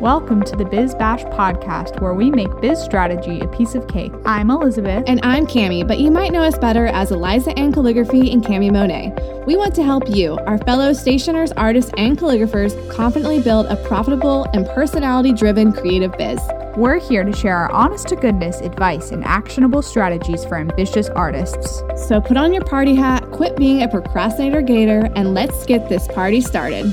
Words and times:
Welcome 0.00 0.42
to 0.42 0.56
the 0.56 0.66
Biz 0.66 0.94
Bash 0.96 1.24
podcast, 1.24 2.02
where 2.02 2.12
we 2.12 2.30
make 2.30 2.50
biz 2.60 2.78
strategy 2.78 3.40
a 3.40 3.48
piece 3.48 3.74
of 3.74 3.88
cake. 3.88 4.12
I'm 4.26 4.50
Elizabeth. 4.50 5.04
And 5.06 5.20
I'm 5.22 5.46
Cami, 5.46 5.88
but 5.88 5.98
you 5.98 6.10
might 6.10 6.32
know 6.32 6.42
us 6.42 6.58
better 6.58 6.88
as 6.88 7.12
Eliza 7.12 7.58
Ann 7.58 7.72
Calligraphy 7.72 8.30
and 8.30 8.44
Cami 8.44 8.70
Monet. 8.70 9.14
We 9.46 9.56
want 9.56 9.74
to 9.76 9.82
help 9.82 10.10
you, 10.10 10.36
our 10.40 10.58
fellow 10.58 10.92
stationers, 10.92 11.50
artists, 11.52 11.92
and 11.96 12.18
calligraphers, 12.18 12.74
confidently 12.94 13.40
build 13.40 13.68
a 13.68 13.76
profitable 13.88 14.44
and 14.52 14.66
personality 14.66 15.32
driven 15.32 15.72
creative 15.72 16.12
biz. 16.18 16.40
We're 16.76 16.98
here 16.98 17.24
to 17.24 17.32
share 17.32 17.56
our 17.56 17.72
honest 17.72 18.08
to 18.08 18.16
goodness 18.16 18.60
advice 18.60 19.12
and 19.12 19.24
actionable 19.24 19.80
strategies 19.80 20.44
for 20.44 20.58
ambitious 20.58 21.08
artists. 21.08 21.82
So 22.06 22.20
put 22.20 22.36
on 22.36 22.52
your 22.52 22.64
party 22.64 22.94
hat, 22.94 23.30
quit 23.30 23.56
being 23.56 23.82
a 23.82 23.88
procrastinator 23.88 24.60
gator, 24.60 25.10
and 25.16 25.32
let's 25.32 25.64
get 25.64 25.88
this 25.88 26.06
party 26.08 26.42
started. 26.42 26.92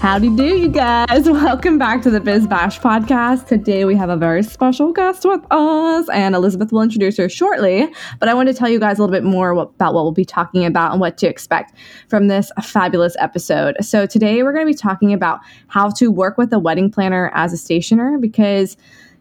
Howdy 0.00 0.36
do, 0.36 0.44
you 0.44 0.68
guys. 0.68 1.08
Welcome 1.28 1.76
back 1.76 2.02
to 2.02 2.10
the 2.10 2.20
Biz 2.20 2.46
Bash 2.46 2.78
podcast. 2.78 3.48
Today 3.48 3.84
we 3.84 3.96
have 3.96 4.10
a 4.10 4.16
very 4.16 4.44
special 4.44 4.92
guest 4.92 5.24
with 5.24 5.44
us, 5.50 6.08
and 6.10 6.36
Elizabeth 6.36 6.70
will 6.70 6.82
introduce 6.82 7.16
her 7.16 7.28
shortly. 7.28 7.88
But 8.20 8.28
I 8.28 8.34
want 8.34 8.48
to 8.48 8.54
tell 8.54 8.68
you 8.68 8.78
guys 8.78 9.00
a 9.00 9.02
little 9.02 9.12
bit 9.12 9.24
more 9.24 9.50
about 9.50 9.94
what 9.94 10.04
we'll 10.04 10.12
be 10.12 10.24
talking 10.24 10.64
about 10.64 10.92
and 10.92 11.00
what 11.00 11.18
to 11.18 11.26
expect 11.26 11.74
from 12.06 12.28
this 12.28 12.52
fabulous 12.62 13.16
episode. 13.18 13.76
So, 13.80 14.06
today 14.06 14.44
we're 14.44 14.52
going 14.52 14.64
to 14.64 14.72
be 14.72 14.78
talking 14.78 15.12
about 15.12 15.40
how 15.66 15.90
to 15.90 16.12
work 16.12 16.38
with 16.38 16.52
a 16.52 16.60
wedding 16.60 16.92
planner 16.92 17.32
as 17.34 17.52
a 17.52 17.56
stationer 17.56 18.18
because 18.18 18.76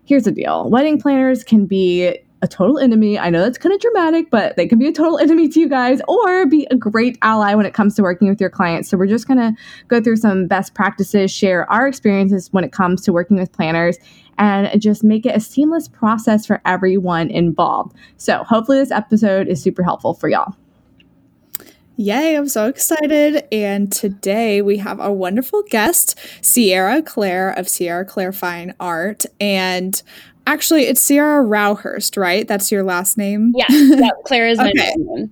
here's 0.05 0.25
the 0.25 0.31
deal 0.31 0.70
wedding 0.70 1.02
planners 1.02 1.44
can 1.44 1.66
be 1.66 2.20
a 2.41 2.48
total 2.48 2.77
enemy. 2.77 3.18
I 3.18 3.30
know 3.30 3.41
that's 3.41 3.58
kind 3.58 3.73
of 3.73 3.82
dramatic, 3.82 4.30
but 4.30 4.55
they 4.55 4.68
can 4.68 4.80
be 4.80 4.88
a 4.88 4.91
total 4.91 5.18
enemy 5.20 5.50
to 5.50 5.59
you 5.59 5.70
guys 5.70 6.02
or 6.08 6.45
be 6.45 6.68
a 6.72 6.76
great 6.76 7.18
ally 7.22 7.54
when 7.55 7.66
it 7.66 7.73
comes 7.73 7.95
to 7.95 8.02
working 8.02 8.30
with 8.30 8.40
your 8.40 8.50
clients. 8.50 8.90
So, 8.90 8.98
we're 8.98 9.08
just 9.08 9.28
going 9.28 9.40
to 9.40 9.54
go 9.88 10.02
through 10.02 10.18
some 10.18 10.48
best 10.48 10.73
practices, 10.73 11.31
share 11.31 11.70
our 11.72 11.88
experiences 11.88 12.50
when 12.52 12.64
it 12.64 12.72
comes 12.72 13.02
to 13.03 13.14
working 13.14 13.38
with 13.38 13.52
planners, 13.52 13.98
and 14.38 14.81
just 14.81 15.03
make 15.03 15.26
it 15.26 15.36
a 15.36 15.39
seamless 15.39 15.88
process 15.88 16.45
for 16.45 16.61
everyone 16.66 17.30
involved. 17.30 17.95
So, 18.17 18.44
hopefully, 18.44 18.80
this 18.80 18.92
episode 18.92 19.48
is 19.48 19.61
super 19.61 19.83
helpful 19.83 20.14
for 20.14 20.30
y'all. 20.30 20.56
Yay, 22.00 22.36
I'm 22.36 22.48
so 22.48 22.67
excited. 22.67 23.48
And 23.52 23.92
today 23.92 24.61
we 24.61 24.78
have 24.78 25.00
a 25.00 25.11
wonderful 25.11 25.64
guest, 25.67 26.16
Ciarra 26.44 27.04
Claire 27.04 27.50
of 27.50 27.66
Ciarra 27.66 28.08
Claire 28.08 28.31
Fine 28.31 28.76
Art. 28.80 29.26
And 29.42 30.00
Actually, 30.48 30.84
it's 30.84 31.06
Ciarra 31.06 31.45
Rouwhorst, 31.45 32.17
right? 32.17 32.48
That's 32.48 32.72
your 32.72 32.81
last 32.81 33.17
name? 33.17 33.52
Yeah, 33.53 33.66
yeah 33.70 34.12
Claire 34.26 34.48
is 34.48 34.58
my 34.58 34.70
okay. 34.70 34.94
name. 34.95 35.31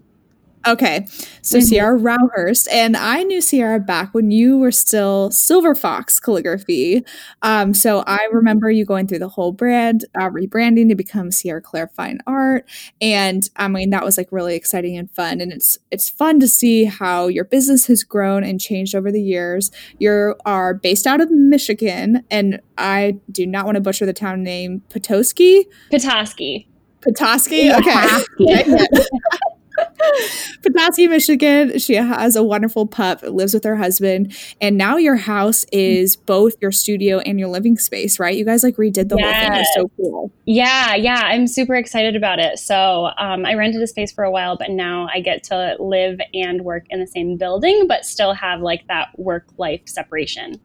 Okay. 0.67 1.05
So 1.41 1.59
mm-hmm. 1.59 1.73
Ciarra 1.73 2.17
Rouwhorst. 2.35 2.67
And 2.71 2.97
I 2.97 3.23
knew 3.23 3.39
Ciarra 3.39 3.85
back 3.85 4.13
when 4.13 4.31
you 4.31 4.58
were 4.58 4.72
still 4.72 5.30
Silver 5.31 5.75
Fox 5.75 6.19
Calligraphy. 6.19 7.05
Um, 7.44 7.73
so 7.73 8.03
I 8.07 8.27
remember 8.31 8.72
you 8.72 8.85
going 8.85 9.07
through 9.07 9.19
the 9.19 9.30
whole 9.30 9.52
brand, 9.52 10.05
uh, 10.16 10.30
rebranding 10.30 10.89
to 10.89 10.95
become 10.95 11.30
Ciarra 11.30 11.61
Claire 11.61 11.88
Fine 11.89 12.19
Art. 12.25 12.67
And 12.99 13.47
I 13.55 13.67
mean, 13.67 13.91
that 13.91 14.03
was 14.03 14.17
like 14.17 14.31
really 14.31 14.55
exciting 14.55 14.97
and 14.97 15.09
fun. 15.11 15.39
And 15.39 15.52
it's 15.52 15.77
it's 15.91 16.09
fun 16.09 16.39
to 16.39 16.47
see 16.47 16.85
how 16.85 17.27
your 17.27 17.45
business 17.45 17.85
has 17.88 18.03
grown 18.03 18.44
and 18.44 18.59
changed 18.59 18.95
over 18.95 19.11
the 19.11 19.22
years. 19.22 19.72
You 20.00 20.35
are 20.45 20.73
based 20.73 21.05
out 21.05 21.22
of 21.22 21.29
Michigan, 21.31 22.23
and 22.31 22.59
I 22.77 23.19
do 23.31 23.45
not 23.45 23.66
want 23.66 23.75
to 23.75 23.81
butcher 23.81 24.05
the 24.05 24.13
town 24.13 24.44
name, 24.44 24.81
Petoskey? 24.89 25.67
Petoskey. 25.91 26.67
Petoskey? 27.02 27.72
Okay. 27.72 28.23
Petoskey, 30.61 31.07
Michigan. 31.07 31.79
She 31.79 31.95
has 31.95 32.35
a 32.35 32.43
wonderful 32.43 32.85
pup, 32.85 33.21
lives 33.23 33.53
with 33.53 33.63
her 33.63 33.75
husband, 33.75 34.35
and 34.61 34.77
now 34.77 34.97
your 34.97 35.15
house 35.15 35.65
is 35.71 36.15
both 36.15 36.53
your 36.61 36.71
studio 36.71 37.19
and 37.19 37.39
your 37.39 37.49
living 37.49 37.77
space, 37.77 38.19
right? 38.19 38.35
You 38.35 38.45
guys 38.45 38.63
like 38.63 38.75
redid 38.75 39.09
the 39.09 39.17
yes. 39.17 39.43
whole 39.43 39.51
thing. 39.51 39.61
It's 39.61 39.75
so 39.75 39.91
cool. 39.97 40.31
Yeah, 40.45 40.95
yeah, 40.95 41.21
I'm 41.23 41.47
super 41.47 41.75
excited 41.75 42.16
about 42.16 42.39
it. 42.39 42.59
So 42.59 43.09
um, 43.17 43.45
I 43.45 43.53
rented 43.53 43.81
a 43.81 43.88
space 43.88 44.11
for 44.11 44.23
a 44.23 44.31
while, 44.31 44.57
but 44.57 44.69
now 44.72 45.07
I 45.13 45.19
get 45.22 45.44
to 45.45 45.75
live 45.79 46.19
and 46.33 46.63
work 46.63 46.85
in 46.89 47.00
the 47.00 47.07
same 47.07 47.38
building, 47.38 47.88
but 47.88 48.06
still 48.06 48.33
have 48.33 48.62
like 48.62 48.88
that 48.88 49.17
work 49.17 49.45
life 49.57 49.81
separation. 49.85 50.59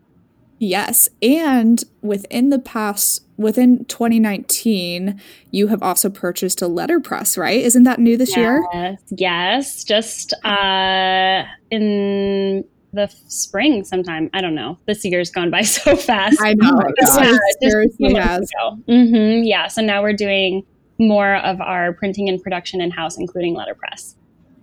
Yes. 0.60 1.08
And 1.22 1.82
within 2.02 2.50
the 2.50 2.58
past, 2.58 3.24
within 3.40 3.84
2019, 3.86 5.20
you 5.50 5.68
have 5.68 5.82
also 5.82 6.10
purchased 6.10 6.60
a 6.60 6.68
letterpress, 6.68 7.38
right? 7.38 7.60
Isn't 7.60 7.84
that 7.84 7.98
new 7.98 8.16
this 8.16 8.30
yes, 8.30 8.36
year? 8.36 8.98
Yes. 9.10 9.82
Just 9.82 10.34
uh, 10.44 11.44
in 11.70 12.64
the 12.92 13.08
spring 13.28 13.84
sometime. 13.84 14.28
I 14.34 14.40
don't 14.40 14.54
know. 14.54 14.78
This 14.86 15.04
year's 15.04 15.30
gone 15.30 15.50
by 15.50 15.62
so 15.76 15.96
fast. 15.96 16.38
I 16.40 16.54
know. 16.54 16.80
yeah, 17.00 17.36
seriously 17.62 18.14
has. 18.14 18.48
Mm-hmm, 18.88 19.44
yeah. 19.44 19.68
So 19.68 19.80
now 19.80 20.02
we're 20.02 20.12
doing 20.12 20.64
more 20.98 21.36
of 21.36 21.60
our 21.62 21.94
printing 21.94 22.28
and 22.28 22.42
production 22.42 22.80
in 22.80 22.90
house, 22.90 23.16
including 23.18 23.54
letterpress. 23.54 24.16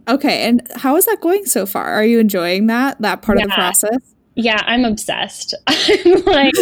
Okay. 0.07 0.47
And 0.47 0.65
how 0.75 0.95
is 0.95 1.05
that 1.07 1.19
going 1.19 1.45
so 1.45 1.65
far? 1.65 1.85
Are 1.93 2.05
you 2.05 2.19
enjoying 2.19 2.67
that, 2.67 3.01
that 3.01 3.23
part 3.23 3.39
yeah. 3.39 3.45
of 3.45 3.49
the 3.49 3.55
process? 3.55 4.15
Yeah, 4.37 4.61
I'm 4.67 4.85
obsessed. 4.85 5.55
I'm 5.67 6.23
like 6.25 6.53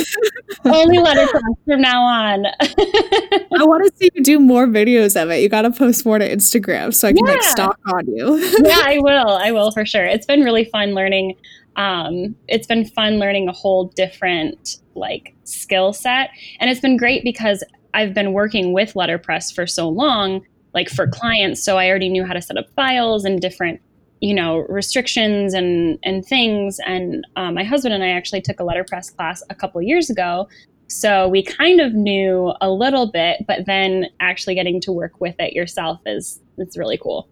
only 0.63 0.97
letterpress 0.97 1.43
from 1.65 1.81
now 1.81 2.03
on. 2.03 2.45
I 2.45 3.65
want 3.65 3.85
to 3.85 3.97
see 3.97 4.09
you 4.13 4.23
do 4.23 4.39
more 4.39 4.65
videos 4.65 5.21
of 5.21 5.29
it. 5.29 5.41
You 5.41 5.49
got 5.49 5.63
to 5.63 5.71
post 5.71 6.05
more 6.05 6.17
to 6.17 6.27
Instagram 6.27 6.93
so 6.93 7.09
I 7.09 7.11
can 7.11 7.25
yeah. 7.25 7.33
like 7.33 7.43
stalk 7.43 7.77
on 7.93 8.07
you. 8.07 8.37
yeah, 8.63 8.81
I 8.85 8.99
will. 8.99 9.27
I 9.27 9.51
will 9.51 9.71
for 9.71 9.85
sure. 9.85 10.05
It's 10.05 10.25
been 10.25 10.41
really 10.41 10.63
fun 10.63 10.93
learning. 10.93 11.35
Um, 11.75 12.37
it's 12.47 12.65
been 12.65 12.85
fun 12.85 13.19
learning 13.19 13.49
a 13.49 13.51
whole 13.51 13.89
different 13.89 14.77
like 14.95 15.35
skill 15.43 15.91
set, 15.91 16.29
and 16.61 16.69
it's 16.69 16.79
been 16.79 16.95
great 16.95 17.25
because 17.25 17.61
I've 17.93 18.13
been 18.13 18.31
working 18.31 18.71
with 18.71 18.95
letterpress 18.95 19.51
for 19.51 19.67
so 19.67 19.89
long, 19.89 20.45
like 20.73 20.87
for 20.87 21.07
clients. 21.07 21.61
So 21.61 21.77
I 21.77 21.89
already 21.89 22.07
knew 22.07 22.23
how 22.23 22.31
to 22.31 22.41
set 22.41 22.57
up 22.57 22.67
files 22.73 23.25
and 23.25 23.41
different 23.41 23.81
you 24.21 24.33
know 24.33 24.59
restrictions 24.69 25.53
and 25.53 25.99
and 26.03 26.25
things. 26.25 26.79
And 26.85 27.25
um, 27.35 27.53
my 27.55 27.63
husband 27.63 27.93
and 27.93 28.03
i 28.03 28.09
actually 28.09 28.41
took 28.41 28.59
a 28.59 28.63
letterpress 28.63 29.09
class 29.09 29.43
a 29.49 29.55
couple 29.55 29.81
years 29.81 30.09
ago. 30.09 30.47
So 30.87 31.27
we 31.27 31.41
kind 31.41 31.81
of 31.81 31.93
knew 31.93 32.53
a 32.61 32.69
little 32.69 33.11
bit 33.11 33.45
but 33.47 33.65
then 33.65 34.05
actually 34.19 34.53
getting 34.53 34.79
to 34.81 34.91
work 34.91 35.19
with 35.19 35.35
it 35.39 35.53
yourself 35.53 35.99
is 36.05 36.39
it's 36.57 36.77
really 36.77 36.97
cool 36.97 37.27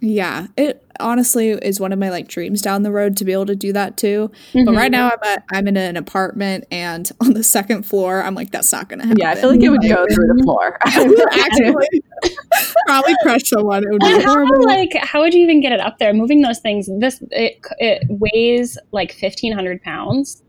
yeah, 0.00 0.48
it 0.56 0.82
honestly 1.00 1.50
is 1.50 1.80
one 1.80 1.92
of 1.92 1.98
my 1.98 2.10
like 2.10 2.28
dreams 2.28 2.60
down 2.60 2.82
the 2.82 2.90
road 2.90 3.16
to 3.18 3.24
be 3.24 3.32
able 3.32 3.46
to 3.46 3.56
do 3.56 3.72
that 3.72 3.96
too. 3.96 4.30
Mm-hmm. 4.52 4.64
But 4.64 4.74
right 4.74 4.90
now 4.90 5.10
I'm 5.10 5.18
at, 5.22 5.44
I'm 5.52 5.68
in 5.68 5.76
an 5.76 5.96
apartment 5.96 6.64
and 6.70 7.10
on 7.20 7.32
the 7.32 7.42
second 7.42 7.84
floor 7.84 8.22
I'm 8.22 8.34
like 8.34 8.50
that's 8.50 8.72
not 8.72 8.88
going 8.88 9.00
to 9.00 9.06
happen. 9.06 9.20
Yeah, 9.20 9.30
I 9.30 9.34
feel 9.36 9.50
like 9.50 9.62
it 9.62 9.70
would 9.70 9.82
go 9.82 10.06
through 10.12 10.26
the 10.26 10.42
floor. 10.42 10.78
actually 10.84 12.02
probably 12.86 13.14
crush 13.22 13.44
someone. 13.44 13.84
It 13.84 13.90
would 13.90 14.00
be 14.00 14.22
horrible. 14.22 14.66
Like 14.66 14.94
how 14.94 15.20
would 15.20 15.34
you 15.34 15.42
even 15.42 15.60
get 15.60 15.72
it 15.72 15.80
up 15.80 15.98
there? 15.98 16.12
Moving 16.12 16.42
those 16.42 16.60
things 16.60 16.88
this 16.98 17.22
it, 17.30 17.60
it 17.78 18.02
weighs 18.08 18.78
like 18.92 19.14
1500 19.18 19.82
pounds. 19.82 20.42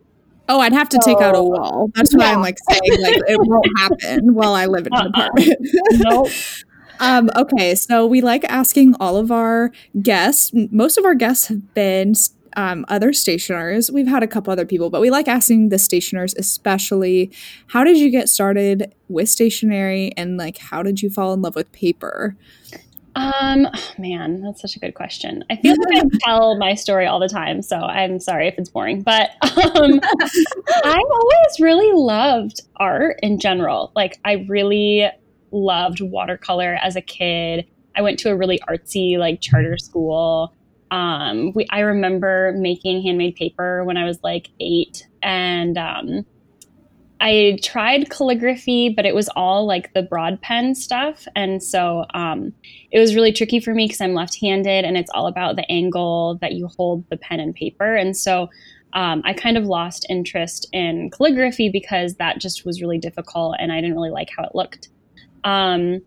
Oh, 0.49 0.61
I'd 0.61 0.73
have 0.73 0.87
to 0.89 0.99
take 1.03 1.17
out 1.17 1.35
a 1.35 1.43
wall. 1.43 1.89
That's 1.93 2.13
what 2.13 2.23
yeah. 2.23 2.31
I'm 2.31 2.41
like 2.41 2.57
saying. 2.69 3.01
Like 3.01 3.17
it 3.27 3.37
won't 3.37 3.67
happen 3.77 4.33
while 4.33 4.53
I 4.53 4.65
live 4.65 4.87
in 4.87 4.93
an 4.93 5.11
uh-uh. 5.13 5.25
apartment. 5.25 5.57
nope. 5.91 6.29
Um, 6.99 7.29
okay, 7.35 7.75
so 7.75 8.05
we 8.05 8.21
like 8.21 8.43
asking 8.45 8.95
all 8.99 9.17
of 9.17 9.31
our 9.31 9.71
guests. 10.01 10.51
Most 10.53 10.97
of 10.97 11.05
our 11.05 11.15
guests 11.15 11.47
have 11.47 11.73
been 11.73 12.13
um, 12.55 12.85
other 12.89 13.13
stationers. 13.13 13.91
We've 13.91 14.07
had 14.07 14.23
a 14.23 14.27
couple 14.27 14.51
other 14.51 14.65
people, 14.65 14.89
but 14.89 14.99
we 14.99 15.09
like 15.09 15.27
asking 15.27 15.69
the 15.69 15.77
stationers, 15.77 16.33
especially, 16.37 17.31
how 17.67 17.83
did 17.83 17.97
you 17.97 18.09
get 18.09 18.29
started 18.29 18.93
with 19.07 19.29
stationery, 19.29 20.11
and 20.17 20.37
like, 20.37 20.57
how 20.57 20.83
did 20.83 21.01
you 21.01 21.09
fall 21.09 21.33
in 21.33 21.41
love 21.41 21.55
with 21.55 21.71
paper? 21.71 22.35
Um, 23.15 23.67
oh 23.73 23.93
man, 23.97 24.41
that's 24.41 24.61
such 24.61 24.75
a 24.75 24.79
good 24.79 24.93
question. 24.93 25.43
I 25.49 25.55
feel 25.55 25.75
like 25.75 26.03
I 26.03 26.07
tell 26.23 26.55
my 26.57 26.75
story 26.75 27.07
all 27.07 27.19
the 27.19 27.29
time, 27.29 27.61
so 27.61 27.77
I'm 27.77 28.19
sorry 28.19 28.47
if 28.47 28.55
it's 28.57 28.69
boring, 28.69 29.01
but 29.01 29.31
um, 29.41 29.99
I 30.83 31.03
always 31.11 31.59
really 31.59 31.91
loved 31.93 32.61
art 32.75 33.19
in 33.23 33.39
general. 33.39 33.91
Like, 33.95 34.19
I 34.23 34.45
really 34.47 35.09
loved 35.51 36.01
watercolor 36.01 36.77
as 36.81 36.95
a 36.95 37.01
kid. 37.01 37.65
I 37.95 38.01
went 38.01 38.19
to 38.19 38.29
a 38.29 38.35
really 38.35 38.59
artsy 38.69 39.17
like 39.17 39.41
charter 39.41 39.77
school. 39.77 40.53
Um, 40.91 41.51
we 41.53 41.65
I 41.69 41.79
remember 41.79 42.53
making 42.55 43.01
handmade 43.01 43.35
paper 43.35 43.83
when 43.83 43.97
I 43.97 44.05
was 44.05 44.19
like 44.23 44.49
eight, 44.59 45.05
and 45.21 45.77
um, 45.77 46.25
I 47.19 47.59
tried 47.63 48.09
calligraphy, 48.09 48.89
but 48.89 49.05
it 49.05 49.15
was 49.15 49.27
all 49.29 49.65
like 49.65 49.93
the 49.93 50.03
broad 50.03 50.41
pen 50.41 50.75
stuff, 50.75 51.27
and 51.35 51.61
so 51.61 52.05
um, 52.13 52.53
it 52.91 52.99
was 52.99 53.15
really 53.15 53.33
tricky 53.33 53.59
for 53.59 53.73
me 53.73 53.85
because 53.85 53.99
I'm 53.99 54.13
left-handed, 54.13 54.85
and 54.85 54.95
it's 54.97 55.11
all 55.13 55.27
about 55.27 55.55
the 55.55 55.69
angle 55.69 56.37
that 56.41 56.53
you 56.53 56.69
hold 56.77 57.03
the 57.09 57.17
pen 57.17 57.39
and 57.39 57.53
paper, 57.53 57.95
and 57.95 58.15
so. 58.15 58.49
Um, 58.93 59.21
I 59.25 59.33
kind 59.33 59.57
of 59.57 59.65
lost 59.65 60.07
interest 60.09 60.65
in 60.71 61.11
calligraphy 61.11 61.69
because 61.69 62.15
that 62.15 62.39
just 62.39 62.65
was 62.65 62.81
really 62.81 62.97
difficult 62.97 63.57
and 63.59 63.69
I 63.69 63.81
didn't 63.81 63.95
really 63.95 64.11
like 64.11 64.29
how 64.35 64.45
it 64.45 64.55
looked. 64.55 64.87
Um, 65.47 66.01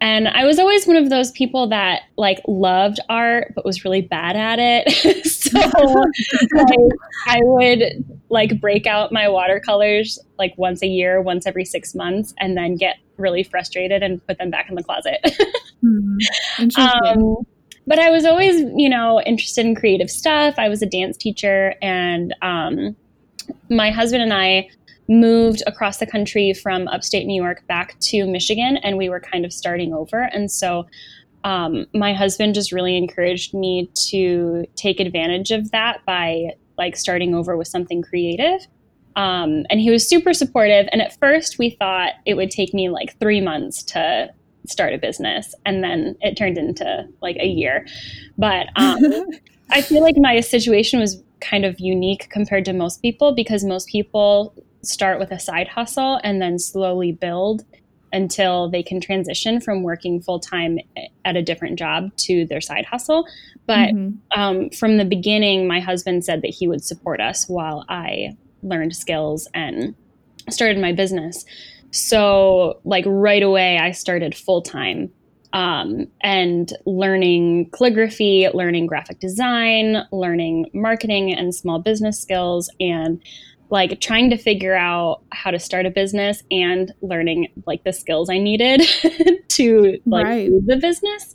and 0.00 0.28
I 0.28 0.44
was 0.44 0.58
always 0.58 0.86
one 0.86 0.96
of 0.96 1.08
those 1.10 1.30
people 1.30 1.68
that 1.68 2.02
like 2.18 2.40
loved 2.48 2.98
art 3.08 3.52
but 3.54 3.64
was 3.64 3.84
really 3.84 4.02
bad 4.02 4.36
at 4.36 4.58
it. 4.58 5.26
so 5.26 5.58
like, 6.52 6.78
I 7.26 7.38
would 7.42 8.04
like 8.28 8.60
break 8.60 8.86
out 8.86 9.12
my 9.12 9.28
watercolors 9.28 10.18
like 10.38 10.52
once 10.58 10.82
a 10.82 10.88
year, 10.88 11.22
once 11.22 11.46
every 11.46 11.64
six 11.64 11.94
months, 11.94 12.34
and 12.38 12.56
then 12.56 12.74
get 12.74 12.96
really 13.16 13.44
frustrated 13.44 14.02
and 14.02 14.24
put 14.26 14.38
them 14.38 14.50
back 14.50 14.68
in 14.68 14.74
the 14.74 14.82
closet. 14.82 15.20
mm-hmm. 15.84 16.80
um, 16.80 17.46
but 17.86 18.00
I 18.00 18.10
was 18.10 18.24
always, 18.24 18.60
you 18.74 18.88
know, 18.88 19.20
interested 19.22 19.64
in 19.64 19.76
creative 19.76 20.10
stuff. 20.10 20.56
I 20.58 20.68
was 20.68 20.82
a 20.82 20.86
dance 20.86 21.16
teacher, 21.16 21.76
and 21.80 22.34
um, 22.42 22.96
my 23.70 23.90
husband 23.90 24.22
and 24.22 24.34
I 24.34 24.68
moved 25.08 25.62
across 25.66 25.98
the 25.98 26.06
country 26.06 26.54
from 26.54 26.88
upstate 26.88 27.26
New 27.26 27.40
York 27.40 27.66
back 27.66 27.98
to 28.00 28.26
Michigan, 28.26 28.78
and 28.78 28.96
we 28.96 29.08
were 29.08 29.20
kind 29.20 29.44
of 29.44 29.52
starting 29.52 29.92
over. 29.92 30.22
And 30.32 30.50
so 30.50 30.86
um, 31.44 31.86
my 31.92 32.14
husband 32.14 32.54
just 32.54 32.72
really 32.72 32.96
encouraged 32.96 33.52
me 33.54 33.90
to 34.08 34.64
take 34.76 34.98
advantage 34.98 35.50
of 35.50 35.70
that 35.72 36.04
by 36.06 36.52
like 36.78 36.96
starting 36.96 37.34
over 37.34 37.56
with 37.56 37.68
something 37.68 38.02
creative. 38.02 38.66
Um, 39.16 39.64
and 39.70 39.80
he 39.80 39.90
was 39.90 40.08
super 40.08 40.32
supportive. 40.32 40.88
And 40.90 41.00
at 41.00 41.16
first, 41.18 41.58
we 41.58 41.70
thought 41.70 42.12
it 42.26 42.34
would 42.34 42.50
take 42.50 42.74
me 42.74 42.88
like 42.88 43.18
three 43.20 43.40
months 43.40 43.82
to 43.84 44.32
start 44.66 44.94
a 44.94 44.98
business, 44.98 45.54
and 45.66 45.84
then 45.84 46.16
it 46.22 46.36
turned 46.36 46.56
into 46.56 47.06
like 47.20 47.36
a 47.36 47.46
year. 47.46 47.86
But 48.38 48.68
um, 48.76 48.98
I 49.70 49.82
feel 49.82 50.02
like 50.02 50.16
my 50.16 50.40
situation 50.40 51.00
was 51.00 51.22
kind 51.40 51.64
of 51.64 51.78
unique 51.78 52.28
compared 52.30 52.64
to 52.64 52.72
most 52.72 53.02
people 53.02 53.34
because 53.34 53.64
most 53.64 53.88
people 53.88 54.54
start 54.86 55.18
with 55.18 55.30
a 55.30 55.40
side 55.40 55.68
hustle 55.68 56.20
and 56.22 56.40
then 56.40 56.58
slowly 56.58 57.12
build 57.12 57.64
until 58.12 58.70
they 58.70 58.82
can 58.82 59.00
transition 59.00 59.60
from 59.60 59.82
working 59.82 60.20
full 60.20 60.38
time 60.38 60.78
at 61.24 61.36
a 61.36 61.42
different 61.42 61.78
job 61.78 62.16
to 62.16 62.46
their 62.46 62.60
side 62.60 62.86
hustle. 62.86 63.26
But 63.66 63.90
mm-hmm. 63.90 64.40
um, 64.40 64.70
from 64.70 64.98
the 64.98 65.04
beginning, 65.04 65.66
my 65.66 65.80
husband 65.80 66.24
said 66.24 66.42
that 66.42 66.54
he 66.54 66.68
would 66.68 66.84
support 66.84 67.20
us 67.20 67.48
while 67.48 67.84
I 67.88 68.36
learned 68.62 68.94
skills 68.94 69.48
and 69.52 69.94
started 70.48 70.80
my 70.80 70.92
business. 70.92 71.44
So, 71.90 72.80
like 72.84 73.04
right 73.06 73.42
away, 73.42 73.78
I 73.78 73.90
started 73.90 74.34
full 74.36 74.62
time 74.62 75.10
um, 75.54 76.08
and 76.20 76.72
learning 76.84 77.70
calligraphy, 77.70 78.48
learning 78.52 78.86
graphic 78.86 79.20
design, 79.20 80.04
learning 80.10 80.68
marketing 80.74 81.32
and 81.32 81.54
small 81.54 81.78
business 81.78 82.20
skills, 82.20 82.68
and 82.80 83.22
like 83.70 84.00
trying 84.00 84.30
to 84.30 84.36
figure 84.36 84.74
out 84.74 85.22
how 85.32 85.50
to 85.50 85.58
start 85.58 85.86
a 85.86 85.90
business 85.90 86.42
and 86.50 86.92
learning 87.00 87.48
like 87.66 87.82
the 87.84 87.92
skills 87.92 88.30
I 88.30 88.38
needed 88.38 88.82
to 89.48 89.98
like 90.06 90.26
right. 90.26 90.48
do 90.48 90.62
the 90.64 90.76
business. 90.76 91.34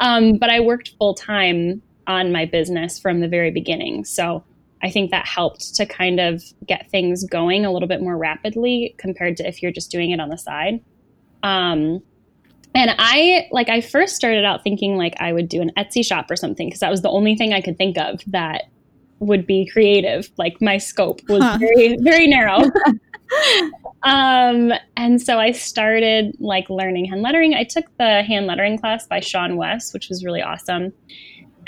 Um, 0.00 0.38
but 0.38 0.50
I 0.50 0.60
worked 0.60 0.94
full 0.98 1.14
time 1.14 1.82
on 2.06 2.32
my 2.32 2.44
business 2.44 2.98
from 2.98 3.20
the 3.20 3.28
very 3.28 3.50
beginning. 3.50 4.04
So 4.04 4.44
I 4.82 4.90
think 4.90 5.10
that 5.10 5.26
helped 5.26 5.74
to 5.76 5.86
kind 5.86 6.20
of 6.20 6.42
get 6.66 6.90
things 6.90 7.24
going 7.24 7.64
a 7.64 7.72
little 7.72 7.88
bit 7.88 8.00
more 8.00 8.16
rapidly 8.16 8.94
compared 8.98 9.36
to 9.38 9.46
if 9.46 9.62
you're 9.62 9.72
just 9.72 9.90
doing 9.90 10.10
it 10.10 10.20
on 10.20 10.28
the 10.28 10.38
side. 10.38 10.80
Um, 11.42 12.02
and 12.74 12.94
I 12.98 13.48
like 13.50 13.68
I 13.68 13.80
first 13.80 14.16
started 14.16 14.44
out 14.44 14.62
thinking 14.62 14.96
like 14.96 15.14
I 15.18 15.32
would 15.32 15.48
do 15.48 15.60
an 15.60 15.72
Etsy 15.76 16.04
shop 16.04 16.30
or 16.30 16.36
something 16.36 16.68
because 16.68 16.80
that 16.80 16.90
was 16.90 17.02
the 17.02 17.10
only 17.10 17.36
thing 17.36 17.52
I 17.52 17.60
could 17.60 17.76
think 17.76 17.98
of 17.98 18.20
that 18.28 18.64
would 19.20 19.46
be 19.46 19.66
creative. 19.66 20.30
Like 20.36 20.60
my 20.60 20.78
scope 20.78 21.20
was 21.28 21.42
huh. 21.42 21.58
very 21.58 21.96
very 22.00 22.26
narrow. 22.26 22.62
um, 24.02 24.72
and 24.96 25.22
so 25.22 25.38
I 25.38 25.52
started 25.52 26.36
like 26.40 26.68
learning 26.68 27.06
hand 27.06 27.22
lettering. 27.22 27.54
I 27.54 27.64
took 27.64 27.84
the 27.98 28.22
hand 28.22 28.46
lettering 28.46 28.78
class 28.78 29.06
by 29.06 29.20
Sean 29.20 29.56
Wes, 29.56 29.92
which 29.92 30.08
was 30.08 30.24
really 30.24 30.42
awesome. 30.42 30.92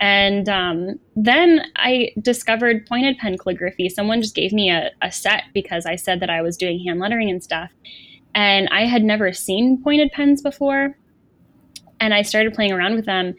And 0.02 0.48
um, 0.48 0.98
then 1.14 1.60
I 1.76 2.10
discovered 2.20 2.86
pointed 2.86 3.18
pen 3.18 3.38
calligraphy. 3.38 3.88
Someone 3.88 4.20
just 4.20 4.34
gave 4.34 4.52
me 4.52 4.70
a, 4.70 4.90
a 5.00 5.12
set 5.12 5.44
because 5.54 5.86
I 5.86 5.96
said 5.96 6.20
that 6.20 6.30
I 6.30 6.42
was 6.42 6.56
doing 6.56 6.82
hand 6.84 6.98
lettering 6.98 7.30
and 7.30 7.42
stuff. 7.42 7.70
And 8.34 8.68
I 8.70 8.86
had 8.86 9.04
never 9.04 9.32
seen 9.32 9.80
pointed 9.82 10.10
pens 10.10 10.42
before. 10.42 10.96
And 12.00 12.12
I 12.12 12.22
started 12.22 12.54
playing 12.54 12.72
around 12.72 12.96
with 12.96 13.04
them. 13.04 13.34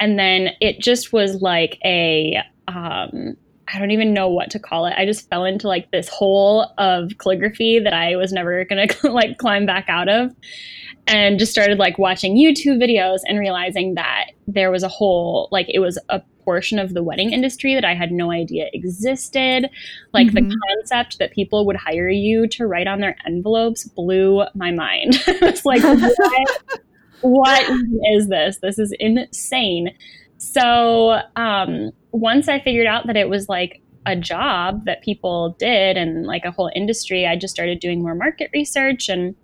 And 0.00 0.18
then 0.18 0.50
it 0.60 0.80
just 0.80 1.12
was 1.12 1.40
like 1.40 1.78
a 1.84 2.42
um, 2.66 3.36
I 3.72 3.78
don't 3.78 3.90
even 3.90 4.14
know 4.14 4.28
what 4.28 4.50
to 4.50 4.58
call 4.58 4.86
it. 4.86 4.94
I 4.96 5.04
just 5.04 5.28
fell 5.28 5.44
into 5.44 5.68
like 5.68 5.90
this 5.90 6.08
hole 6.08 6.72
of 6.78 7.12
calligraphy 7.18 7.80
that 7.80 7.92
I 7.92 8.16
was 8.16 8.32
never 8.32 8.64
going 8.68 8.88
to 8.88 9.12
like 9.12 9.38
climb 9.38 9.66
back 9.66 9.86
out 9.88 10.08
of 10.08 10.34
and 11.06 11.38
just 11.38 11.52
started 11.52 11.78
like 11.78 11.98
watching 11.98 12.36
YouTube 12.36 12.82
videos 12.82 13.20
and 13.26 13.38
realizing 13.38 13.94
that 13.94 14.26
there 14.46 14.70
was 14.70 14.82
a 14.82 14.88
whole 14.88 15.48
like 15.50 15.66
it 15.68 15.80
was 15.80 15.98
a 16.08 16.20
portion 16.48 16.78
of 16.78 16.94
the 16.94 17.02
wedding 17.02 17.30
industry 17.32 17.74
that 17.74 17.84
I 17.84 17.94
had 17.94 18.10
no 18.10 18.30
idea 18.30 18.70
existed. 18.72 19.68
Like 20.14 20.28
mm-hmm. 20.28 20.48
the 20.48 20.56
concept 20.68 21.18
that 21.18 21.32
people 21.32 21.66
would 21.66 21.76
hire 21.76 22.08
you 22.08 22.46
to 22.48 22.66
write 22.66 22.86
on 22.86 23.00
their 23.00 23.16
envelopes 23.26 23.84
blew 23.84 24.44
my 24.54 24.70
mind. 24.70 25.22
it's 25.26 25.66
like 25.66 25.82
what, 25.82 26.58
what 27.20 27.70
is 28.14 28.28
this? 28.28 28.58
This 28.62 28.78
is 28.78 28.94
insane. 28.98 29.94
So 30.38 31.20
um, 31.36 31.90
once 32.12 32.48
I 32.48 32.60
figured 32.60 32.86
out 32.86 33.06
that 33.06 33.16
it 33.16 33.28
was 33.28 33.48
like 33.48 33.82
a 34.06 34.16
job 34.16 34.84
that 34.86 35.02
people 35.02 35.56
did 35.58 35.96
and 35.96 36.26
like 36.26 36.44
a 36.44 36.50
whole 36.50 36.70
industry, 36.74 37.26
I 37.26 37.36
just 37.36 37.54
started 37.54 37.80
doing 37.80 38.02
more 38.02 38.14
market 38.14 38.50
research 38.54 39.08
and 39.08 39.34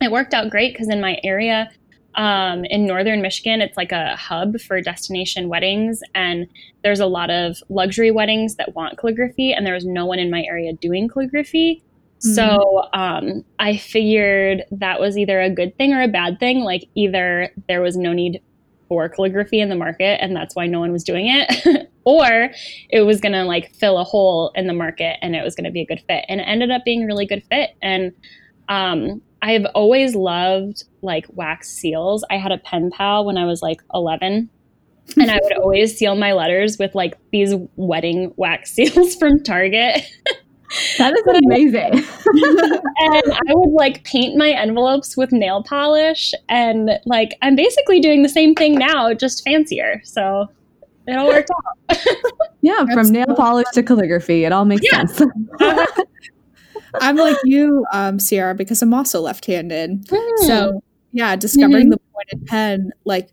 it 0.00 0.10
worked 0.10 0.34
out 0.34 0.50
great 0.50 0.72
because 0.72 0.88
in 0.88 1.00
my 1.00 1.18
area 1.22 1.70
um, 2.18 2.64
in 2.64 2.84
northern 2.84 3.22
Michigan, 3.22 3.60
it's 3.60 3.76
like 3.76 3.92
a 3.92 4.16
hub 4.16 4.60
for 4.60 4.80
destination 4.80 5.48
weddings, 5.48 6.00
and 6.16 6.48
there's 6.82 6.98
a 6.98 7.06
lot 7.06 7.30
of 7.30 7.62
luxury 7.68 8.10
weddings 8.10 8.56
that 8.56 8.74
want 8.74 8.98
calligraphy, 8.98 9.52
and 9.52 9.64
there 9.64 9.74
was 9.74 9.84
no 9.84 10.04
one 10.04 10.18
in 10.18 10.30
my 10.30 10.42
area 10.42 10.72
doing 10.72 11.08
calligraphy. 11.08 11.82
Mm-hmm. 12.18 12.34
So 12.34 12.88
um, 12.92 13.44
I 13.60 13.76
figured 13.76 14.64
that 14.72 14.98
was 14.98 15.16
either 15.16 15.40
a 15.40 15.48
good 15.48 15.78
thing 15.78 15.94
or 15.94 16.02
a 16.02 16.08
bad 16.08 16.40
thing. 16.40 16.60
Like 16.60 16.88
either 16.96 17.50
there 17.68 17.80
was 17.80 17.96
no 17.96 18.12
need 18.12 18.42
for 18.88 19.08
calligraphy 19.08 19.60
in 19.60 19.68
the 19.68 19.76
market 19.76 20.22
and 20.22 20.34
that's 20.34 20.56
why 20.56 20.66
no 20.66 20.80
one 20.80 20.92
was 20.92 21.04
doing 21.04 21.26
it. 21.28 21.88
Or 22.04 22.48
it 22.88 23.02
was 23.02 23.20
going 23.20 23.34
to 23.34 23.44
like 23.44 23.74
fill 23.74 23.98
a 23.98 24.04
hole 24.04 24.50
in 24.54 24.66
the 24.66 24.72
market 24.72 25.18
and 25.20 25.36
it 25.36 25.44
was 25.44 25.54
going 25.54 25.66
to 25.66 25.70
be 25.70 25.82
a 25.82 25.84
good 25.84 26.02
fit 26.08 26.24
and 26.26 26.40
it 26.40 26.44
ended 26.44 26.70
up 26.70 26.82
being 26.82 27.02
a 27.02 27.06
really 27.06 27.26
good 27.26 27.42
fit. 27.50 27.76
And 27.82 28.12
um, 28.70 29.20
i've 29.42 29.66
always 29.74 30.14
loved 30.14 30.84
like 31.02 31.26
wax 31.28 31.68
seals. 31.68 32.24
I 32.30 32.38
had 32.38 32.52
a 32.52 32.58
pen 32.58 32.90
pal 32.90 33.24
when 33.24 33.36
i 33.36 33.44
was 33.44 33.62
like 33.62 33.82
11 33.94 34.48
and 35.16 35.30
i 35.30 35.38
would 35.42 35.52
always 35.62 35.96
seal 35.96 36.14
my 36.16 36.32
letters 36.32 36.78
with 36.78 36.94
like 36.94 37.16
these 37.30 37.54
wedding 37.76 38.32
wax 38.36 38.72
seals 38.74 39.14
from 39.16 39.42
target 39.42 40.02
That 40.98 41.16
is 41.16 41.40
amazing. 41.44 41.92
and 42.98 43.32
I 43.48 43.54
would 43.54 43.72
like 43.72 44.04
paint 44.04 44.36
my 44.36 44.50
envelopes 44.50 45.16
with 45.16 45.32
nail 45.32 45.62
polish 45.62 46.34
and 46.48 46.90
like 47.06 47.36
I'm 47.42 47.56
basically 47.56 48.00
doing 48.00 48.22
the 48.22 48.28
same 48.28 48.54
thing 48.54 48.74
now, 48.74 49.14
just 49.14 49.44
fancier. 49.44 50.00
So 50.04 50.48
it 51.06 51.16
all 51.16 51.28
worked 51.28 51.50
out. 51.50 51.98
yeah, 52.60 52.84
That's 52.86 52.92
from 52.92 53.10
nail 53.10 53.26
so 53.28 53.34
polish 53.34 53.64
fun. 53.66 53.74
to 53.74 53.82
calligraphy. 53.82 54.44
It 54.44 54.52
all 54.52 54.66
makes 54.66 54.82
yeah. 54.90 55.06
sense. 55.06 55.32
I'm 57.00 57.16
like 57.16 57.36
you, 57.44 57.84
um, 57.92 58.18
Ciarra, 58.18 58.56
because 58.56 58.82
I'm 58.82 58.92
also 58.92 59.20
left-handed. 59.20 60.06
Mm. 60.06 60.38
So 60.46 60.82
yeah, 61.12 61.36
discovering 61.36 61.86
mm-hmm. 61.86 61.90
the 61.92 62.00
pointed 62.12 62.46
pen 62.46 62.92
like 63.04 63.30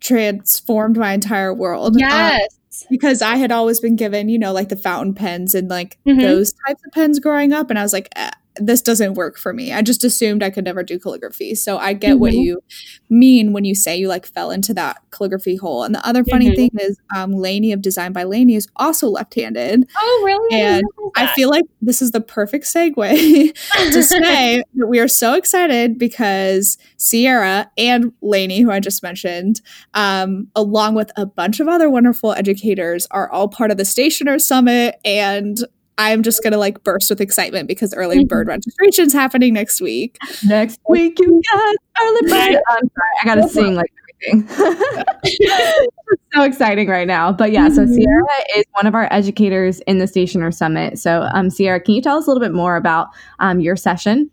transformed 0.00 0.98
my 0.98 1.12
entire 1.12 1.54
world. 1.54 1.94
Um, 1.96 2.00
yes 2.00 2.55
because 2.90 3.22
I 3.22 3.36
had 3.36 3.52
always 3.52 3.80
been 3.80 3.96
given, 3.96 4.28
you 4.28 4.38
know, 4.38 4.52
like 4.52 4.68
the 4.68 4.76
fountain 4.76 5.14
pens 5.14 5.54
and 5.54 5.68
like 5.68 5.98
mm-hmm. 6.06 6.20
those 6.20 6.52
types 6.66 6.82
of 6.84 6.92
pens 6.92 7.18
growing 7.18 7.52
up. 7.52 7.70
And 7.70 7.78
I 7.78 7.82
was 7.82 7.92
like, 7.92 8.08
eh, 8.16 8.30
this 8.58 8.82
doesn't 8.82 9.14
work 9.14 9.38
for 9.38 9.52
me. 9.52 9.72
I 9.72 9.82
just 9.82 10.04
assumed 10.04 10.42
I 10.42 10.50
could 10.50 10.64
never 10.64 10.82
do 10.82 10.98
calligraphy. 10.98 11.54
So 11.54 11.78
I 11.78 11.92
get 11.92 12.12
mm-hmm. 12.12 12.20
what 12.20 12.32
you 12.32 12.62
mean 13.10 13.52
when 13.52 13.64
you 13.64 13.74
say 13.74 13.96
you 13.96 14.08
like 14.08 14.26
fell 14.26 14.50
into 14.50 14.74
that 14.74 14.98
calligraphy 15.10 15.56
hole. 15.56 15.84
And 15.84 15.94
the 15.94 16.06
other 16.06 16.24
funny 16.24 16.46
mm-hmm. 16.46 16.54
thing 16.54 16.70
is, 16.80 16.98
um, 17.14 17.32
Lainey 17.32 17.72
of 17.72 17.82
Design 17.82 18.12
by 18.12 18.24
Lainey 18.24 18.54
is 18.54 18.68
also 18.76 19.08
left-handed. 19.08 19.88
Oh, 19.96 20.22
really? 20.24 20.60
And 20.60 20.84
I 21.16 21.26
feel 21.28 21.50
like 21.50 21.64
this 21.80 22.02
is 22.02 22.10
the 22.10 22.20
perfect 22.20 22.64
segue 22.64 23.54
to 23.92 24.02
say 24.02 24.62
that 24.74 24.86
we 24.86 25.00
are 25.00 25.08
so 25.08 25.34
excited 25.34 25.98
because 25.98 26.78
Ciarra 26.98 27.70
and 27.76 28.12
Lainey, 28.22 28.60
who 28.60 28.70
I 28.70 28.80
just 28.80 29.02
mentioned, 29.02 29.60
um, 29.94 30.48
along 30.54 30.94
with 30.94 31.10
a 31.16 31.26
bunch 31.26 31.60
of 31.60 31.68
other 31.68 31.90
wonderful 31.90 32.32
educators, 32.32 33.06
are 33.10 33.30
all 33.30 33.48
part 33.48 33.70
of 33.70 33.76
the 33.76 33.84
Stationer 33.84 34.38
Summit 34.38 35.00
and 35.04 35.58
I'm 35.98 36.22
just 36.22 36.42
gonna 36.42 36.58
like 36.58 36.84
burst 36.84 37.08
with 37.10 37.20
excitement 37.20 37.68
because 37.68 37.94
early 37.94 38.18
mm-hmm. 38.18 38.26
bird 38.26 38.48
registration 38.48 39.06
is 39.06 39.12
happening 39.12 39.54
next 39.54 39.80
week. 39.80 40.18
Next 40.44 40.78
week, 40.88 41.18
you 41.18 41.42
guys, 41.52 41.74
early 42.02 42.20
bird. 42.30 42.62
I'm 42.68 42.90
sorry, 42.90 43.12
I 43.22 43.24
gotta 43.24 43.48
sing 43.48 43.74
like 43.74 43.90
everything. 44.24 44.48
so 46.34 46.42
exciting 46.42 46.88
right 46.88 47.06
now. 47.06 47.32
But 47.32 47.52
yeah, 47.52 47.68
so 47.68 47.84
mm-hmm. 47.84 47.94
Ciarra 47.94 48.58
is 48.58 48.64
one 48.72 48.86
of 48.86 48.94
our 48.94 49.08
educators 49.10 49.80
in 49.80 49.98
the 49.98 50.06
Stationer 50.06 50.50
Summit. 50.50 50.98
So, 50.98 51.28
um, 51.32 51.48
Ciarra, 51.48 51.82
can 51.84 51.94
you 51.94 52.02
tell 52.02 52.18
us 52.18 52.26
a 52.26 52.30
little 52.30 52.42
bit 52.42 52.52
more 52.52 52.76
about 52.76 53.08
um, 53.38 53.60
your 53.60 53.76
session? 53.76 54.30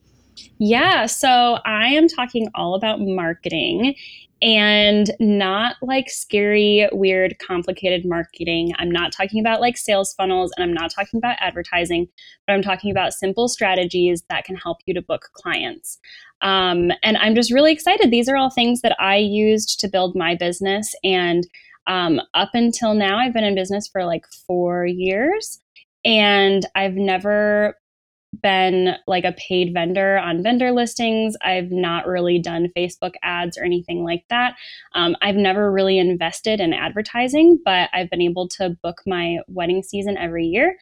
Yeah, 0.58 1.06
so 1.06 1.60
I 1.66 1.88
am 1.88 2.08
talking 2.08 2.50
all 2.56 2.76
about 2.76 3.00
marketing 3.00 3.96
and 4.44 5.10
not 5.22 5.78
like 5.82 6.10
scary, 6.10 6.90
weird, 6.92 7.40
complicated 7.40 8.06
marketing. 8.06 8.74
I'm 8.78 8.92
not 8.92 9.14
talking 9.14 9.40
about 9.40 9.62
like 9.62 9.78
sales 9.78 10.14
funnels 10.14 10.52
and 10.56 10.66
I'm 10.66 10.74
not 10.74 10.92
talking 10.92 11.18
about 11.18 11.38
advertising, 11.40 12.10
but 12.46 12.54
I'm 12.54 12.62
talking 12.62 12.92
about 12.92 13.14
simple 13.14 13.48
strategies 13.48 14.22
that 14.30 14.44
can 14.44 14.58
help 14.58 14.80
you 14.86 14.94
to 14.96 15.02
book 15.02 15.30
clients. 15.34 15.98
Um, 16.42 16.92
and 17.04 17.16
I'm 17.18 17.36
just 17.36 17.54
really 17.54 17.72
excited. 17.72 18.12
These 18.12 18.28
are 18.28 18.36
all 18.36 18.50
things 18.50 18.82
that 18.82 18.98
I 19.00 19.16
used 19.16 19.80
to 19.80 19.88
build 19.88 20.14
my 20.14 20.36
business. 20.36 20.94
And 21.06 21.48
um, 21.88 22.20
up 22.34 22.50
until 22.54 22.96
now, 22.96 23.20
I've 23.20 23.34
been 23.34 23.46
in 23.46 23.56
business 23.56 23.88
for 23.88 24.04
like 24.04 24.26
four 24.46 24.86
years 24.86 25.62
and 26.04 26.66
I've 26.76 26.96
never 26.96 27.78
been 28.42 28.96
like 29.08 29.24
a 29.24 29.34
paid 29.34 29.74
vendor 29.74 30.18
on 30.18 30.44
vendor 30.44 30.72
listings. 30.72 31.36
I've 31.44 31.72
not 31.72 32.08
really 32.08 32.40
done 32.40 32.72
Facebook 32.76 33.14
ads 33.24 33.58
or 33.58 33.64
anything 33.64 34.04
like 34.04 34.26
that. 34.30 34.56
Um, 34.94 35.16
I've 35.22 35.36
never 35.36 35.72
really 35.72 36.00
invested 36.00 36.60
in 36.60 36.74
advertising, 36.74 37.60
but 37.64 37.90
I've 37.94 38.10
been 38.10 38.22
able 38.22 38.48
to 38.50 38.78
book 38.82 39.02
my 39.06 39.40
wedding 39.48 39.84
season 39.84 40.18
every 40.18 40.46
year. 40.46 40.78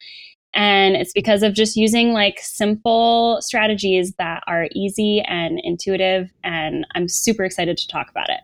And 0.53 0.96
it's 0.96 1.13
because 1.13 1.43
of 1.43 1.53
just 1.53 1.77
using 1.77 2.12
like 2.12 2.39
simple 2.39 3.39
strategies 3.41 4.13
that 4.17 4.43
are 4.48 4.67
easy 4.74 5.22
and 5.22 5.60
intuitive. 5.63 6.29
And 6.43 6.86
I'm 6.93 7.08
super 7.08 7.46
excited 7.46 7.77
to 7.77 7.88
talk 7.88 8.10
about 8.10 8.29
it. 8.29 8.41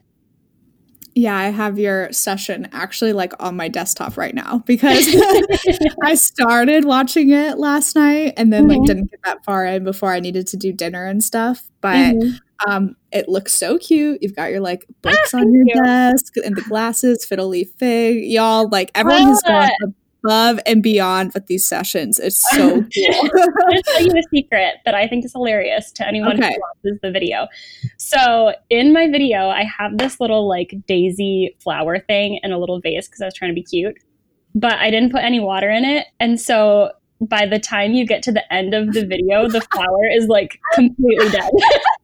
Yeah, 1.17 1.35
I 1.35 1.45
have 1.45 1.79
your 1.79 2.11
session 2.11 2.69
actually 2.73 3.11
like 3.11 3.33
on 3.39 3.55
my 3.55 3.69
desktop 3.69 4.17
right 4.17 4.35
now 4.35 4.59
because 4.67 5.07
I 6.03 6.13
started 6.13 6.85
watching 6.85 7.31
it 7.31 7.57
last 7.57 7.95
night 7.95 8.35
and 8.37 8.53
then 8.53 8.67
mm-hmm. 8.67 8.81
like 8.81 8.87
didn't 8.87 9.09
get 9.09 9.21
that 9.23 9.43
far 9.43 9.65
in 9.65 9.83
before 9.83 10.13
I 10.13 10.19
needed 10.19 10.45
to 10.47 10.57
do 10.57 10.71
dinner 10.71 11.05
and 11.05 11.23
stuff. 11.23 11.63
But 11.81 12.15
mm-hmm. 12.15 12.69
um 12.71 12.95
it 13.11 13.27
looks 13.27 13.53
so 13.53 13.79
cute. 13.79 14.21
You've 14.21 14.35
got 14.35 14.51
your 14.51 14.59
like 14.59 14.85
books 15.01 15.33
ah, 15.33 15.39
on 15.39 15.51
your 15.51 15.65
you. 15.65 15.83
desk 15.83 16.33
and 16.37 16.55
the 16.55 16.61
glasses, 16.61 17.25
fiddle 17.25 17.47
leaf 17.47 17.71
fig. 17.79 18.23
Y'all 18.23 18.69
like 18.69 18.91
everyone 18.93 19.23
has 19.23 19.41
gone 19.41 19.95
above 20.27 20.59
and 20.65 20.83
beyond 20.83 21.31
with 21.33 21.47
these 21.47 21.65
sessions. 21.65 22.19
It's 22.19 22.43
so 22.51 22.69
cool. 22.81 22.83
To 22.83 23.83
tell 23.85 24.01
you 24.01 24.11
a 24.11 24.23
secret 24.33 24.75
that 24.85 24.93
I 24.93 25.07
think 25.07 25.23
is 25.23 25.31
hilarious 25.31 25.91
to 25.93 26.07
anyone 26.07 26.37
okay. 26.37 26.53
who 26.53 26.61
watches 26.61 26.99
the 27.01 27.11
video. 27.11 27.47
So 27.97 28.53
in 28.69 28.91
my 28.91 29.09
video, 29.09 29.47
I 29.47 29.63
have 29.63 29.97
this 29.97 30.19
little 30.19 30.47
like 30.47 30.73
daisy 30.85 31.55
flower 31.59 31.99
thing 31.99 32.39
in 32.43 32.51
a 32.51 32.57
little 32.57 32.81
vase 32.81 33.07
because 33.07 33.21
I 33.21 33.25
was 33.25 33.33
trying 33.33 33.51
to 33.51 33.55
be 33.55 33.63
cute, 33.63 33.95
but 34.53 34.73
I 34.73 34.91
didn't 34.91 35.11
put 35.11 35.23
any 35.23 35.39
water 35.39 35.69
in 35.69 35.85
it. 35.85 36.07
And 36.19 36.39
so 36.39 36.91
by 37.21 37.45
the 37.45 37.57
time 37.57 37.93
you 37.93 38.05
get 38.05 38.21
to 38.23 38.31
the 38.31 38.53
end 38.53 38.73
of 38.73 38.93
the 38.93 39.05
video, 39.05 39.47
the 39.47 39.61
flower 39.73 40.05
is 40.13 40.27
like 40.27 40.59
completely 40.73 41.29
dead. 41.29 41.49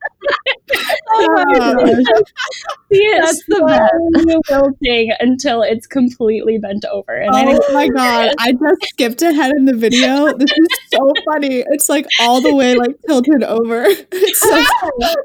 See 2.92 3.12
That's 3.20 3.44
the 3.48 3.64
best. 3.68 4.40
wilting 4.50 5.12
until 5.20 5.62
it's 5.62 5.88
completely 5.88 6.58
bent 6.58 6.86
over. 6.86 7.14
And 7.14 7.32
oh 7.34 7.74
my 7.74 7.88
god! 7.88 8.34
I 8.40 8.54
just 8.54 8.84
skipped 8.90 9.22
ahead 9.22 9.52
in 9.52 9.66
the 9.66 9.76
video. 9.76 10.34
This 10.38 10.52
is 10.52 10.68
so 10.94 11.12
funny. 11.26 11.64
It's 11.68 11.90
like 11.90 12.08
all 12.20 12.42
the 12.42 12.54
way 12.54 12.76
like 12.76 12.96
tilted 13.08 13.44
over. 13.44 13.86
It's 14.12 14.40
so. 14.40 14.64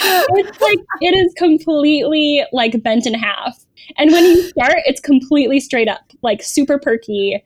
it's 0.00 0.60
like 0.60 0.78
it 1.00 1.14
is 1.14 1.34
completely 1.34 2.44
like 2.52 2.82
bent 2.82 3.06
in 3.06 3.14
half. 3.14 3.64
And 3.96 4.10
when 4.12 4.24
you 4.24 4.42
start, 4.42 4.76
it's 4.86 5.00
completely 5.00 5.60
straight 5.60 5.88
up, 5.88 6.02
like 6.22 6.42
super 6.42 6.78
perky. 6.78 7.44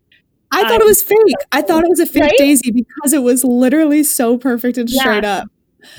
I 0.52 0.62
thought 0.62 0.76
um, 0.76 0.82
it 0.82 0.86
was 0.86 1.02
fake. 1.02 1.18
I 1.52 1.62
thought 1.62 1.82
it 1.82 1.90
was 1.90 2.00
a 2.00 2.06
fake 2.06 2.22
right? 2.22 2.38
daisy 2.38 2.70
because 2.70 3.12
it 3.12 3.22
was 3.22 3.42
literally 3.42 4.02
so 4.02 4.38
perfect 4.38 4.78
and 4.78 4.88
yeah. 4.88 5.00
straight 5.00 5.24
up. 5.24 5.48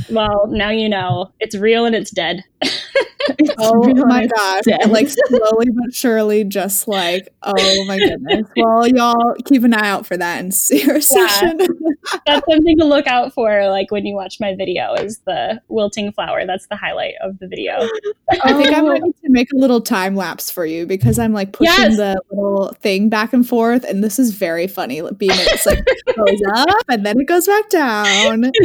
Well, 0.09 0.47
now 0.47 0.69
you 0.69 0.89
know 0.89 1.31
it's 1.39 1.55
real 1.55 1.85
and 1.85 1.95
it's 1.95 2.11
dead. 2.11 2.43
it's 2.61 3.51
oh 3.57 3.93
my 4.05 4.25
gosh. 4.27 4.63
Dead. 4.63 4.89
Like 4.89 5.09
slowly 5.09 5.67
but 5.69 5.93
surely, 5.93 6.43
just 6.43 6.87
like, 6.87 7.29
oh 7.43 7.85
my 7.85 7.99
goodness. 7.99 8.47
Well, 8.55 8.87
y'all 8.87 9.35
keep 9.45 9.63
an 9.63 9.73
eye 9.73 9.89
out 9.89 10.05
for 10.05 10.17
that 10.17 10.39
and 10.39 10.53
see 10.53 10.83
your 10.83 10.95
yeah. 10.95 10.99
session. 11.01 11.59
That's 12.25 12.45
something 12.49 12.77
to 12.77 12.85
look 12.85 13.05
out 13.07 13.33
for, 13.33 13.67
like 13.69 13.91
when 13.91 14.05
you 14.05 14.15
watch 14.15 14.39
my 14.39 14.55
video, 14.55 14.93
is 14.93 15.19
the 15.19 15.61
wilting 15.67 16.11
flower. 16.11 16.45
That's 16.45 16.67
the 16.67 16.75
highlight 16.75 17.15
of 17.21 17.37
the 17.39 17.47
video. 17.47 17.87
I 18.31 18.53
think 18.53 18.73
I 18.73 18.79
oh. 18.79 18.87
might 18.87 19.01
need 19.01 19.15
to 19.23 19.29
make 19.29 19.51
a 19.51 19.57
little 19.57 19.81
time 19.81 20.15
lapse 20.15 20.49
for 20.49 20.65
you 20.65 20.85
because 20.85 21.19
I'm 21.19 21.33
like 21.33 21.53
pushing 21.53 21.73
yes. 21.73 21.97
the 21.97 22.21
little 22.31 22.73
thing 22.81 23.09
back 23.09 23.33
and 23.33 23.47
forth, 23.47 23.83
and 23.83 24.03
this 24.03 24.19
is 24.19 24.31
very 24.31 24.67
funny. 24.67 25.01
Being 25.17 25.31
it's 25.33 25.65
like 25.65 25.85
goes 26.15 26.41
up 26.55 26.85
and 26.89 27.05
then 27.05 27.19
it 27.19 27.27
goes 27.27 27.47
back 27.47 27.69
down. 27.69 28.51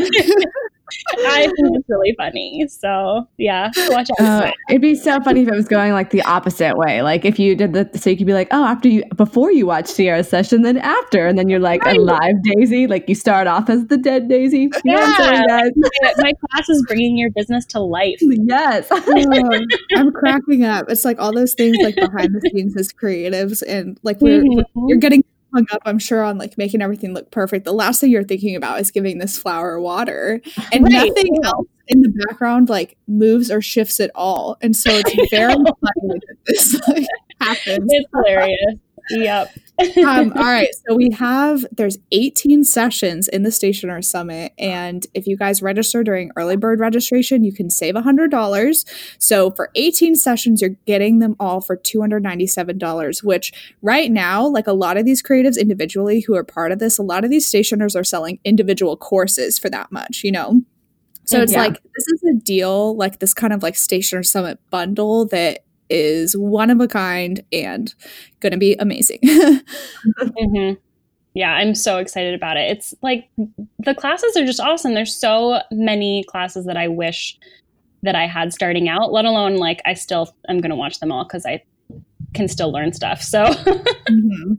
I 1.18 1.42
think 1.42 1.76
it's 1.76 1.88
really 1.88 2.14
funny. 2.16 2.66
So 2.68 3.28
yeah, 3.38 3.70
watch 3.88 4.08
out. 4.18 4.26
Uh, 4.26 4.52
it'd 4.68 4.82
be 4.82 4.94
so 4.94 5.20
funny 5.20 5.42
if 5.42 5.48
it 5.48 5.54
was 5.54 5.68
going 5.68 5.92
like 5.92 6.10
the 6.10 6.22
opposite 6.22 6.76
way. 6.76 7.02
Like 7.02 7.24
if 7.24 7.38
you 7.38 7.54
did 7.54 7.72
the 7.72 7.90
so 7.98 8.10
you 8.10 8.16
could 8.16 8.26
be 8.26 8.32
like, 8.32 8.48
oh, 8.50 8.64
after 8.64 8.88
you 8.88 9.04
before 9.16 9.52
you 9.52 9.66
watch 9.66 9.94
Ciarra's 9.94 10.28
session, 10.28 10.62
then 10.62 10.78
after, 10.78 11.26
and 11.26 11.38
then 11.38 11.48
you're 11.48 11.60
like 11.60 11.84
right. 11.84 11.96
a 11.96 12.00
live 12.00 12.42
Daisy. 12.42 12.86
Like 12.86 13.08
you 13.08 13.14
start 13.14 13.46
off 13.46 13.68
as 13.68 13.86
the 13.86 13.96
dead 13.96 14.28
Daisy. 14.28 14.62
You 14.62 14.70
yeah, 14.84 15.16
saying, 15.16 15.72
my 16.18 16.32
class 16.32 16.68
is 16.68 16.84
bringing 16.86 17.16
your 17.16 17.30
business 17.30 17.64
to 17.66 17.80
life. 17.80 18.20
Yes, 18.44 18.88
oh, 18.90 19.60
I'm 19.94 20.12
cracking 20.12 20.64
up. 20.64 20.86
It's 20.88 21.04
like 21.04 21.20
all 21.20 21.32
those 21.32 21.54
things 21.54 21.76
like 21.82 21.94
behind 21.94 22.34
the 22.34 22.40
scenes 22.50 22.76
as 22.76 22.92
creatives, 22.92 23.62
and 23.66 23.98
like 24.02 24.20
we're 24.20 24.42
mm-hmm. 24.42 24.88
you're 24.88 24.98
getting 24.98 25.22
hung 25.54 25.66
up, 25.72 25.82
I'm 25.84 25.98
sure, 25.98 26.22
on 26.22 26.38
like 26.38 26.58
making 26.58 26.82
everything 26.82 27.14
look 27.14 27.30
perfect. 27.30 27.64
The 27.64 27.72
last 27.72 28.00
thing 28.00 28.10
you're 28.10 28.24
thinking 28.24 28.56
about 28.56 28.80
is 28.80 28.90
giving 28.90 29.18
this 29.18 29.38
flower 29.38 29.80
water, 29.80 30.40
and 30.72 30.84
right. 30.84 30.92
nothing 30.92 31.36
else 31.44 31.66
in 31.88 32.02
the 32.02 32.24
background 32.26 32.68
like 32.68 32.96
moves 33.06 33.50
or 33.50 33.60
shifts 33.60 34.00
at 34.00 34.10
all. 34.14 34.56
And 34.60 34.76
so 34.76 34.90
it's 34.92 35.14
very 35.30 35.52
funny 35.52 35.66
that 36.06 36.36
this 36.46 36.80
like 36.88 37.06
happens. 37.40 37.86
It's 37.88 38.08
hilarious. 38.12 38.76
Yep. 39.10 39.54
um, 40.06 40.32
all 40.36 40.44
right. 40.44 40.68
So 40.86 40.94
we 40.94 41.10
have 41.10 41.64
there's 41.72 41.98
18 42.12 42.64
sessions 42.64 43.28
in 43.28 43.42
the 43.42 43.50
Stationer 43.50 44.02
Summit, 44.02 44.52
and 44.58 45.06
if 45.14 45.26
you 45.26 45.36
guys 45.36 45.62
register 45.62 46.04
during 46.04 46.30
early 46.36 46.56
bird 46.56 46.80
registration, 46.80 47.44
you 47.44 47.52
can 47.52 47.70
save 47.70 47.94
$100. 47.94 48.84
So 49.18 49.50
for 49.52 49.70
18 49.74 50.14
sessions, 50.14 50.60
you're 50.60 50.76
getting 50.86 51.18
them 51.18 51.36
all 51.40 51.60
for 51.60 51.76
$297. 51.76 53.24
Which 53.24 53.74
right 53.82 54.10
now, 54.10 54.46
like 54.46 54.66
a 54.66 54.72
lot 54.72 54.96
of 54.96 55.04
these 55.04 55.22
creatives 55.22 55.58
individually 55.58 56.20
who 56.20 56.36
are 56.36 56.44
part 56.44 56.72
of 56.72 56.78
this, 56.78 56.98
a 56.98 57.02
lot 57.02 57.24
of 57.24 57.30
these 57.30 57.46
stationers 57.46 57.96
are 57.96 58.04
selling 58.04 58.38
individual 58.44 58.96
courses 58.96 59.58
for 59.58 59.70
that 59.70 59.90
much. 59.90 60.22
You 60.22 60.32
know. 60.32 60.62
So 61.24 61.40
it's 61.40 61.52
yeah. 61.52 61.62
like 61.62 61.74
this 61.74 62.06
is 62.08 62.22
a 62.30 62.34
deal, 62.34 62.96
like 62.96 63.20
this 63.20 63.32
kind 63.32 63.52
of 63.52 63.62
like 63.62 63.76
Stationer 63.76 64.24
Summit 64.24 64.58
bundle 64.70 65.26
that 65.26 65.64
is 65.92 66.36
one 66.36 66.70
of 66.70 66.80
a 66.80 66.88
kind 66.88 67.44
and 67.52 67.94
going 68.40 68.52
to 68.52 68.58
be 68.58 68.74
amazing. 68.78 69.18
mm-hmm. 69.24 70.74
Yeah, 71.34 71.52
I'm 71.52 71.74
so 71.74 71.98
excited 71.98 72.34
about 72.34 72.56
it. 72.56 72.70
It's 72.70 72.94
like 73.02 73.30
the 73.78 73.94
classes 73.94 74.36
are 74.36 74.44
just 74.44 74.60
awesome. 74.60 74.94
There's 74.94 75.14
so 75.14 75.60
many 75.70 76.24
classes 76.24 76.66
that 76.66 76.76
I 76.76 76.88
wish 76.88 77.38
that 78.02 78.14
I 78.14 78.26
had 78.26 78.52
starting 78.52 78.88
out, 78.88 79.12
let 79.12 79.24
alone 79.24 79.56
like 79.56 79.80
I 79.86 79.94
still 79.94 80.34
am 80.48 80.60
going 80.60 80.70
to 80.70 80.76
watch 80.76 81.00
them 81.00 81.10
all 81.10 81.24
because 81.24 81.46
I 81.46 81.62
can 82.34 82.48
still 82.48 82.72
learn 82.72 82.92
stuff. 82.92 83.22
So, 83.22 83.44
mm-hmm. 83.46 84.54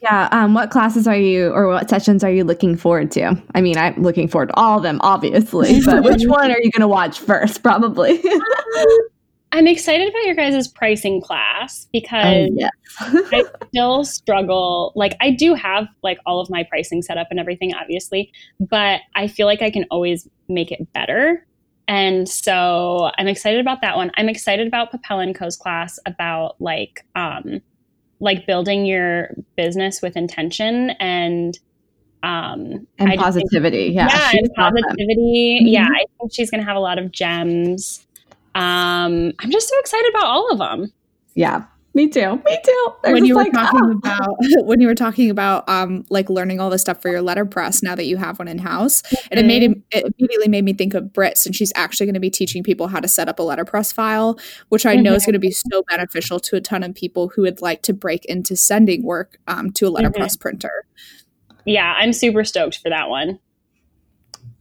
yeah. 0.00 0.28
Um, 0.32 0.54
what 0.54 0.70
classes 0.70 1.06
are 1.06 1.16
you 1.16 1.50
or 1.52 1.68
what 1.68 1.90
sessions 1.90 2.24
are 2.24 2.30
you 2.30 2.44
looking 2.44 2.76
forward 2.76 3.10
to? 3.12 3.40
I 3.54 3.60
mean, 3.60 3.76
I'm 3.76 4.02
looking 4.02 4.28
forward 4.28 4.48
to 4.48 4.54
all 4.54 4.78
of 4.78 4.82
them, 4.82 5.00
obviously, 5.02 5.80
but 5.84 6.04
which 6.04 6.22
one 6.24 6.50
are 6.50 6.58
you 6.62 6.70
going 6.70 6.80
to 6.80 6.88
watch 6.88 7.20
first? 7.20 7.62
Probably. 7.62 8.22
I'm 9.54 9.68
excited 9.68 10.08
about 10.08 10.24
your 10.24 10.34
guys' 10.34 10.66
pricing 10.66 11.20
class 11.20 11.86
because 11.92 12.50
oh, 13.00 13.28
I 13.30 13.44
still 13.68 14.04
struggle. 14.04 14.92
Like 14.96 15.16
I 15.20 15.30
do 15.30 15.54
have 15.54 15.86
like 16.02 16.18
all 16.26 16.40
of 16.40 16.50
my 16.50 16.64
pricing 16.64 17.02
set 17.02 17.18
up 17.18 17.28
and 17.30 17.38
everything, 17.38 17.72
obviously, 17.72 18.32
but 18.58 19.00
I 19.14 19.28
feel 19.28 19.46
like 19.46 19.62
I 19.62 19.70
can 19.70 19.84
always 19.92 20.28
make 20.48 20.72
it 20.72 20.92
better. 20.92 21.46
And 21.86 22.28
so 22.28 23.12
I'm 23.16 23.28
excited 23.28 23.60
about 23.60 23.80
that 23.82 23.94
one. 23.94 24.10
I'm 24.16 24.28
excited 24.28 24.66
about 24.66 24.92
Papel 24.92 25.22
and 25.22 25.36
Co.'s 25.36 25.56
class 25.56 26.00
about 26.04 26.60
like 26.60 27.06
um 27.14 27.60
like 28.18 28.48
building 28.48 28.84
your 28.86 29.36
business 29.56 30.02
with 30.02 30.16
intention 30.16 30.90
and 30.98 31.56
um 32.24 32.88
and 32.98 33.14
positivity. 33.16 33.94
Think, 33.94 33.94
yeah. 33.94 34.08
Yeah, 34.08 34.30
and 34.32 34.50
positivity. 34.56 35.58
Awesome. 35.60 35.68
Yeah, 35.68 35.86
I 35.88 36.06
think 36.18 36.32
she's 36.32 36.50
gonna 36.50 36.64
have 36.64 36.76
a 36.76 36.80
lot 36.80 36.98
of 36.98 37.12
gems 37.12 38.04
um, 38.54 39.32
I'm 39.38 39.50
just 39.50 39.68
so 39.68 39.78
excited 39.80 40.10
about 40.10 40.26
all 40.26 40.50
of 40.50 40.58
them. 40.58 40.92
Yeah, 41.34 41.64
me 41.94 42.08
too. 42.08 42.42
Me 42.44 42.58
too. 42.64 42.92
when 43.04 43.24
you 43.24 43.36
were 43.36 43.44
like, 43.44 43.52
talking 43.52 43.80
oh. 43.84 43.90
about 43.92 44.36
when 44.66 44.80
you 44.80 44.88
were 44.88 44.96
talking 44.96 45.30
about 45.30 45.68
um 45.68 46.04
like 46.10 46.28
learning 46.28 46.58
all 46.58 46.68
the 46.68 46.78
stuff 46.78 47.00
for 47.00 47.08
your 47.08 47.22
letterpress 47.22 47.84
now 47.84 47.94
that 47.94 48.06
you 48.06 48.16
have 48.16 48.38
one 48.40 48.48
in 48.48 48.58
house, 48.58 49.02
mm-hmm. 49.02 49.28
and 49.30 49.40
it 49.40 49.46
made 49.46 49.62
mm-hmm. 49.62 49.80
it 49.92 50.12
immediately 50.18 50.48
made 50.48 50.64
me 50.64 50.72
think 50.72 50.94
of 50.94 51.12
Britt, 51.12 51.46
and 51.46 51.54
she's 51.54 51.72
actually 51.76 52.06
going 52.06 52.14
to 52.14 52.20
be 52.20 52.30
teaching 52.30 52.64
people 52.64 52.88
how 52.88 52.98
to 52.98 53.06
set 53.06 53.28
up 53.28 53.38
a 53.38 53.42
letterpress 53.42 53.92
file, 53.92 54.38
which 54.70 54.84
I 54.84 54.94
mm-hmm. 54.94 55.04
know 55.04 55.14
is 55.14 55.22
mm-hmm. 55.22 55.30
going 55.30 55.40
to 55.40 55.46
be 55.46 55.52
so 55.52 55.84
beneficial 55.88 56.40
to 56.40 56.56
a 56.56 56.60
ton 56.60 56.82
of 56.82 56.94
people 56.94 57.28
who 57.28 57.42
would 57.42 57.62
like 57.62 57.82
to 57.82 57.92
break 57.92 58.24
into 58.24 58.56
sending 58.56 59.04
work 59.04 59.38
um, 59.46 59.70
to 59.72 59.86
a 59.86 59.90
letterpress 59.90 60.36
mm-hmm. 60.36 60.42
printer. 60.42 60.86
Yeah, 61.64 61.94
I'm 61.96 62.12
super 62.12 62.44
stoked 62.44 62.78
for 62.78 62.88
that 62.90 63.08
one. 63.08 63.38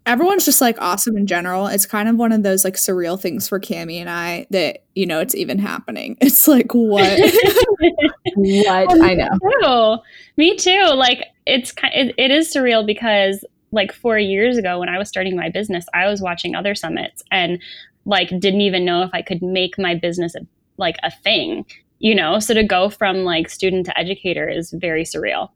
Everyone's 0.06 0.46
just 0.46 0.62
like 0.62 0.78
awesome 0.82 1.18
in 1.18 1.28
general. 1.28 1.68
It's 1.68 1.86
kind 1.86 2.10
of 2.10 2.16
one 2.16 2.32
of 2.32 2.44
those 2.44 2.64
like 2.64 2.76
surreal 2.76 3.20
things 3.20 3.48
for 3.48 3.60
Cami 3.60 3.98
and 3.98 4.10
I 4.10 4.46
that 4.50 4.84
you 4.96 5.06
know 5.06 5.20
it's 5.20 5.36
even 5.36 5.60
happening. 5.60 6.18
It's 6.22 6.48
like 6.48 6.74
what 6.74 7.20
what 8.36 9.02
I 9.04 9.14
know. 9.14 9.30
Too. 9.62 10.04
Me 10.38 10.56
too. 10.56 10.86
Like 10.96 11.26
it's 11.46 11.72
kind. 11.72 11.94
It, 11.94 12.16
it 12.18 12.32
is 12.32 12.54
surreal 12.54 12.86
because 12.86 13.46
like 13.72 13.92
four 13.92 14.18
years 14.18 14.58
ago 14.58 14.80
when 14.80 14.90
I 14.90 14.98
was 14.98 15.10
starting 15.10 15.36
my 15.36 15.50
business, 15.50 15.86
I 15.94 16.08
was 16.08 16.22
watching 16.22 16.56
other 16.56 16.76
summits 16.76 17.24
and 17.32 17.62
like 18.06 18.30
didn't 18.40 18.62
even 18.62 18.86
know 18.86 19.04
if 19.04 19.10
I 19.14 19.22
could 19.22 19.42
make 19.42 19.78
my 19.78 19.96
business 19.96 20.36
a, 20.36 20.42
like 20.78 20.98
a 21.04 21.12
thing. 21.12 21.66
You 22.00 22.16
know, 22.16 22.40
so 22.40 22.54
to 22.54 22.64
go 22.64 22.90
from 22.90 23.24
like 23.24 23.50
student 23.50 23.86
to 23.86 23.98
educator 23.98 24.50
is 24.50 24.72
very 24.72 25.04
surreal. 25.04 25.50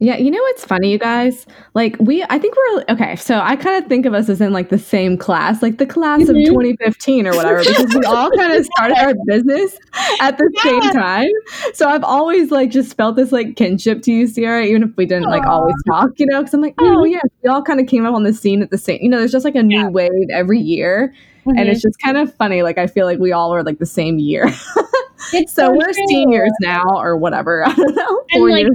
Yeah, 0.00 0.16
you 0.16 0.30
know 0.30 0.40
what's 0.42 0.64
funny, 0.64 0.92
you 0.92 0.98
guys? 0.98 1.44
Like 1.74 1.96
we, 1.98 2.22
I 2.30 2.38
think 2.38 2.54
we're 2.56 2.84
okay. 2.90 3.16
So 3.16 3.40
I 3.40 3.56
kind 3.56 3.82
of 3.82 3.88
think 3.88 4.06
of 4.06 4.14
us 4.14 4.28
as 4.28 4.40
in 4.40 4.52
like 4.52 4.68
the 4.68 4.78
same 4.78 5.18
class, 5.18 5.60
like 5.60 5.78
the 5.78 5.86
class 5.86 6.20
mm-hmm. 6.22 6.36
of 6.36 6.44
2015 6.44 7.26
or 7.26 7.34
whatever, 7.34 7.64
because 7.64 7.92
we 7.92 8.04
all 8.04 8.30
kind 8.30 8.52
of 8.52 8.64
started 8.76 8.96
our 8.96 9.14
business 9.26 9.76
at 10.20 10.38
the 10.38 10.48
yeah. 10.54 10.62
same 10.62 10.80
time. 10.92 11.30
So 11.74 11.88
I've 11.88 12.04
always 12.04 12.52
like 12.52 12.70
just 12.70 12.96
felt 12.96 13.16
this 13.16 13.32
like 13.32 13.56
kinship 13.56 14.02
to 14.02 14.12
you, 14.12 14.26
Ciarra, 14.26 14.64
even 14.64 14.84
if 14.84 14.96
we 14.96 15.04
didn't 15.04 15.24
Aww. 15.24 15.38
like 15.38 15.46
always 15.46 15.74
talk, 15.88 16.10
you 16.18 16.26
know? 16.26 16.42
Because 16.42 16.54
I'm 16.54 16.60
like, 16.60 16.74
oh 16.78 17.04
yeah, 17.04 17.20
we 17.42 17.50
all 17.50 17.62
kind 17.62 17.80
of 17.80 17.88
came 17.88 18.06
up 18.06 18.14
on 18.14 18.22
the 18.22 18.32
scene 18.32 18.62
at 18.62 18.70
the 18.70 18.78
same. 18.78 19.00
You 19.02 19.08
know, 19.08 19.18
there's 19.18 19.32
just 19.32 19.44
like 19.44 19.56
a 19.56 19.64
new 19.64 19.80
yeah. 19.80 19.88
wave 19.88 20.28
every 20.32 20.60
year, 20.60 21.12
mm-hmm. 21.44 21.58
and 21.58 21.68
it's 21.68 21.82
just 21.82 21.98
kind 21.98 22.16
of 22.16 22.32
funny. 22.36 22.62
Like 22.62 22.78
I 22.78 22.86
feel 22.86 23.04
like 23.04 23.18
we 23.18 23.32
all 23.32 23.50
were 23.50 23.64
like 23.64 23.80
the 23.80 23.86
same 23.86 24.20
year. 24.20 24.46
It's 25.32 25.52
so, 25.52 25.66
so 25.66 25.72
we're 25.72 25.92
true. 25.92 26.06
seniors 26.08 26.52
now, 26.60 26.84
or 26.96 27.16
whatever. 27.16 27.62
I 27.66 27.74
don't 27.74 27.94
know. 27.94 28.24
Four 28.32 28.48
and 28.50 28.50
like 28.50 28.66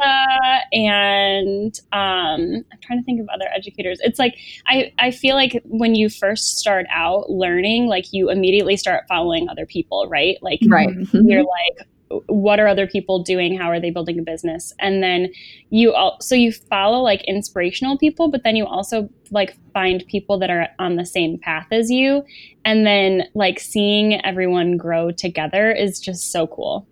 NASA 0.00 0.60
and 0.72 1.80
um, 1.92 2.64
I'm 2.72 2.78
trying 2.80 2.98
to 2.98 3.04
think 3.04 3.20
of 3.20 3.28
other 3.28 3.46
educators. 3.54 4.00
It's 4.02 4.18
like 4.18 4.36
I 4.66 4.92
I 4.98 5.10
feel 5.10 5.34
like 5.34 5.60
when 5.64 5.94
you 5.94 6.08
first 6.08 6.58
start 6.58 6.86
out 6.90 7.30
learning, 7.30 7.86
like 7.86 8.12
you 8.12 8.30
immediately 8.30 8.76
start 8.76 9.04
following 9.08 9.48
other 9.48 9.66
people, 9.66 10.08
right? 10.08 10.38
Like 10.42 10.60
right. 10.68 10.90
you're 11.12 11.42
like 11.44 11.86
what 12.26 12.58
are 12.58 12.66
other 12.66 12.86
people 12.86 13.22
doing 13.22 13.56
how 13.56 13.70
are 13.70 13.80
they 13.80 13.90
building 13.90 14.18
a 14.18 14.22
business 14.22 14.72
and 14.80 15.02
then 15.02 15.30
you 15.70 15.92
all 15.92 16.16
so 16.20 16.34
you 16.34 16.52
follow 16.52 17.00
like 17.00 17.22
inspirational 17.24 17.96
people 17.96 18.30
but 18.30 18.42
then 18.42 18.56
you 18.56 18.66
also 18.66 19.08
like 19.30 19.56
find 19.72 20.04
people 20.08 20.38
that 20.38 20.50
are 20.50 20.68
on 20.78 20.96
the 20.96 21.06
same 21.06 21.38
path 21.38 21.66
as 21.70 21.90
you 21.90 22.24
and 22.64 22.86
then 22.86 23.24
like 23.34 23.60
seeing 23.60 24.24
everyone 24.24 24.76
grow 24.76 25.10
together 25.10 25.70
is 25.70 26.00
just 26.00 26.32
so 26.32 26.46
cool 26.46 26.86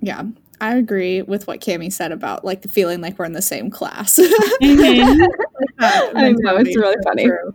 yeah 0.00 0.24
I 0.60 0.76
agree 0.76 1.22
with 1.22 1.48
what 1.48 1.60
Cami 1.60 1.92
said 1.92 2.12
about 2.12 2.44
like 2.44 2.62
the 2.62 2.68
feeling 2.68 3.00
like 3.00 3.18
we're 3.18 3.24
in 3.24 3.32
the 3.32 3.42
same 3.42 3.68
class. 3.68 4.16
mm-hmm. 4.16 5.22
I 5.80 6.30
know 6.38 6.56
it's 6.56 6.76
really 6.76 6.94
funny. 7.02 7.24
True. 7.24 7.52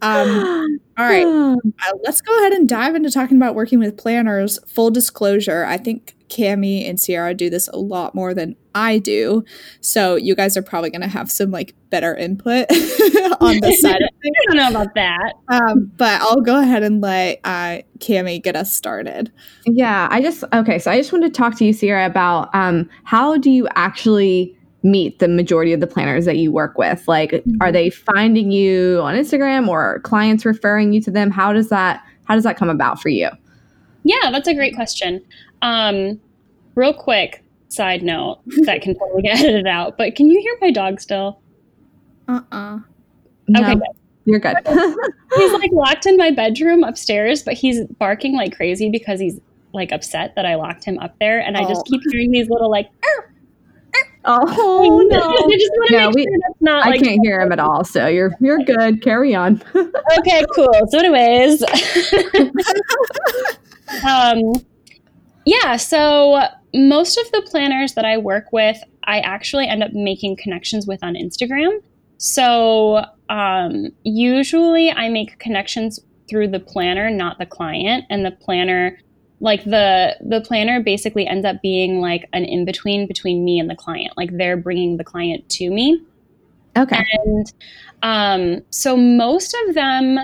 Um, 0.00 0.80
all 0.96 1.06
right, 1.06 1.24
uh, 1.26 1.92
let's 2.04 2.20
go 2.20 2.36
ahead 2.38 2.52
and 2.52 2.68
dive 2.68 2.94
into 2.94 3.10
talking 3.10 3.36
about 3.36 3.54
working 3.54 3.78
with 3.78 3.96
planners. 3.96 4.58
Full 4.66 4.90
disclosure, 4.90 5.64
I 5.64 5.76
think 5.76 6.14
Cami 6.28 6.88
and 6.88 6.98
Ciarra 6.98 7.36
do 7.36 7.50
this 7.50 7.68
a 7.68 7.78
lot 7.78 8.14
more 8.14 8.34
than 8.34 8.56
I 8.74 8.98
do, 8.98 9.44
so 9.80 10.16
you 10.16 10.34
guys 10.34 10.56
are 10.56 10.62
probably 10.62 10.90
going 10.90 11.02
to 11.02 11.08
have 11.08 11.30
some 11.30 11.50
like 11.50 11.74
better 11.90 12.14
input 12.14 12.66
on 13.40 13.60
the 13.60 13.76
side 13.80 14.02
of 14.02 14.08
things. 14.22 14.36
I 14.50 14.54
don't 14.54 14.56
know 14.56 14.70
about 14.70 14.94
that, 14.94 15.34
um, 15.48 15.90
but 15.96 16.20
I'll 16.20 16.40
go 16.40 16.60
ahead 16.60 16.82
and 16.82 17.00
let 17.00 17.40
uh, 17.44 17.78
Cami 17.98 18.42
get 18.42 18.56
us 18.56 18.72
started. 18.72 19.32
Yeah, 19.66 20.08
I 20.10 20.22
just 20.22 20.44
okay. 20.52 20.78
So 20.78 20.90
I 20.90 20.98
just 20.98 21.12
wanted 21.12 21.34
to 21.34 21.38
talk 21.38 21.56
to 21.58 21.64
you, 21.64 21.72
Ciarra, 21.72 22.06
about 22.06 22.54
um, 22.54 22.88
how 23.04 23.36
do 23.36 23.50
you 23.50 23.66
actually 23.74 24.57
meet 24.82 25.18
the 25.18 25.28
majority 25.28 25.72
of 25.72 25.80
the 25.80 25.86
planners 25.86 26.24
that 26.24 26.36
you 26.36 26.52
work 26.52 26.78
with? 26.78 27.06
Like, 27.08 27.32
mm-hmm. 27.32 27.56
are 27.60 27.72
they 27.72 27.90
finding 27.90 28.50
you 28.50 29.00
on 29.02 29.14
Instagram 29.14 29.68
or 29.68 30.00
clients 30.00 30.44
referring 30.44 30.92
you 30.92 31.00
to 31.02 31.10
them? 31.10 31.30
How 31.30 31.52
does 31.52 31.68
that 31.68 32.02
how 32.24 32.34
does 32.34 32.44
that 32.44 32.56
come 32.56 32.68
about 32.68 33.00
for 33.00 33.08
you? 33.08 33.30
Yeah, 34.04 34.30
that's 34.30 34.48
a 34.48 34.54
great 34.54 34.74
question. 34.74 35.24
Um, 35.62 36.20
real 36.74 36.92
quick 36.92 37.42
side 37.68 38.02
note 38.02 38.40
that 38.64 38.82
can 38.82 38.94
totally 38.98 39.22
get 39.22 39.40
edited 39.40 39.66
out, 39.66 39.98
but 39.98 40.14
can 40.14 40.30
you 40.30 40.40
hear 40.40 40.56
my 40.60 40.70
dog 40.70 41.00
still? 41.00 41.40
Uh 42.28 42.40
uh-uh. 42.52 42.76
uh 42.76 42.78
Okay, 43.56 43.74
no, 43.74 43.80
you're 44.26 44.40
good. 44.40 44.56
he's 45.36 45.52
like 45.54 45.72
locked 45.72 46.04
in 46.04 46.18
my 46.18 46.30
bedroom 46.30 46.84
upstairs, 46.84 47.42
but 47.42 47.54
he's 47.54 47.84
barking 47.98 48.36
like 48.36 48.54
crazy 48.54 48.90
because 48.90 49.18
he's 49.18 49.40
like 49.72 49.90
upset 49.90 50.34
that 50.36 50.44
I 50.44 50.54
locked 50.54 50.84
him 50.84 50.98
up 50.98 51.14
there, 51.18 51.40
and 51.40 51.56
I 51.56 51.66
just 51.66 51.86
keep 51.86 52.02
hearing 52.10 52.30
these 52.30 52.50
little 52.50 52.70
like. 52.70 52.90
Arr! 53.02 53.27
Oh 54.30 55.06
no! 55.10 55.18
no, 55.90 56.10
we, 56.10 56.22
sure 56.24 56.54
not, 56.60 56.86
I 56.86 56.90
like, 56.90 57.02
can't 57.02 57.18
hear 57.22 57.40
him 57.40 57.50
at 57.50 57.58
all. 57.58 57.82
So 57.82 58.06
you're 58.06 58.34
you're 58.40 58.58
good. 58.58 59.02
Carry 59.02 59.34
on. 59.34 59.62
okay, 59.74 60.44
cool. 60.54 60.68
So, 60.88 60.98
anyways, 60.98 61.62
um, 64.06 64.52
yeah. 65.46 65.76
So 65.76 66.42
most 66.74 67.16
of 67.16 67.32
the 67.32 67.42
planners 67.50 67.94
that 67.94 68.04
I 68.04 68.18
work 68.18 68.52
with, 68.52 68.78
I 69.04 69.20
actually 69.20 69.66
end 69.66 69.82
up 69.82 69.92
making 69.94 70.36
connections 70.36 70.86
with 70.86 71.02
on 71.02 71.14
Instagram. 71.14 71.78
So 72.18 73.04
um, 73.30 73.86
usually, 74.02 74.90
I 74.90 75.08
make 75.08 75.38
connections 75.38 76.00
through 76.28 76.48
the 76.48 76.60
planner, 76.60 77.08
not 77.08 77.38
the 77.38 77.46
client, 77.46 78.04
and 78.10 78.26
the 78.26 78.32
planner 78.32 78.98
like 79.40 79.64
the 79.64 80.16
the 80.20 80.40
planner 80.40 80.82
basically 80.82 81.26
ends 81.26 81.44
up 81.44 81.62
being 81.62 82.00
like 82.00 82.28
an 82.32 82.44
in 82.44 82.64
between 82.64 83.06
between 83.06 83.44
me 83.44 83.58
and 83.58 83.70
the 83.70 83.76
client. 83.76 84.14
Like 84.16 84.36
they're 84.36 84.56
bringing 84.56 84.96
the 84.96 85.04
client 85.04 85.48
to 85.50 85.70
me. 85.70 86.00
Okay. 86.76 87.04
And 87.24 87.52
um 88.02 88.62
so 88.70 88.96
most 88.96 89.56
of 89.66 89.74
them 89.74 90.18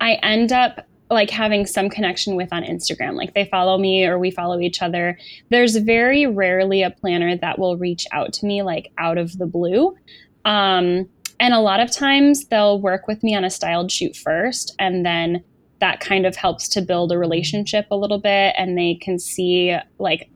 i 0.00 0.14
end 0.22 0.52
up 0.52 0.86
like 1.08 1.30
having 1.30 1.66
some 1.66 1.88
connection 1.88 2.34
with 2.34 2.52
on 2.52 2.62
instagram. 2.62 3.14
Like 3.14 3.34
they 3.34 3.44
follow 3.44 3.78
me 3.78 4.06
or 4.06 4.18
we 4.18 4.30
follow 4.30 4.58
each 4.60 4.82
other. 4.82 5.18
There's 5.50 5.76
very 5.76 6.26
rarely 6.26 6.82
a 6.82 6.90
planner 6.90 7.36
that 7.36 7.58
will 7.58 7.76
reach 7.76 8.06
out 8.12 8.32
to 8.34 8.46
me 8.46 8.62
like 8.62 8.90
out 8.98 9.18
of 9.18 9.38
the 9.38 9.46
blue. 9.46 9.96
Um 10.44 11.08
and 11.38 11.52
a 11.52 11.60
lot 11.60 11.80
of 11.80 11.90
times 11.90 12.46
they'll 12.46 12.80
work 12.80 13.06
with 13.06 13.22
me 13.22 13.34
on 13.34 13.44
a 13.44 13.50
styled 13.50 13.92
shoot 13.92 14.16
first 14.16 14.74
and 14.78 15.04
then 15.04 15.44
that 15.80 16.00
kind 16.00 16.26
of 16.26 16.36
helps 16.36 16.68
to 16.68 16.82
build 16.82 17.12
a 17.12 17.18
relationship 17.18 17.86
a 17.90 17.96
little 17.96 18.18
bit 18.18 18.54
and 18.56 18.76
they 18.78 18.94
can 18.94 19.18
see 19.18 19.76
like 19.98 20.30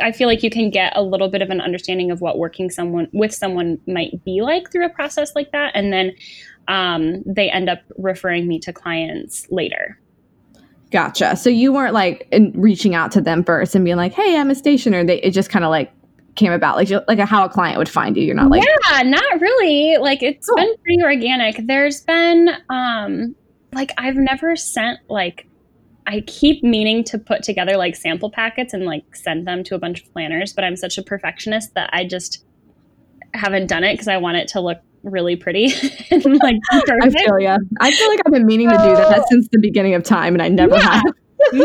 I 0.00 0.12
feel 0.12 0.28
like 0.28 0.44
you 0.44 0.50
can 0.50 0.70
get 0.70 0.92
a 0.96 1.02
little 1.02 1.28
bit 1.28 1.42
of 1.42 1.50
an 1.50 1.60
understanding 1.60 2.12
of 2.12 2.20
what 2.20 2.38
working 2.38 2.70
someone 2.70 3.08
with 3.12 3.34
someone 3.34 3.78
might 3.86 4.24
be 4.24 4.40
like 4.40 4.70
through 4.70 4.86
a 4.86 4.90
process 4.90 5.34
like 5.34 5.50
that 5.52 5.72
and 5.74 5.92
then 5.92 6.12
um, 6.68 7.22
they 7.26 7.50
end 7.50 7.68
up 7.68 7.80
referring 7.98 8.46
me 8.46 8.60
to 8.60 8.72
clients 8.72 9.46
later. 9.50 9.98
Gotcha. 10.90 11.36
So 11.36 11.50
you 11.50 11.72
weren't 11.72 11.94
like 11.94 12.28
reaching 12.54 12.94
out 12.94 13.12
to 13.12 13.20
them 13.20 13.44
first 13.44 13.74
and 13.74 13.84
being 13.84 13.96
like, 13.96 14.12
"Hey, 14.12 14.36
I'm 14.36 14.50
a 14.50 14.54
stationer." 14.54 15.04
They 15.04 15.20
it 15.20 15.30
just 15.30 15.50
kind 15.50 15.64
of 15.64 15.70
like 15.70 15.92
came 16.34 16.52
about, 16.52 16.76
like 16.76 16.90
like 17.06 17.18
a, 17.18 17.26
how 17.26 17.44
a 17.44 17.48
client 17.48 17.78
would 17.78 17.88
find 17.88 18.16
you. 18.16 18.24
You're 18.24 18.34
not 18.34 18.50
like, 18.50 18.64
yeah, 18.64 19.02
not 19.02 19.40
really. 19.40 19.98
Like 19.98 20.22
it's 20.22 20.48
cool. 20.48 20.56
been 20.56 20.74
pretty 20.82 21.02
organic. 21.02 21.66
There's 21.66 22.00
been 22.02 22.50
um, 22.70 23.36
like 23.72 23.92
I've 23.98 24.16
never 24.16 24.56
sent 24.56 24.98
like 25.08 25.46
I 26.06 26.22
keep 26.22 26.64
meaning 26.64 27.04
to 27.04 27.18
put 27.18 27.42
together 27.42 27.76
like 27.76 27.94
sample 27.94 28.30
packets 28.30 28.74
and 28.74 28.84
like 28.84 29.14
send 29.14 29.46
them 29.46 29.62
to 29.64 29.74
a 29.74 29.78
bunch 29.78 30.02
of 30.02 30.12
planners, 30.12 30.52
but 30.52 30.64
I'm 30.64 30.76
such 30.76 30.98
a 30.98 31.02
perfectionist 31.02 31.74
that 31.74 31.90
I 31.92 32.04
just 32.04 32.44
haven't 33.34 33.68
done 33.68 33.84
it 33.84 33.94
because 33.94 34.08
I 34.08 34.16
want 34.16 34.38
it 34.38 34.48
to 34.48 34.60
look 34.60 34.78
really 35.02 35.36
pretty 35.36 35.66
and 36.10 36.24
like 36.42 36.56
I 36.72 37.10
feel 37.10 37.38
yeah. 37.38 37.56
I 37.80 37.90
feel 37.90 38.08
like 38.08 38.20
I've 38.26 38.32
been 38.32 38.46
meaning 38.46 38.68
to 38.68 38.76
do 38.76 38.94
that 38.96 39.24
since 39.28 39.48
the 39.50 39.58
beginning 39.58 39.94
of 39.94 40.02
time 40.02 40.34
and 40.34 40.42
I 40.42 40.48
never 40.48 40.74
yeah, 40.74 40.94
have. 40.94 41.04
me 41.52 41.64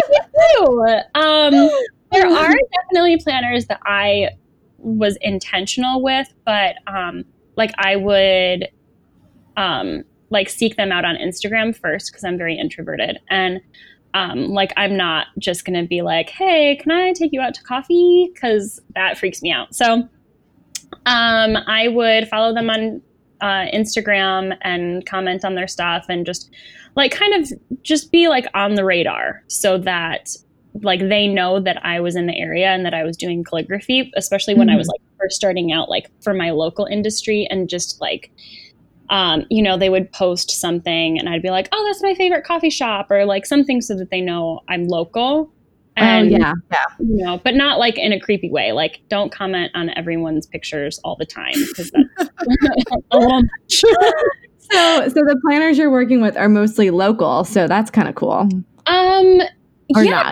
too. 0.56 0.88
Um, 1.16 1.70
there 2.12 2.28
are 2.30 2.54
definitely 2.84 3.18
planners 3.18 3.66
that 3.66 3.80
I 3.84 4.30
was 4.78 5.18
intentional 5.22 6.04
with, 6.04 6.32
but 6.46 6.76
um, 6.88 7.26
like 7.56 7.72
I 7.78 7.96
would 7.96 8.70
um 9.58 10.04
like 10.36 10.50
seek 10.50 10.76
them 10.76 10.92
out 10.92 11.06
on 11.06 11.16
Instagram 11.16 11.74
first 11.74 12.12
because 12.12 12.26
I'm 12.26 12.38
very 12.38 12.58
introverted. 12.58 13.18
And 13.30 13.62
um, 14.14 14.50
like 14.50 14.74
I'm 14.76 14.98
not 14.98 15.28
just 15.40 15.64
gonna 15.64 15.86
be 15.86 16.02
like, 16.02 16.30
hey, 16.30 16.78
can 16.82 16.92
I 16.92 17.14
take 17.14 17.32
you 17.32 17.40
out 17.40 17.54
to 17.56 17.64
coffee? 17.64 18.30
Because 18.34 18.82
that 18.96 19.18
freaks 19.18 19.42
me 19.42 19.52
out. 19.52 19.74
So 19.74 20.08
um, 21.06 21.58
I 21.68 21.88
would 21.88 22.28
follow 22.28 22.54
them 22.54 22.70
on 22.70 23.02
uh, 23.42 23.66
Instagram 23.74 24.58
and 24.62 25.06
comment 25.06 25.46
on 25.46 25.56
their 25.56 25.68
stuff 25.68 26.06
and 26.10 26.26
just 26.26 26.52
like 26.98 27.12
kind 27.12 27.34
of 27.34 27.52
just 27.82 28.12
be 28.12 28.28
like 28.28 28.46
on 28.54 28.76
the 28.76 28.84
radar 28.84 29.42
so 29.48 29.78
that 29.78 30.36
like 30.82 31.00
they 31.00 31.28
know 31.28 31.62
that 31.62 31.84
I 31.86 32.02
was 32.02 32.18
in 32.18 32.28
the 32.28 32.38
area 32.38 32.68
and 32.68 32.86
that 32.86 32.94
I 32.94 33.04
was 33.04 33.16
doing 33.16 33.44
calligraphy, 33.46 34.12
especially 34.18 34.54
when 34.56 34.68
mm-hmm. 34.68 34.76
I 34.76 34.78
was 34.78 34.88
like 34.88 35.02
first 35.18 35.38
starting 35.38 35.72
out 35.72 35.90
like 35.90 36.12
for 36.22 36.34
my 36.34 36.52
local 36.52 36.86
industry 36.86 37.48
and 37.50 37.70
just 37.70 38.02
like 38.02 38.32
um, 39.10 39.46
you 39.50 39.62
know, 39.62 39.78
they 39.78 39.90
would 39.90 40.12
post 40.12 40.52
something 40.52 41.20
and 41.20 41.30
I'd 41.30 41.42
be 41.42 41.50
like, 41.50 41.70
oh, 41.72 41.86
that's 41.88 42.02
my 42.02 42.14
favorite 42.16 42.44
coffee 42.44 42.70
shop 42.70 43.12
or 43.12 43.26
like 43.26 43.46
something 43.46 43.82
so 43.82 43.96
that 43.98 44.10
they 44.10 44.22
know 44.22 44.62
I'm 44.70 44.88
local. 44.88 45.52
Oh, 45.98 46.02
and, 46.02 46.28
oh, 46.28 46.38
yeah. 46.38 46.54
Yeah. 46.72 46.86
You 47.00 47.24
know, 47.24 47.42
but 47.44 47.56
not 47.56 47.80
like 47.80 47.98
in 47.98 48.12
a 48.12 48.20
creepy 48.20 48.50
way. 48.50 48.72
Like, 48.74 49.00
don't 49.10 49.32
comment 49.32 49.72
on 49.76 49.90
everyone's 49.98 50.46
pictures 50.46 51.00
all 51.04 51.16
the 51.16 51.26
time 51.26 51.54
because 51.56 51.90
that's 51.92 52.30
a 53.12 53.18
little 53.18 53.42
much. 53.42 53.50
so, 54.60 55.08
so 55.08 55.14
the 55.14 55.40
planners 55.46 55.78
you're 55.78 55.92
working 55.92 56.22
with 56.22 56.36
are 56.36 56.50
mostly 56.50 56.90
local, 56.90 57.46
so 57.46 57.68
that's 57.68 57.90
kind 57.90 58.10
of 58.10 58.16
cool. 58.16 58.50
Um, 58.88 59.42
Or 59.96 60.04
yeah, 60.04 60.32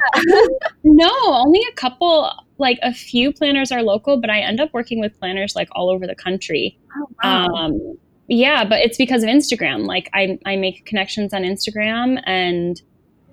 no, 0.84 1.12
only 1.26 1.62
a 1.72 1.76
couple. 1.76 2.30
Like 2.58 2.80
a 2.84 2.94
few 2.94 3.32
planners 3.34 3.72
are 3.72 3.82
local, 3.82 4.20
but 4.20 4.30
I 4.30 4.40
end 4.40 4.60
up 4.60 4.74
working 4.74 5.00
with 5.00 5.18
planners 5.20 5.56
like 5.56 5.70
all 5.74 5.90
over 5.90 6.06
the 6.06 6.16
country. 6.16 6.78
Oh, 7.24 7.28
Um, 7.28 7.98
yeah, 8.34 8.66
but 8.66 8.80
it's 8.80 8.98
because 8.98 9.24
of 9.24 9.30
Instagram. 9.30 9.86
Like 9.86 10.10
I, 10.14 10.40
I 10.46 10.56
make 10.56 10.86
connections 10.86 11.34
on 11.34 11.44
Instagram, 11.44 12.22
and 12.26 12.82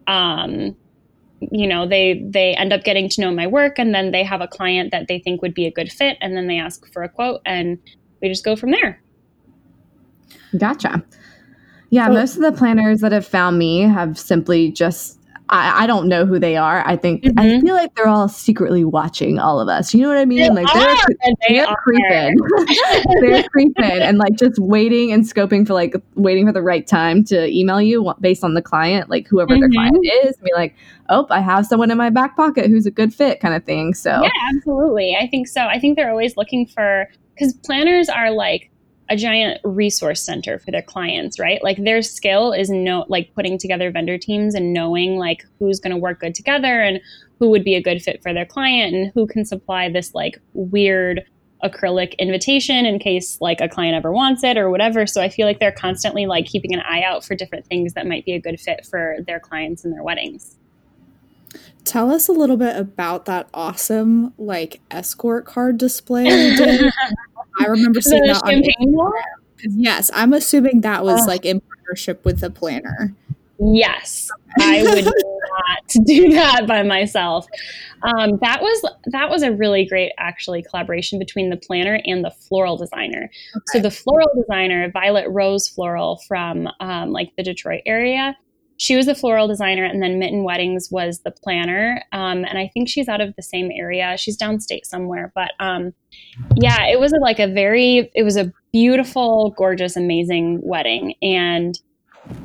um, 0.07 0.77
you 1.41 1.67
know, 1.67 1.89
they 1.89 2.23
they 2.29 2.55
end 2.55 2.73
up 2.73 2.85
getting 2.85 3.09
to 3.11 3.21
know 3.21 3.31
my 3.31 3.47
work, 3.47 3.79
and 3.79 3.95
then 3.95 4.11
they 4.11 4.23
have 4.23 4.41
a 4.41 4.49
client 4.49 4.91
that 4.91 5.09
they 5.09 5.19
think 5.19 5.41
would 5.43 5.55
be 5.55 5.67
a 5.67 5.71
good 5.71 5.91
fit, 5.91 6.19
and 6.21 6.37
then 6.37 6.47
they 6.49 6.59
ask 6.59 6.91
for 6.93 7.03
a 7.03 7.09
quote, 7.09 7.41
and 7.47 7.79
we 8.21 8.29
just 8.29 8.45
go 8.45 8.57
from 8.57 8.73
there. 8.73 9.03
Gotcha. 10.59 11.03
Yeah, 11.91 12.07
So- 12.09 12.13
most 12.13 12.37
of 12.37 12.43
the 12.43 12.53
planners 12.53 13.01
that 13.01 13.13
have 13.13 13.27
found 13.27 13.59
me 13.59 13.81
have 13.81 14.19
simply 14.19 14.71
just. 14.71 15.19
I, 15.53 15.83
I 15.83 15.87
don't 15.87 16.07
know 16.09 16.25
who 16.25 16.39
they 16.39 16.57
are. 16.57 16.87
I 16.87 16.97
think 16.97 17.25
I 17.37 17.45
Mhm. 17.45 17.63
feel 17.63 17.75
like 17.75 17.95
they're 17.97 18.07
all 18.09 18.29
secretly 18.29 18.85
watching 18.85 19.39
all 19.39 19.61
of 19.61 19.69
us. 19.69 19.93
You 19.93 20.03
know 20.03 20.09
what 20.09 20.17
I 20.19 20.25
mean? 20.25 20.39
They 20.39 20.49
like 20.51 20.73
they're, 20.73 20.97
they 21.49 21.55
they're 21.57 21.69
are. 21.69 21.77
creeping. 21.83 22.37
they're 23.21 23.43
creeping 23.49 23.85
and 24.01 24.19
like 24.19 24.37
just 24.37 24.59
waiting 24.59 25.13
and 25.13 25.25
scoping 25.25 25.67
for 25.67 25.75
like 25.75 25.95
waiting 26.15 26.47
for 26.47 26.53
the 26.53 26.63
right 26.63 26.87
time 26.87 27.25
to 27.25 27.47
email 27.55 27.81
you 27.83 28.13
based 28.21 28.45
on 28.45 28.55
the 28.55 28.63
client, 28.63 29.11
like 29.11 29.27
whoever 29.27 29.59
their 29.59 29.69
Mhm. 29.69 29.75
client 29.75 29.99
is, 30.25 30.37
and 30.37 30.45
be 30.45 30.53
like, 30.55 30.75
oh, 31.09 31.27
I 31.31 31.41
have 31.41 31.67
someone 31.67 31.91
in 31.91 31.99
my 31.99 32.11
back 32.11 32.37
pocket 32.37 32.67
who's 32.67 32.87
a 32.87 32.91
good 32.91 33.13
fit, 33.13 33.41
kind 33.41 33.55
of 33.55 33.65
thing. 33.65 33.93
So 33.95 34.11
Yeah, 34.23 34.31
absolutely. 34.55 35.17
I 35.21 35.27
think 35.27 35.49
so. 35.49 35.63
I 35.63 35.79
think 35.81 35.97
they're 35.97 36.11
always 36.11 36.37
looking 36.37 36.67
for 36.67 37.09
because 37.35 37.55
planners 37.55 38.09
are 38.09 38.31
like 38.31 38.71
a 39.11 39.17
giant 39.17 39.61
resource 39.65 40.23
center 40.23 40.61
for 40.61 40.71
their 40.71 40.83
clients, 40.83 41.39
right? 41.41 41.63
Like 41.65 41.83
their 41.83 42.01
skill 42.01 42.53
is 42.53 42.71
no 42.71 43.05
like 43.09 43.35
putting 43.35 43.59
together 43.59 43.91
vendor 43.91 44.17
teams 44.17 44.55
and 44.55 44.73
knowing 44.73 45.17
like 45.17 45.45
who's 45.59 45.81
going 45.81 45.91
to 45.91 45.97
work 45.97 46.21
good 46.21 46.35
together 46.35 46.81
and 46.81 47.01
who 47.41 47.51
would 47.51 47.65
be 47.65 47.75
a 47.75 47.83
good 47.83 48.01
fit 48.01 48.23
for 48.23 48.33
their 48.33 48.47
client 48.47 48.95
and 48.95 49.13
who 49.13 49.27
can 49.27 49.45
supply 49.45 49.89
this 49.89 50.15
like 50.15 50.41
weird 50.53 51.25
acrylic 51.65 52.17
invitation 52.19 52.87
in 52.87 52.99
case 52.99 53.39
like 53.41 53.61
a 53.61 53.69
client 53.69 53.97
ever 53.97 54.13
wants 54.13 54.45
it 54.45 54.57
or 54.57 54.71
whatever. 54.71 55.07
So 55.07 55.21
I 55.21 55.29
feel 55.29 55.47
like 55.47 55.59
they're 55.59 55.73
constantly 55.73 56.27
like 56.27 56.47
keeping 56.47 56.73
an 56.73 56.81
eye 56.81 57.03
out 57.03 57.25
for 57.25 57.35
different 57.35 57.67
things 57.67 57.95
that 57.95 58.07
might 58.07 58.25
be 58.25 58.33
a 58.33 58.41
good 58.41 58.61
fit 58.61 58.87
for 58.87 59.17
their 59.27 59.41
clients 59.41 59.85
and 59.85 59.93
their 59.93 60.05
weddings. 60.05 60.57
Tell 61.85 62.13
us 62.13 62.29
a 62.29 62.33
little 62.33 62.57
bit 62.57 62.77
about 62.77 63.25
that 63.25 63.49
awesome 63.53 64.33
like 64.39 64.81
escort 64.91 65.45
card 65.47 65.79
display 65.79 66.25
you 66.25 66.57
did. 66.57 66.93
I 67.61 67.67
remember 67.67 68.01
seeing 68.01 68.23
that 68.25 68.43
on 68.45 68.51
champagne 68.51 68.93
wall? 68.93 69.13
Yes, 69.63 70.11
I'm 70.15 70.33
assuming 70.33 70.81
that 70.83 71.05
was 71.05 71.23
Ugh. 71.23 71.29
like 71.29 71.45
in 71.45 71.61
partnership 71.61 72.25
with 72.25 72.41
the 72.41 72.51
planner. 72.51 73.15
Yes, 73.59 74.31
I 74.59 74.83
would 74.83 75.05
not 75.05 76.07
do 76.07 76.31
that 76.31 76.67
by 76.67 76.83
myself. 76.83 77.47
Um, 78.03 78.39
that 78.41 78.63
was 78.63 78.95
that 79.07 79.29
was 79.29 79.43
a 79.43 79.53
really 79.53 79.85
great 79.85 80.13
actually 80.19 80.63
collaboration 80.63 81.19
between 81.19 81.51
the 81.51 81.59
planner 81.59 82.01
and 82.07 82.25
the 82.25 82.31
floral 82.31 82.79
designer. 82.79 83.31
So 83.67 83.81
the 83.81 83.91
floral 83.91 84.31
designer, 84.35 84.91
Violet 84.91 85.29
Rose 85.29 85.69
Floral 85.69 86.23
from 86.27 86.69
um, 86.81 87.13
like 87.13 87.33
the 87.37 87.43
Detroit 87.43 87.83
area, 87.85 88.35
she 88.81 88.97
was 88.97 89.05
the 89.05 89.15
floral 89.15 89.47
designer, 89.47 89.85
and 89.85 90.03
then 90.03 90.19
Mitten 90.19 90.43
Weddings 90.43 90.89
was 90.91 91.21
the 91.21 91.31
planner. 91.31 92.03
Um, 92.13 92.47
and 92.47 92.57
I 92.57 92.71
think 92.73 92.89
she's 92.89 93.09
out 93.09 93.21
of 93.21 93.37
the 93.37 93.43
same 93.43 93.71
area. 93.71 94.17
She's 94.17 94.39
downstate 94.39 94.87
somewhere, 94.87 95.33
but 95.35 95.51
um, 95.61 95.93
yeah, 96.57 96.87
it 96.87 97.01
was 97.01 97.13
like 97.21 97.39
a 97.39 97.47
very 97.47 98.11
it 98.15 98.23
was 98.23 98.37
a 98.37 98.53
beautiful, 98.73 99.55
gorgeous, 99.57 99.97
amazing 99.97 100.61
wedding, 100.63 101.15
and 101.23 101.79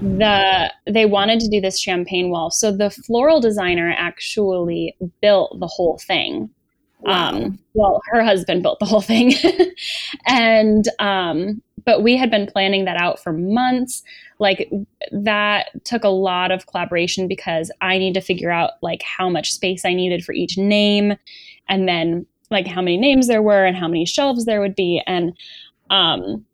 the 0.01 0.71
they 0.87 1.05
wanted 1.05 1.39
to 1.41 1.49
do 1.49 1.61
this 1.61 1.79
champagne 1.79 2.29
wall. 2.29 2.51
So 2.51 2.71
the 2.71 2.89
floral 2.89 3.39
designer 3.39 3.93
actually 3.97 4.95
built 5.21 5.59
the 5.59 5.67
whole 5.67 5.97
thing. 5.97 6.49
Um 7.05 7.59
well 7.73 8.01
her 8.11 8.23
husband 8.23 8.63
built 8.63 8.79
the 8.79 8.85
whole 8.85 9.01
thing. 9.01 9.33
And 10.27 10.85
um 10.99 11.61
but 11.85 12.01
we 12.01 12.17
had 12.17 12.31
been 12.31 12.47
planning 12.47 12.85
that 12.85 12.97
out 12.97 13.21
for 13.21 13.31
months. 13.31 14.01
Like 14.39 14.71
that 15.11 15.67
took 15.83 16.03
a 16.03 16.09
lot 16.09 16.51
of 16.51 16.65
collaboration 16.65 17.27
because 17.27 17.71
i 17.81 17.97
need 17.97 18.15
to 18.15 18.21
figure 18.21 18.51
out 18.51 18.71
like 18.81 19.03
how 19.03 19.29
much 19.29 19.51
space 19.51 19.85
i 19.85 19.93
needed 19.93 20.23
for 20.25 20.33
each 20.33 20.57
name. 20.57 21.15
And 21.67 21.87
then 21.87 22.25
like 22.51 22.67
how 22.67 22.81
many 22.81 22.97
names 22.97 23.27
there 23.27 23.41
were 23.41 23.65
and 23.65 23.77
how 23.77 23.87
many 23.87 24.05
shelves 24.05 24.45
there 24.45 24.61
would 24.61 24.75
be. 24.75 25.01
And 25.05 25.37
um 25.89 26.45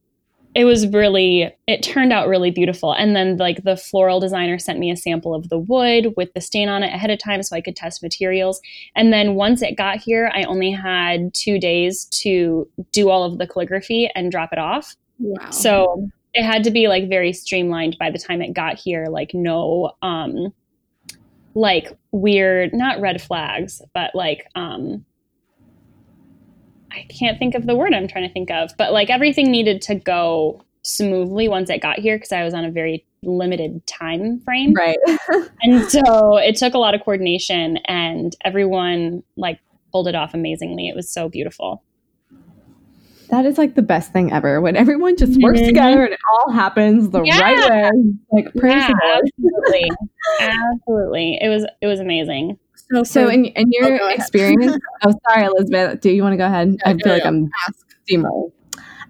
it 0.53 0.65
was 0.65 0.85
really 0.87 1.49
it 1.67 1.81
turned 1.81 2.11
out 2.11 2.27
really 2.27 2.51
beautiful. 2.51 2.91
And 2.91 3.15
then 3.15 3.37
like 3.37 3.63
the 3.63 3.77
floral 3.77 4.19
designer 4.19 4.59
sent 4.59 4.79
me 4.79 4.91
a 4.91 4.97
sample 4.97 5.33
of 5.33 5.47
the 5.47 5.57
wood 5.57 6.13
with 6.17 6.33
the 6.33 6.41
stain 6.41 6.67
on 6.67 6.83
it 6.83 6.93
ahead 6.93 7.09
of 7.09 7.19
time 7.19 7.41
so 7.41 7.55
i 7.55 7.61
could 7.61 7.75
test 7.75 8.03
materials. 8.03 8.61
And 8.95 9.13
then 9.13 9.35
once 9.35 9.61
it 9.61 9.77
got 9.77 9.97
here 9.97 10.31
i 10.33 10.43
only 10.43 10.71
had 10.71 11.33
two 11.33 11.59
days 11.59 12.05
to 12.05 12.67
do 12.91 13.09
all 13.09 13.23
of 13.23 13.37
the 13.37 13.47
calligraphy 13.47 14.09
and 14.15 14.31
drop 14.31 14.51
it 14.51 14.59
off. 14.59 14.95
Wow. 15.19 15.51
so 15.51 16.09
it 16.33 16.43
had 16.43 16.63
to 16.63 16.71
be 16.71 16.87
like 16.87 17.09
very 17.09 17.33
streamlined 17.33 17.97
by 17.99 18.09
the 18.09 18.17
time 18.17 18.41
it 18.41 18.53
got 18.53 18.79
here 18.79 19.07
like 19.09 19.31
no 19.33 19.91
um 20.01 20.53
like 21.53 21.95
weird 22.11 22.73
not 22.73 23.01
red 23.01 23.21
flags 23.21 23.81
but 23.93 24.15
like 24.15 24.47
um 24.55 25.05
I 26.91 27.05
can't 27.09 27.39
think 27.39 27.55
of 27.55 27.65
the 27.65 27.75
word 27.75 27.93
I'm 27.93 28.07
trying 28.07 28.27
to 28.27 28.33
think 28.33 28.51
of, 28.51 28.71
but 28.77 28.91
like 28.93 29.09
everything 29.09 29.49
needed 29.51 29.81
to 29.83 29.95
go 29.95 30.61
smoothly 30.83 31.47
once 31.47 31.69
it 31.69 31.81
got 31.81 31.99
here 31.99 32.17
because 32.17 32.31
I 32.31 32.43
was 32.43 32.53
on 32.53 32.65
a 32.65 32.71
very 32.71 33.05
limited 33.23 33.85
time 33.87 34.39
frame. 34.41 34.73
right. 34.73 34.97
And 35.63 35.89
so 35.91 36.37
it 36.37 36.55
took 36.55 36.73
a 36.73 36.79
lot 36.79 36.95
of 36.95 37.01
coordination 37.01 37.77
and 37.85 38.35
everyone 38.43 39.21
like 39.37 39.59
pulled 39.91 40.07
it 40.07 40.15
off 40.15 40.33
amazingly. 40.33 40.87
It 40.87 40.95
was 40.95 41.07
so 41.07 41.29
beautiful. 41.29 41.83
That 43.29 43.45
is 43.45 43.57
like 43.57 43.75
the 43.75 43.81
best 43.83 44.11
thing 44.11 44.33
ever 44.33 44.59
when 44.59 44.75
everyone 44.75 45.15
just 45.15 45.39
works 45.41 45.61
Mhm. 45.61 45.67
together 45.67 46.03
and 46.03 46.13
it 46.13 46.19
all 46.33 46.51
happens 46.51 47.11
the 47.11 47.21
Yeah. 47.23 47.39
right 47.39 47.69
way. 47.69 47.89
Like 48.31 48.53
praise 48.55 48.73
Yeah, 48.75 48.89
absolutely. 49.19 49.91
absolutely. 50.41 51.37
It 51.41 51.47
was 51.49 51.65
it 51.79 51.87
was 51.87 51.99
amazing. 51.99 52.57
So, 52.91 53.03
So, 53.03 53.29
in, 53.29 53.45
in 53.45 53.71
your 53.71 53.85
Oh, 53.85 53.97
go 53.97 54.07
ahead. 54.07 54.19
experience, 54.19 54.77
oh, 55.03 55.13
sorry, 55.29 55.45
Elizabeth. 55.45 56.01
Do 56.01 56.11
you 56.11 56.23
want 56.23 56.33
to 56.33 56.37
go 56.37 56.45
ahead? 56.45 56.77
I 56.85 56.93
feel 56.93 56.99
no, 57.05 57.13
like 57.13 57.23
no. 57.23 57.29
I'm 57.29 57.49
ask. 57.67 57.85
steamrolling. 58.09 58.51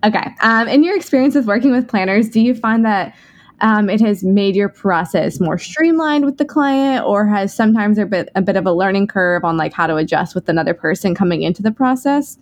Okay. 0.04 0.32
Um, 0.42 0.68
in 0.68 0.84
your 0.84 0.96
experience 0.96 1.36
with 1.36 1.46
working 1.46 1.72
with 1.72 1.88
planners, 1.88 2.30
do 2.30 2.42
you 2.42 2.56
find 2.56 2.86
that 2.86 3.16
um, 3.62 3.90
it 3.90 4.02
has 4.02 4.24
made 4.24 4.56
your 4.56 4.70
process 4.70 5.40
more 5.40 5.58
streamlined 5.58 6.26
with 6.26 6.38
the 6.38 6.46
client, 6.46 7.06
or 7.06 7.28
has 7.28 7.54
sometimes 7.54 7.96
there 7.98 8.08
been 8.08 8.28
a 8.36 8.42
bit 8.42 8.56
of 8.56 8.66
a 8.66 8.74
learning 8.74 9.08
curve 9.08 9.44
on 9.44 9.58
like 9.58 9.72
how 9.74 9.86
to 9.86 9.96
adjust 9.96 10.34
with 10.34 10.50
another 10.50 10.74
person 10.74 11.14
coming 11.14 11.44
into 11.44 11.62
the 11.62 11.72
process? 11.72 12.40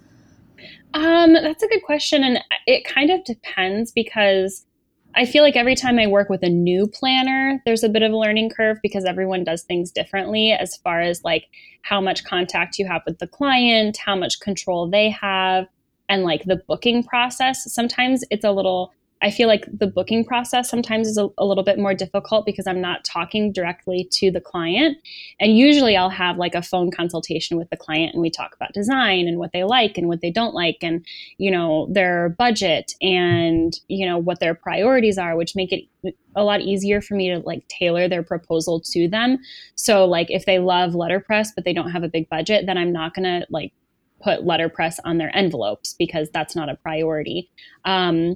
Um, 0.93 1.34
that's 1.34 1.62
a 1.62 1.67
good 1.67 1.84
question, 1.84 2.23
and 2.23 2.39
it 2.65 2.86
kind 2.86 3.10
of 3.10 3.23
depends 3.25 3.91
because 3.91 4.65
I 5.15 5.25
feel 5.25 5.43
like 5.43 5.55
every 5.55 5.75
time 5.75 5.97
I 5.99 6.07
work 6.07 6.29
with 6.29 6.43
a 6.43 6.49
new 6.49 6.87
planner, 6.87 7.61
there's 7.65 7.83
a 7.83 7.89
bit 7.89 8.03
of 8.03 8.11
a 8.11 8.17
learning 8.17 8.51
curve 8.51 8.77
because 8.81 9.05
everyone 9.05 9.43
does 9.43 9.63
things 9.63 9.91
differently 9.91 10.51
as 10.51 10.77
far 10.77 11.01
as 11.01 11.23
like 11.23 11.47
how 11.81 11.99
much 11.99 12.23
contact 12.23 12.77
you 12.77 12.87
have 12.87 13.01
with 13.05 13.19
the 13.19 13.27
client, 13.27 13.97
how 13.97 14.15
much 14.15 14.39
control 14.39 14.89
they 14.89 15.09
have, 15.09 15.67
and 16.07 16.23
like 16.23 16.45
the 16.45 16.61
booking 16.67 17.03
process. 17.03 17.71
Sometimes 17.73 18.23
it's 18.29 18.45
a 18.45 18.51
little 18.51 18.93
I 19.21 19.32
feel 19.32 19.47
like 19.49 19.65
the 19.71 19.88
booking 19.88 20.23
process 20.23 20.69
sometimes 20.69 21.08
is 21.08 21.17
a, 21.17 21.27
a 21.38 21.45
little 21.45 21.63
bit 21.63 21.77
more 21.77 21.93
difficult 21.93 22.45
because 22.45 22.65
I'm 22.65 22.79
not 22.79 23.03
talking 23.03 23.51
directly 23.51 24.08
to 24.13 24.32
the 24.32 24.39
client. 24.39 24.97
And 25.41 25.58
usually 25.58 25.97
I'll 25.97 26.10
have 26.10 26.38
like 26.38 26.55
a 26.55 26.62
phone 26.62 26.89
consultation 26.89 27.58
with 27.58 27.69
the 27.69 27.77
client 27.77 28.13
and 28.13 28.21
we 28.21 28.29
talk 28.29 28.55
about 28.55 28.73
design 28.73 29.27
and 29.27 29.38
what 29.38 29.51
they 29.51 29.65
like 29.65 29.97
and 29.97 30.08
what 30.08 30.21
they 30.21 30.32
don't 30.32 30.53
like 30.53 30.77
and, 30.82 31.05
you 31.38 31.51
know, 31.51 31.88
their 31.91 32.29
budget 32.29 32.93
and, 33.01 33.77
you 33.89 34.05
know, 34.05 34.17
what 34.17 34.39
their 34.39 34.55
priorities 34.55 35.17
are, 35.17 35.36
which 35.36 35.55
make 35.55 35.73
it 35.73 36.15
a 36.36 36.43
lot 36.43 36.62
easier 36.62 37.01
for 37.01 37.15
me 37.15 37.29
to 37.29 37.39
like 37.39 37.67
tailor 37.67 38.08
their 38.08 38.23
proposal 38.23 38.79
to 38.79 39.10
them. 39.10 39.38
So 39.75 40.05
like 40.05 40.32
if 40.32 40.45
they 40.45 40.60
love 40.60 40.95
letterpress 40.95 41.51
but 41.53 41.65
they 41.65 41.73
don't 41.73 41.91
have 41.91 42.03
a 42.03 42.10
big 42.10 42.29
budget, 42.29 42.65
then 42.67 42.77
I'm 42.77 42.93
not 42.93 43.13
going 43.13 43.25
to 43.25 43.45
like 43.49 43.73
put 44.21 44.45
letterpress 44.45 44.99
on 45.03 45.17
their 45.17 45.36
envelopes 45.36 45.95
because 45.97 46.29
that's 46.34 46.55
not 46.55 46.69
a 46.69 46.75
priority. 46.75 47.49
Um, 47.84 48.36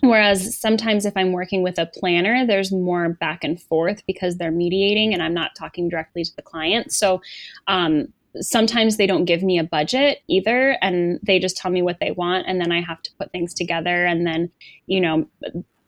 Whereas 0.00 0.58
sometimes 0.58 1.06
if 1.06 1.16
I'm 1.16 1.32
working 1.32 1.62
with 1.62 1.78
a 1.78 1.86
planner, 1.86 2.44
there's 2.46 2.72
more 2.72 3.10
back 3.10 3.44
and 3.44 3.60
forth 3.60 4.02
because 4.06 4.36
they're 4.36 4.50
mediating 4.50 5.12
and 5.12 5.22
I'm 5.22 5.34
not 5.34 5.54
talking 5.56 5.88
directly 5.88 6.24
to 6.24 6.34
the 6.34 6.42
client. 6.42 6.92
So 6.92 7.20
um, 7.68 8.08
sometimes 8.40 8.96
they 8.96 9.06
don't 9.06 9.26
give 9.26 9.42
me 9.42 9.58
a 9.58 9.64
budget 9.64 10.22
either 10.26 10.76
and 10.82 11.20
they 11.22 11.38
just 11.38 11.56
tell 11.56 11.70
me 11.70 11.82
what 11.82 12.00
they 12.00 12.10
want 12.10 12.46
and 12.48 12.60
then 12.60 12.72
I 12.72 12.80
have 12.80 13.02
to 13.02 13.10
put 13.18 13.30
things 13.30 13.54
together 13.54 14.04
and 14.06 14.26
then, 14.26 14.50
you 14.86 15.00
know, 15.00 15.28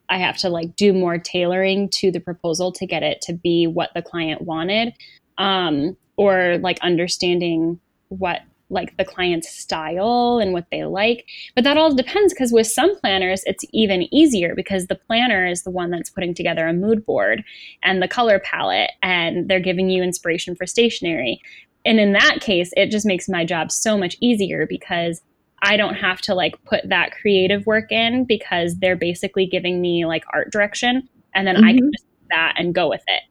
I 0.09 0.19
have 0.19 0.37
to 0.39 0.49
like 0.49 0.77
do 0.77 0.93
more 0.93 1.19
tailoring 1.19 1.89
to 1.91 2.11
the 2.11 2.21
proposal 2.21 2.71
to 2.73 2.87
get 2.87 3.03
it 3.03 3.21
to 3.23 3.33
be 3.33 3.67
what 3.67 3.91
the 3.95 4.03
client 4.03 4.43
wanted 4.43 4.93
um, 5.39 5.97
or 6.17 6.59
like 6.59 6.79
understanding 6.83 7.81
what 8.09 8.43
like 8.75 8.97
the 8.97 9.05
client's 9.05 9.49
style 9.49 10.39
and 10.43 10.53
what 10.53 10.67
they 10.71 10.85
like. 10.85 11.27
But 11.55 11.65
that 11.65 11.79
all 11.79 11.95
depends 11.95 12.35
because 12.35 12.53
with 12.53 12.67
some 12.67 12.99
planners, 13.01 13.43
it's 13.47 13.65
even 13.73 14.13
easier 14.15 14.55
because 14.55 14.87
the 14.87 14.95
planner 14.95 15.47
is 15.47 15.63
the 15.63 15.71
one 15.71 15.91
that's 15.91 16.11
putting 16.11 16.35
together 16.35 16.67
a 16.67 16.73
mood 16.73 17.07
board 17.07 17.43
and 17.83 18.03
the 18.03 18.09
color 18.09 18.39
palette, 18.39 18.91
and 19.03 19.49
they're 19.49 19.61
giving 19.61 19.89
you 19.89 20.03
inspiration 20.03 20.55
for 20.55 20.67
stationery. 20.67 21.41
And 21.87 21.99
in 21.99 22.13
that 22.13 22.41
case, 22.41 22.73
it 22.77 22.91
just 22.91 23.07
makes 23.07 23.29
my 23.29 23.45
job 23.45 23.71
so 23.71 23.97
much 23.97 24.17
easier 24.21 24.67
because 24.67 25.23
I 25.63 25.77
don't 25.77 25.95
have 25.95 26.21
to 26.23 26.35
like 26.35 26.63
put 26.65 26.89
that 26.89 27.13
creative 27.13 27.67
work 27.67 27.91
in 27.91 28.25
because 28.25 28.77
they're 28.77 28.97
basically 28.97 29.47
giving 29.47 29.81
me 29.81 30.05
like 30.05 30.25
art 30.33 30.53
direction 30.53 31.09
and 31.35 31.47
then 31.47 31.57
mm-hmm. 31.57 31.65
I 31.65 31.73
can 31.73 31.91
just 31.93 32.05
do 32.05 32.27
that 32.31 32.55
and 32.57 32.75
go 32.75 32.89
with 32.89 33.03
it. 33.07 33.23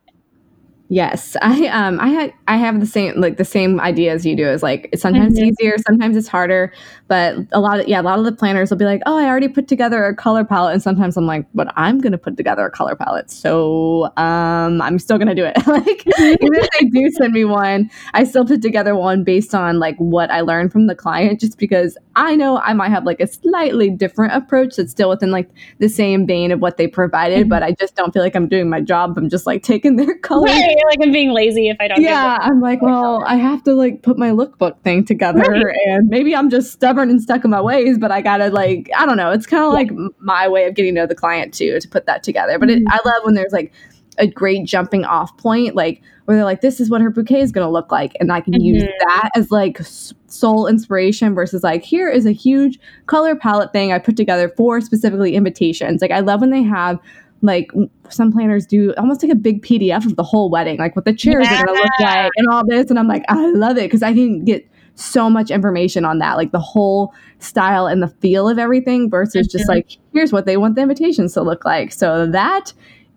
Yes, 0.94 1.36
I 1.42 1.68
um 1.68 2.00
I 2.00 2.08
had 2.08 2.34
I 2.48 2.58
have 2.58 2.80
the 2.80 2.86
same 2.86 3.20
like 3.20 3.38
the 3.38 3.46
same 3.46 3.80
idea 3.80 4.14
as 4.14 4.26
you 4.26 4.36
do. 4.36 4.48
Is 4.48 4.62
like 4.62 4.90
sometimes 4.96 5.40
mm-hmm. 5.40 5.50
easier, 5.50 5.78
sometimes 5.80 6.16
it's 6.16 6.28
harder. 6.28 6.72
But 7.08 7.36
a 7.52 7.60
lot 7.60 7.80
of 7.80 7.88
yeah, 7.88 8.00
a 8.00 8.04
lot 8.04 8.20
of 8.20 8.26
the 8.26 8.32
planners 8.32 8.70
will 8.70 8.78
be 8.78 8.86
like, 8.86 9.02
oh, 9.06 9.18
I 9.18 9.26
already 9.26 9.48
put 9.48 9.68
together 9.68 10.06
a 10.06 10.16
color 10.16 10.46
palette, 10.46 10.74
and 10.74 10.84
sometimes 10.84 11.18
I'm 11.18 11.26
like, 11.26 11.46
but 11.54 11.74
I'm 11.76 12.00
gonna 12.00 12.20
put 12.20 12.38
together 12.38 12.66
a 12.66 12.72
color 12.72 12.96
palette, 12.96 13.32
so 13.32 14.06
um 14.18 14.82
I'm 14.82 15.00
still 15.00 15.18
gonna 15.18 15.36
do 15.36 15.46
it. 15.46 15.58
like 15.68 16.06
even 16.20 16.54
if 16.54 16.70
they 16.80 16.86
do 16.86 17.10
send 17.12 17.34
me 17.34 17.44
one, 17.44 17.90
I 18.14 18.24
still 18.24 18.46
put 18.46 18.62
together 18.62 18.96
one 18.96 19.24
based 19.24 19.56
on 19.56 19.80
like 19.80 19.98
what 19.98 20.30
I 20.30 20.42
learned 20.42 20.72
from 20.72 20.86
the 20.86 20.96
client, 20.96 21.40
just 21.40 21.58
because 21.58 21.98
I 22.16 22.36
know 22.36 22.60
I 22.60 22.74
might 22.74 22.90
have 22.90 23.06
like 23.06 23.20
a 23.20 23.28
slightly 23.28 23.90
different 23.90 24.34
approach 24.34 24.76
that's 24.76 24.92
still 24.92 25.10
within 25.10 25.32
like 25.32 25.50
the 25.80 25.90
same 25.90 26.28
vein 26.28 26.52
of 26.52 26.60
what 26.60 26.78
they 26.78 26.88
provided, 26.88 27.42
mm-hmm. 27.42 27.50
but 27.50 27.64
I 27.64 27.72
just 27.72 27.96
don't 27.96 28.14
feel 28.14 28.22
like 28.22 28.36
I'm 28.36 28.48
doing 28.48 28.70
my 28.70 28.82
job. 28.82 29.18
I'm 29.18 29.30
just 29.30 29.48
like 29.48 29.64
taking 29.74 29.96
their 29.96 30.16
color. 30.20 30.46
Right 30.46 30.83
like 30.86 31.00
I'm 31.02 31.12
being 31.12 31.32
lazy 31.32 31.70
if 31.70 31.78
I 31.80 31.88
don't. 31.88 32.02
Yeah, 32.02 32.38
I'm 32.42 32.62
like, 32.62 32.82
well, 32.82 33.24
I 33.26 33.36
have 33.36 33.64
to 33.64 33.74
like 33.74 34.02
put 34.02 34.18
my 34.18 34.30
lookbook 34.30 34.80
thing 34.82 35.06
together, 35.06 35.42
right. 35.42 35.76
and 35.88 36.08
maybe 36.08 36.36
I'm 36.36 36.50
just 36.50 36.72
stubborn 36.72 37.10
and 37.10 37.22
stuck 37.22 37.44
in 37.44 37.52
my 37.52 37.62
ways, 37.62 37.98
but 37.98 38.12
I 38.12 38.22
gotta 38.22 38.50
like, 38.50 38.90
I 38.98 39.06
don't 39.06 39.18
know. 39.18 39.32
It's 39.32 39.46
kind 39.46 39.64
of 39.64 39.72
yeah. 39.72 39.76
like 39.76 40.14
my 40.20 40.48
way 40.48 40.66
of 40.66 40.76
getting 40.76 40.96
to 40.96 41.02
know 41.02 41.08
the 41.08 41.16
client 41.16 41.54
too 41.54 41.80
to 41.80 41.88
put 41.88 42.06
that 42.06 42.24
together. 42.24 42.58
But 42.60 42.70
it, 42.70 42.80
mm-hmm. 42.80 42.88
I 42.90 43.00
love 43.10 43.24
when 43.24 43.36
there's 43.36 43.54
like 43.54 43.74
a 44.18 44.28
great 44.28 44.66
jumping 44.66 45.06
off 45.06 45.36
point, 45.38 45.76
like 45.76 46.02
where 46.26 46.38
they're 46.38 46.46
like, 46.46 46.62
this 46.62 46.80
is 46.80 46.90
what 46.90 47.02
her 47.02 47.10
bouquet 47.10 47.42
is 47.42 47.52
going 47.52 47.66
to 47.66 47.72
look 47.72 47.92
like. 47.92 48.16
And 48.20 48.32
I 48.32 48.42
can 48.42 48.54
mm-hmm. 48.54 48.64
use 48.64 48.84
that 48.84 49.32
as 49.36 49.52
like 49.52 49.80
sole 50.28 50.68
inspiration 50.68 51.34
versus 51.34 51.64
like, 51.64 51.84
here 51.84 52.10
is 52.10 52.26
a 52.26 52.32
huge 52.32 52.80
color 53.08 53.36
palette 53.36 53.74
thing 53.74 53.92
I 53.92 54.00
put 54.00 54.16
together 54.16 54.50
for 54.56 54.80
specifically 54.82 55.36
invitations. 55.36 56.02
Like, 56.02 56.12
I 56.12 56.20
love 56.20 56.42
when 56.42 56.52
they 56.52 56.64
have 56.64 57.00
like 57.44 57.72
some 58.10 58.32
planners 58.32 58.66
do 58.66 58.94
almost 58.98 59.22
like 59.22 59.32
a 59.32 59.36
big 59.36 59.64
PDF 59.64 60.06
of 60.06 60.16
the 60.16 60.24
whole 60.24 60.50
wedding, 60.50 60.78
like 60.78 60.96
what 60.96 61.06
the 61.06 61.14
chairs 61.14 61.46
yeah. 61.50 61.62
are 61.62 61.66
going 61.66 61.78
to 61.78 61.84
look 61.84 62.00
like 62.00 62.32
and 62.38 62.48
all 62.50 62.66
this. 62.66 62.90
And 62.90 62.98
I'm 62.98 63.08
like, 63.08 63.24
I 63.28 63.52
love 63.52 63.78
it 63.78 63.84
because 63.84 64.02
I 64.02 64.14
can 64.14 64.46
get 64.46 64.68
so 64.96 65.30
much 65.30 65.52
information 65.52 66.06
on 66.06 66.20
that, 66.20 66.38
like 66.38 66.52
the 66.52 66.60
whole 66.60 67.14
style 67.40 67.88
and 67.88 68.02
the 68.02 68.08
feel 68.08 68.48
of 68.48 68.58
everything 68.58 69.10
versus 69.10 69.48
mm-hmm. 69.48 69.58
just 69.58 69.68
like, 69.68 69.98
here's 70.14 70.32
what 70.32 70.46
they 70.46 70.58
want 70.58 70.76
the 70.76 70.82
invitations 70.82 71.34
to 71.34 71.42
look 71.42 71.66
like. 71.66 71.92
So 71.92 72.28
that 72.28 72.74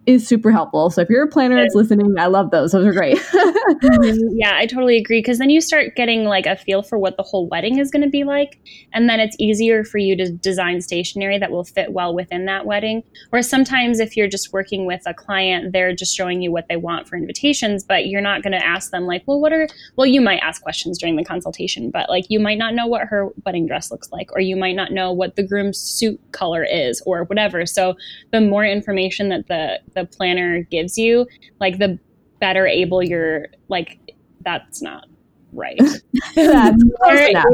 is 0.06 0.26
super 0.26 0.52
helpful. 0.52 0.88
So 0.90 1.02
if 1.02 1.10
you're 1.10 1.24
a 1.24 1.28
planner 1.28 1.60
that's 1.60 1.74
listening, 1.74 2.14
I 2.18 2.26
love 2.26 2.50
those. 2.50 2.72
Those 2.72 2.86
are 2.86 2.92
great. 2.92 3.18
Mm-hmm. 3.66 4.28
yeah, 4.36 4.54
I 4.54 4.66
totally 4.66 4.96
agree. 4.96 5.18
Because 5.18 5.38
then 5.38 5.50
you 5.50 5.60
start 5.60 5.96
getting 5.96 6.24
like 6.24 6.46
a 6.46 6.56
feel 6.56 6.84
for 6.84 6.98
what 6.98 7.16
the 7.16 7.24
whole 7.24 7.48
wedding 7.48 7.78
is 7.78 7.90
going 7.90 8.02
to 8.02 8.08
be 8.08 8.22
like. 8.22 8.60
And 8.92 9.08
then 9.08 9.18
it's 9.18 9.34
easier 9.40 9.82
for 9.82 9.98
you 9.98 10.16
to 10.16 10.30
design 10.30 10.80
stationery 10.80 11.38
that 11.38 11.50
will 11.50 11.64
fit 11.64 11.92
well 11.92 12.14
within 12.14 12.46
that 12.46 12.64
wedding. 12.64 13.02
Or 13.32 13.42
sometimes 13.42 13.98
if 13.98 14.16
you're 14.16 14.28
just 14.28 14.52
working 14.52 14.86
with 14.86 15.02
a 15.06 15.12
client, 15.12 15.72
they're 15.72 15.94
just 15.94 16.16
showing 16.16 16.42
you 16.42 16.52
what 16.52 16.68
they 16.68 16.76
want 16.76 17.08
for 17.08 17.16
invitations, 17.16 17.82
but 17.82 18.06
you're 18.06 18.20
not 18.20 18.42
going 18.42 18.52
to 18.52 18.64
ask 18.64 18.92
them, 18.92 19.04
like, 19.04 19.24
well, 19.26 19.40
what 19.40 19.52
are, 19.52 19.66
well, 19.96 20.06
you 20.06 20.20
might 20.20 20.38
ask 20.38 20.62
questions 20.62 20.98
during 20.98 21.16
the 21.16 21.24
consultation, 21.24 21.90
but 21.90 22.08
like 22.08 22.26
you 22.28 22.38
might 22.38 22.58
not 22.58 22.74
know 22.74 22.86
what 22.86 23.02
her 23.08 23.30
wedding 23.44 23.66
dress 23.66 23.90
looks 23.90 24.12
like, 24.12 24.30
or 24.32 24.40
you 24.40 24.56
might 24.56 24.76
not 24.76 24.92
know 24.92 25.12
what 25.12 25.34
the 25.34 25.42
groom's 25.42 25.78
suit 25.78 26.20
color 26.30 26.62
is, 26.62 27.02
or 27.04 27.24
whatever. 27.24 27.66
So 27.66 27.96
the 28.30 28.40
more 28.40 28.64
information 28.64 29.28
that 29.30 29.48
the 29.48 29.80
the 29.96 30.04
planner 30.04 30.62
gives 30.62 30.96
you, 30.96 31.26
like 31.58 31.78
the 31.78 31.98
better 32.38 32.66
able 32.66 33.02
you're 33.02 33.48
like 33.68 33.98
that's 34.42 34.80
not 34.80 35.06
right. 35.52 35.78
that's 36.34 36.84
close 37.02 37.28
enough. 37.28 37.44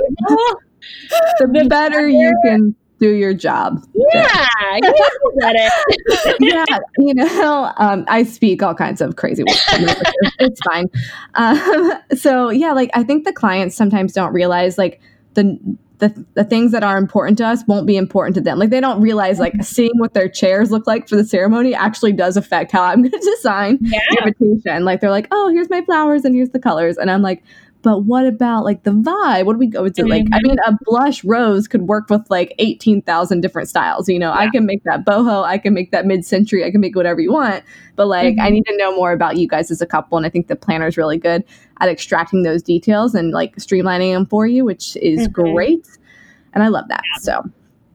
the 1.38 1.66
better 1.68 2.08
you 2.08 2.34
can 2.44 2.74
do 3.02 3.14
your 3.14 3.34
job. 3.34 3.84
Yeah, 3.94 4.46
you 4.76 4.92
it. 5.36 6.36
yeah, 6.40 6.78
you 6.98 7.14
know, 7.14 7.72
um, 7.76 8.04
I 8.06 8.22
speak 8.22 8.62
all 8.62 8.74
kinds 8.74 9.00
of 9.00 9.16
crazy 9.16 9.42
words. 9.42 9.60
it's 10.38 10.60
fine. 10.60 10.86
Um, 11.34 11.92
so 12.14 12.50
yeah, 12.50 12.72
like 12.72 12.90
I 12.94 13.02
think 13.02 13.24
the 13.24 13.32
clients 13.32 13.74
sometimes 13.74 14.12
don't 14.12 14.32
realize 14.32 14.78
like 14.78 15.00
the 15.34 15.58
the, 16.02 16.26
the 16.34 16.42
things 16.42 16.72
that 16.72 16.82
are 16.82 16.98
important 16.98 17.38
to 17.38 17.46
us 17.46 17.62
won't 17.68 17.86
be 17.86 17.96
important 17.96 18.34
to 18.34 18.40
them. 18.40 18.58
Like 18.58 18.70
they 18.70 18.80
don't 18.80 19.00
realize 19.00 19.38
like 19.38 19.52
mm-hmm. 19.52 19.62
seeing 19.62 19.92
what 19.98 20.14
their 20.14 20.28
chairs 20.28 20.72
look 20.72 20.84
like 20.84 21.08
for 21.08 21.14
the 21.14 21.24
ceremony 21.24 21.76
actually 21.76 22.12
does 22.12 22.36
affect 22.36 22.72
how 22.72 22.82
I'm 22.82 23.02
going 23.02 23.12
to 23.12 23.18
design 23.18 23.78
yeah. 23.82 24.00
the 24.10 24.34
invitation. 24.40 24.84
Like 24.84 25.00
they're 25.00 25.10
like, 25.10 25.28
oh, 25.30 25.48
here's 25.50 25.70
my 25.70 25.80
flowers 25.82 26.24
and 26.24 26.34
here's 26.34 26.50
the 26.50 26.58
colors, 26.58 26.98
and 26.98 27.08
I'm 27.08 27.22
like, 27.22 27.44
but 27.82 28.04
what 28.04 28.26
about 28.26 28.64
like 28.64 28.84
the 28.84 28.92
vibe? 28.92 29.44
What 29.44 29.54
do 29.54 29.58
we 29.58 29.66
go 29.66 29.88
to? 29.88 30.06
Like, 30.06 30.24
I 30.32 30.38
mean, 30.42 30.56
a 30.66 30.76
blush 30.84 31.24
rose 31.24 31.66
could 31.66 31.82
work 31.82 32.08
with 32.08 32.22
like 32.30 32.54
18,000 32.58 33.40
different 33.40 33.68
styles. 33.68 34.08
You 34.08 34.18
know, 34.18 34.32
yeah. 34.32 34.40
I 34.40 34.50
can 34.50 34.64
make 34.66 34.84
that 34.84 35.04
boho, 35.04 35.44
I 35.44 35.58
can 35.58 35.74
make 35.74 35.90
that 35.90 36.06
mid 36.06 36.24
century, 36.24 36.64
I 36.64 36.70
can 36.70 36.80
make 36.80 36.94
whatever 36.94 37.20
you 37.20 37.32
want. 37.32 37.64
But 37.96 38.06
like, 38.06 38.34
mm-hmm. 38.34 38.46
I 38.46 38.50
need 38.50 38.64
to 38.66 38.76
know 38.76 38.94
more 38.94 39.12
about 39.12 39.36
you 39.36 39.48
guys 39.48 39.70
as 39.70 39.80
a 39.80 39.86
couple. 39.86 40.16
And 40.16 40.24
I 40.24 40.30
think 40.30 40.46
the 40.46 40.56
planner 40.56 40.86
is 40.86 40.96
really 40.96 41.18
good 41.18 41.44
at 41.80 41.88
extracting 41.88 42.44
those 42.44 42.62
details 42.62 43.14
and 43.14 43.32
like 43.32 43.56
streamlining 43.56 44.14
them 44.14 44.26
for 44.26 44.46
you, 44.46 44.64
which 44.64 44.96
is 44.96 45.28
mm-hmm. 45.28 45.52
great. 45.52 45.86
And 46.54 46.62
I 46.62 46.68
love 46.68 46.86
that. 46.88 47.02
Yeah. 47.04 47.20
So, 47.20 47.50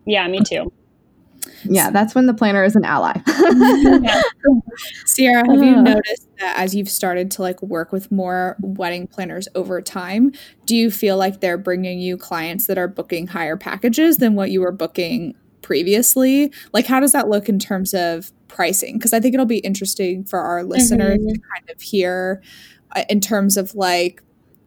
yeah, 0.05 0.27
me 0.27 0.41
too. 0.43 0.71
Yeah, 1.69 1.89
that's 1.89 2.15
when 2.15 2.25
the 2.25 2.33
planner 2.33 2.63
is 2.63 2.75
an 2.75 2.85
ally. 2.85 3.13
Ciarra, 5.05 5.49
have 5.49 5.63
you 5.63 5.81
noticed 5.81 6.27
that 6.39 6.57
as 6.57 6.75
you've 6.75 6.89
started 6.89 7.31
to 7.31 7.41
like 7.41 7.61
work 7.61 7.91
with 7.91 8.11
more 8.11 8.55
wedding 8.61 9.07
planners 9.07 9.47
over 9.55 9.81
time, 9.81 10.31
do 10.65 10.75
you 10.75 10.91
feel 10.91 11.17
like 11.17 11.41
they're 11.41 11.57
bringing 11.57 11.99
you 11.99 12.17
clients 12.17 12.67
that 12.67 12.77
are 12.77 12.87
booking 12.87 13.27
higher 13.27 13.57
packages 13.57 14.17
than 14.17 14.35
what 14.35 14.51
you 14.51 14.61
were 14.61 14.71
booking 14.71 15.35
previously? 15.61 16.51
Like, 16.73 16.85
how 16.85 16.99
does 16.99 17.11
that 17.11 17.27
look 17.27 17.49
in 17.49 17.59
terms 17.59 17.93
of 17.93 18.31
pricing? 18.47 18.97
Because 18.97 19.13
I 19.13 19.19
think 19.19 19.33
it'll 19.33 19.45
be 19.45 19.59
interesting 19.59 20.23
for 20.23 20.39
our 20.39 20.63
listeners 20.63 21.19
mm-hmm. 21.19 21.33
to 21.33 21.39
kind 21.39 21.69
of 21.69 21.81
hear 21.81 22.41
uh, 22.95 23.03
in 23.09 23.19
terms 23.19 23.57
of 23.57 23.75
like 23.75 24.21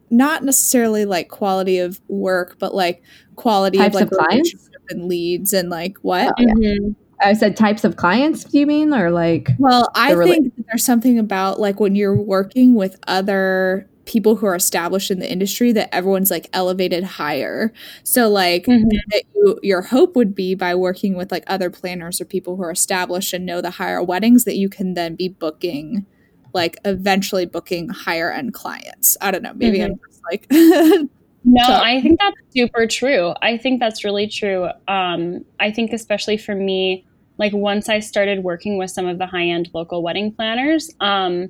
not 0.09 0.43
necessarily 0.43 1.05
like 1.05 1.29
quality 1.29 1.79
of 1.79 2.01
work, 2.07 2.57
but 2.59 2.75
like 2.75 3.01
quality 3.35 3.77
Types 3.77 3.95
of 3.95 4.01
like 4.01 4.11
of 4.11 4.17
clients 4.17 4.69
and 4.91 5.05
leads 5.05 5.53
and 5.53 5.69
like 5.69 5.97
what? 6.01 6.27
Oh, 6.27 6.33
yeah. 6.37 6.53
mm-hmm. 6.53 6.91
I 7.23 7.33
said 7.33 7.55
types 7.55 7.83
of 7.83 7.97
clients, 7.97 8.45
do 8.45 8.59
you 8.59 8.65
mean? 8.65 8.93
Or 8.93 9.11
like 9.11 9.49
Well, 9.59 9.91
I 9.95 10.15
think 10.15 10.53
there's 10.67 10.83
something 10.83 11.19
about 11.19 11.59
like 11.59 11.79
when 11.79 11.95
you're 11.95 12.15
working 12.15 12.73
with 12.73 12.97
other 13.07 13.87
people 14.05 14.35
who 14.35 14.45
are 14.45 14.55
established 14.55 15.11
in 15.11 15.19
the 15.19 15.31
industry 15.31 15.71
that 15.71 15.93
everyone's 15.93 16.31
like 16.31 16.49
elevated 16.53 17.03
higher. 17.03 17.71
So 18.03 18.29
like 18.29 18.65
mm-hmm. 18.65 18.89
you, 19.35 19.59
your 19.61 19.83
hope 19.83 20.15
would 20.15 20.33
be 20.35 20.55
by 20.55 20.75
working 20.75 21.15
with 21.15 21.31
like 21.31 21.43
other 21.47 21.69
planners 21.69 22.19
or 22.19 22.25
people 22.25 22.55
who 22.55 22.63
are 22.63 22.71
established 22.71 23.33
and 23.33 23.45
know 23.45 23.61
the 23.61 23.69
higher 23.71 24.01
weddings 24.01 24.43
that 24.45 24.57
you 24.57 24.69
can 24.69 24.95
then 24.95 25.15
be 25.15 25.29
booking 25.29 26.05
like 26.53 26.77
eventually 26.83 27.45
booking 27.45 27.89
higher 27.89 28.31
end 28.31 28.53
clients. 28.53 29.15
I 29.21 29.31
don't 29.31 29.43
know, 29.43 29.53
maybe 29.53 29.79
mm-hmm. 29.79 29.93
I'm 29.93 29.99
just 30.09 30.21
like 30.29 31.09
No, 31.43 31.63
I 31.65 32.01
think 32.01 32.19
that's 32.19 32.37
super 32.53 32.85
true. 32.85 33.33
I 33.41 33.57
think 33.57 33.79
that's 33.79 34.03
really 34.03 34.27
true. 34.27 34.69
Um, 34.87 35.43
I 35.59 35.71
think 35.71 35.91
especially 35.91 36.37
for 36.37 36.53
me, 36.53 37.05
like 37.37 37.53
once 37.53 37.89
I 37.89 37.99
started 37.99 38.43
working 38.43 38.77
with 38.77 38.91
some 38.91 39.07
of 39.07 39.17
the 39.17 39.25
high 39.25 39.47
end 39.47 39.69
local 39.73 40.03
wedding 40.03 40.31
planners, 40.31 40.93
um, 40.99 41.49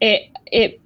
it 0.00 0.30
it 0.46 0.80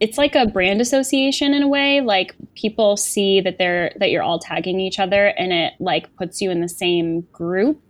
it's 0.00 0.18
like 0.18 0.34
a 0.34 0.46
brand 0.46 0.80
association 0.80 1.54
in 1.54 1.62
a 1.62 1.68
way. 1.68 2.00
Like 2.00 2.34
people 2.56 2.96
see 2.96 3.40
that 3.40 3.58
they're 3.58 3.92
that 3.96 4.10
you're 4.10 4.22
all 4.22 4.40
tagging 4.40 4.80
each 4.80 4.98
other, 4.98 5.26
and 5.26 5.52
it 5.52 5.74
like 5.78 6.14
puts 6.16 6.40
you 6.40 6.50
in 6.50 6.60
the 6.60 6.68
same 6.68 7.20
group 7.32 7.80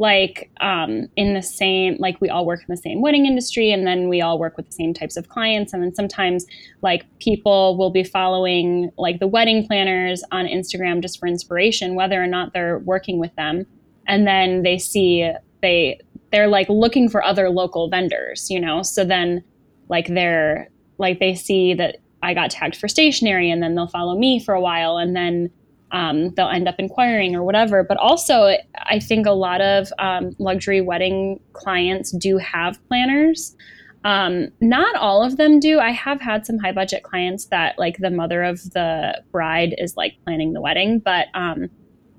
like 0.00 0.50
um, 0.62 1.06
in 1.14 1.34
the 1.34 1.42
same 1.42 1.94
like 1.98 2.18
we 2.22 2.30
all 2.30 2.46
work 2.46 2.60
in 2.60 2.66
the 2.68 2.76
same 2.76 3.02
wedding 3.02 3.26
industry 3.26 3.70
and 3.70 3.86
then 3.86 4.08
we 4.08 4.22
all 4.22 4.38
work 4.38 4.56
with 4.56 4.64
the 4.64 4.72
same 4.72 4.94
types 4.94 5.14
of 5.14 5.28
clients 5.28 5.74
and 5.74 5.82
then 5.82 5.94
sometimes 5.94 6.46
like 6.80 7.04
people 7.20 7.76
will 7.76 7.90
be 7.90 8.02
following 8.02 8.90
like 8.96 9.20
the 9.20 9.26
wedding 9.26 9.66
planners 9.66 10.24
on 10.32 10.46
instagram 10.46 11.02
just 11.02 11.20
for 11.20 11.26
inspiration 11.26 11.94
whether 11.94 12.20
or 12.20 12.26
not 12.26 12.54
they're 12.54 12.78
working 12.78 13.18
with 13.18 13.34
them 13.36 13.66
and 14.08 14.26
then 14.26 14.62
they 14.62 14.78
see 14.78 15.30
they 15.60 16.00
they're 16.32 16.48
like 16.48 16.68
looking 16.70 17.06
for 17.06 17.22
other 17.22 17.50
local 17.50 17.90
vendors 17.90 18.48
you 18.50 18.58
know? 18.58 18.82
So 18.82 19.04
then 19.04 19.44
like 19.90 20.06
they're 20.06 20.70
like 20.96 21.20
they 21.20 21.34
see 21.34 21.74
that 21.74 21.98
i 22.22 22.32
got 22.32 22.50
tagged 22.50 22.76
for 22.76 22.88
stationery 22.88 23.50
and 23.50 23.62
then 23.62 23.74
they'll 23.74 23.86
follow 23.86 24.16
me 24.16 24.42
for 24.42 24.54
a 24.54 24.60
while 24.62 24.96
and 24.96 25.14
then 25.14 25.50
um, 25.92 26.30
they'll 26.34 26.48
end 26.48 26.68
up 26.68 26.76
inquiring 26.78 27.34
or 27.34 27.42
whatever. 27.42 27.82
But 27.82 27.96
also, 27.98 28.56
I 28.74 28.98
think 29.00 29.26
a 29.26 29.32
lot 29.32 29.60
of 29.60 29.92
um, 29.98 30.34
luxury 30.38 30.80
wedding 30.80 31.40
clients 31.52 32.12
do 32.12 32.38
have 32.38 32.78
planners. 32.88 33.56
Um, 34.04 34.48
not 34.60 34.96
all 34.96 35.22
of 35.22 35.36
them 35.36 35.60
do. 35.60 35.78
I 35.78 35.90
have 35.90 36.20
had 36.20 36.46
some 36.46 36.58
high 36.58 36.72
budget 36.72 37.02
clients 37.02 37.46
that 37.46 37.78
like 37.78 37.98
the 37.98 38.10
mother 38.10 38.42
of 38.42 38.62
the 38.70 39.22
bride 39.30 39.74
is 39.76 39.96
like 39.96 40.16
planning 40.24 40.52
the 40.52 40.60
wedding, 40.60 41.00
but 41.00 41.26
um, 41.34 41.68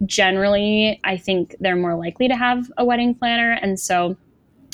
generally, 0.06 1.00
I 1.04 1.18
think 1.18 1.56
they're 1.60 1.76
more 1.76 1.96
likely 1.96 2.28
to 2.28 2.36
have 2.36 2.72
a 2.78 2.86
wedding 2.86 3.16
planner. 3.16 3.54
And 3.62 3.80
so, 3.80 4.16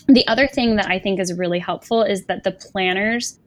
the 0.07 0.25
other 0.27 0.47
thing 0.47 0.77
that 0.77 0.89
I 0.89 0.99
think 0.99 1.19
is 1.19 1.33
really 1.33 1.59
helpful 1.59 2.01
is 2.01 2.25
that 2.25 2.43
the 2.43 2.51
planners 2.51 3.39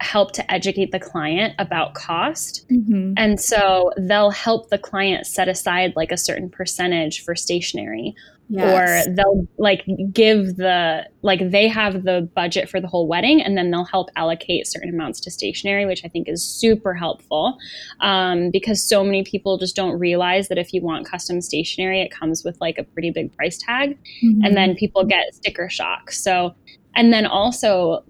help 0.00 0.32
to 0.32 0.52
educate 0.52 0.92
the 0.92 1.00
client 1.00 1.54
about 1.58 1.94
cost. 1.94 2.66
Mm-hmm. 2.70 3.14
And 3.16 3.40
so 3.40 3.92
they'll 3.98 4.30
help 4.30 4.70
the 4.70 4.78
client 4.78 5.26
set 5.26 5.48
aside 5.48 5.92
like 5.96 6.10
a 6.10 6.16
certain 6.16 6.48
percentage 6.50 7.22
for 7.22 7.34
stationery 7.34 8.14
Yes. 8.52 9.06
Or 9.06 9.14
they'll 9.14 9.46
like 9.58 9.86
give 10.12 10.56
the 10.56 11.06
like 11.22 11.50
they 11.52 11.68
have 11.68 12.02
the 12.02 12.28
budget 12.34 12.68
for 12.68 12.80
the 12.80 12.88
whole 12.88 13.06
wedding, 13.06 13.40
and 13.40 13.56
then 13.56 13.70
they'll 13.70 13.84
help 13.84 14.10
allocate 14.16 14.66
certain 14.66 14.88
amounts 14.88 15.20
to 15.20 15.30
stationery, 15.30 15.86
which 15.86 16.04
I 16.04 16.08
think 16.08 16.28
is 16.28 16.44
super 16.44 16.92
helpful 16.92 17.56
um, 18.00 18.50
because 18.50 18.82
so 18.82 19.04
many 19.04 19.22
people 19.22 19.56
just 19.56 19.76
don't 19.76 19.96
realize 19.96 20.48
that 20.48 20.58
if 20.58 20.74
you 20.74 20.82
want 20.82 21.06
custom 21.06 21.40
stationery, 21.40 22.02
it 22.02 22.10
comes 22.10 22.42
with 22.44 22.60
like 22.60 22.76
a 22.76 22.82
pretty 22.82 23.12
big 23.12 23.34
price 23.36 23.56
tag, 23.56 23.96
mm-hmm. 24.24 24.44
and 24.44 24.56
then 24.56 24.74
people 24.74 25.04
get 25.04 25.32
sticker 25.32 25.68
shock. 25.70 26.10
So, 26.10 26.52
and 26.96 27.12
then 27.12 27.26
also 27.26 28.02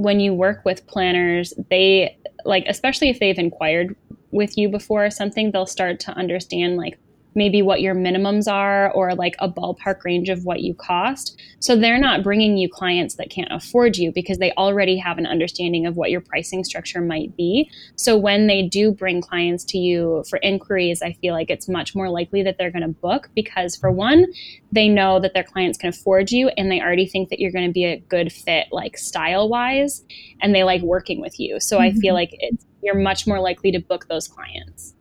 when 0.00 0.18
you 0.18 0.32
work 0.32 0.64
with 0.64 0.86
planners, 0.86 1.52
they 1.68 2.16
like 2.46 2.64
especially 2.66 3.10
if 3.10 3.20
they've 3.20 3.38
inquired 3.38 3.94
with 4.30 4.56
you 4.56 4.68
before 4.68 5.04
or 5.04 5.10
something, 5.10 5.50
they'll 5.50 5.66
start 5.66 6.00
to 6.00 6.12
understand 6.12 6.78
like 6.78 6.98
maybe 7.34 7.62
what 7.62 7.80
your 7.80 7.94
minimums 7.94 8.50
are 8.50 8.90
or 8.92 9.14
like 9.14 9.34
a 9.38 9.48
ballpark 9.48 10.04
range 10.04 10.28
of 10.28 10.44
what 10.44 10.60
you 10.60 10.74
cost. 10.74 11.40
So 11.60 11.76
they're 11.76 11.98
not 11.98 12.22
bringing 12.22 12.56
you 12.56 12.68
clients 12.68 13.16
that 13.16 13.30
can't 13.30 13.52
afford 13.52 13.96
you 13.96 14.12
because 14.12 14.38
they 14.38 14.52
already 14.52 14.96
have 14.98 15.18
an 15.18 15.26
understanding 15.26 15.86
of 15.86 15.96
what 15.96 16.10
your 16.10 16.20
pricing 16.20 16.64
structure 16.64 17.00
might 17.00 17.36
be. 17.36 17.70
So 17.96 18.16
when 18.16 18.46
they 18.46 18.62
do 18.62 18.92
bring 18.92 19.20
clients 19.20 19.64
to 19.64 19.78
you 19.78 20.24
for 20.28 20.38
inquiries, 20.42 21.02
I 21.02 21.12
feel 21.14 21.34
like 21.34 21.50
it's 21.50 21.68
much 21.68 21.94
more 21.94 22.10
likely 22.10 22.42
that 22.42 22.58
they're 22.58 22.70
going 22.70 22.82
to 22.82 22.88
book 22.88 23.30
because 23.34 23.76
for 23.76 23.90
one, 23.90 24.26
they 24.72 24.88
know 24.88 25.20
that 25.20 25.34
their 25.34 25.44
clients 25.44 25.78
can 25.78 25.90
afford 25.90 26.30
you 26.30 26.48
and 26.56 26.70
they 26.70 26.80
already 26.80 27.06
think 27.06 27.28
that 27.28 27.38
you're 27.38 27.52
going 27.52 27.66
to 27.66 27.72
be 27.72 27.84
a 27.84 28.00
good 28.08 28.32
fit 28.32 28.66
like 28.72 28.96
style 28.96 29.48
wise 29.48 30.04
and 30.40 30.54
they 30.54 30.64
like 30.64 30.82
working 30.82 31.20
with 31.20 31.38
you. 31.38 31.60
So 31.60 31.78
mm-hmm. 31.78 31.96
I 31.96 32.00
feel 32.00 32.14
mm-hmm. 32.14 32.14
like 32.14 32.30
it's 32.32 32.66
you're 32.82 32.98
much 32.98 33.26
more 33.26 33.40
likely 33.40 33.72
to 33.72 33.78
book 33.78 34.06
those 34.08 34.26
clients. 34.26 34.94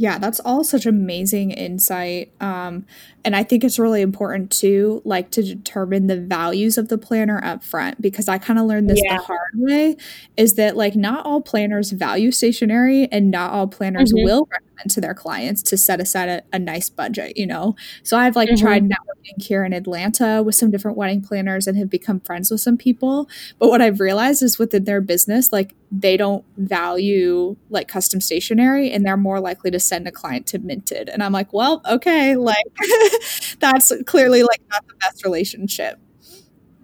Yeah, 0.00 0.18
that's 0.18 0.38
all 0.40 0.62
such 0.62 0.86
amazing 0.86 1.50
insight. 1.50 2.32
Um, 2.40 2.86
and 3.28 3.36
I 3.36 3.42
think 3.42 3.62
it's 3.62 3.78
really 3.78 4.00
important 4.00 4.50
too, 4.50 5.02
like 5.04 5.30
to 5.32 5.42
determine 5.42 6.06
the 6.06 6.18
values 6.18 6.78
of 6.78 6.88
the 6.88 6.96
planner 6.96 7.38
up 7.44 7.62
front 7.62 8.00
because 8.00 8.26
I 8.26 8.38
kind 8.38 8.58
of 8.58 8.64
learned 8.64 8.88
this 8.88 9.02
yeah. 9.04 9.18
the 9.18 9.22
hard 9.22 9.50
way 9.52 9.98
is 10.38 10.54
that 10.54 10.78
like 10.78 10.96
not 10.96 11.26
all 11.26 11.42
planners 11.42 11.90
value 11.90 12.30
stationery 12.30 13.06
and 13.12 13.30
not 13.30 13.52
all 13.52 13.66
planners 13.66 14.14
mm-hmm. 14.14 14.24
will 14.24 14.48
recommend 14.50 14.90
to 14.92 15.02
their 15.02 15.12
clients 15.12 15.62
to 15.64 15.76
set 15.76 16.00
aside 16.00 16.30
a, 16.30 16.42
a 16.54 16.58
nice 16.58 16.88
budget, 16.88 17.36
you 17.36 17.46
know? 17.46 17.76
So 18.02 18.16
I've 18.16 18.34
like 18.34 18.48
mm-hmm. 18.48 18.64
tried 18.64 18.84
networking 18.84 19.42
here 19.42 19.62
in 19.62 19.74
Atlanta 19.74 20.42
with 20.42 20.54
some 20.54 20.70
different 20.70 20.96
wedding 20.96 21.20
planners 21.20 21.66
and 21.66 21.76
have 21.76 21.90
become 21.90 22.20
friends 22.20 22.50
with 22.50 22.62
some 22.62 22.78
people. 22.78 23.28
But 23.58 23.68
what 23.68 23.82
I've 23.82 24.00
realized 24.00 24.42
is 24.42 24.58
within 24.58 24.84
their 24.84 25.02
business, 25.02 25.52
like 25.52 25.74
they 25.90 26.16
don't 26.16 26.44
value 26.56 27.56
like 27.70 27.88
custom 27.88 28.20
stationery 28.20 28.90
and 28.90 29.04
they're 29.04 29.16
more 29.16 29.40
likely 29.40 29.70
to 29.70 29.80
send 29.80 30.06
a 30.06 30.12
client 30.12 30.46
to 30.48 30.58
minted. 30.58 31.08
And 31.08 31.22
I'm 31.22 31.32
like, 31.32 31.52
well, 31.52 31.82
okay, 31.88 32.36
like 32.36 32.64
that's 33.60 33.92
clearly 34.06 34.42
like 34.42 34.60
not 34.70 34.86
the 34.86 34.94
best 34.94 35.24
relationship. 35.24 35.98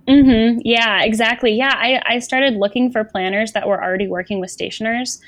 Mm-hmm. 0.08 0.60
Yeah, 0.64 1.02
exactly. 1.02 1.52
Yeah, 1.52 1.74
I, 1.74 2.00
I 2.04 2.18
started 2.18 2.54
looking 2.54 2.92
for 2.92 3.04
planners 3.04 3.52
that 3.52 3.66
were 3.66 3.82
already 3.82 4.06
working 4.06 4.38
with 4.38 4.50
stationers 4.50 5.20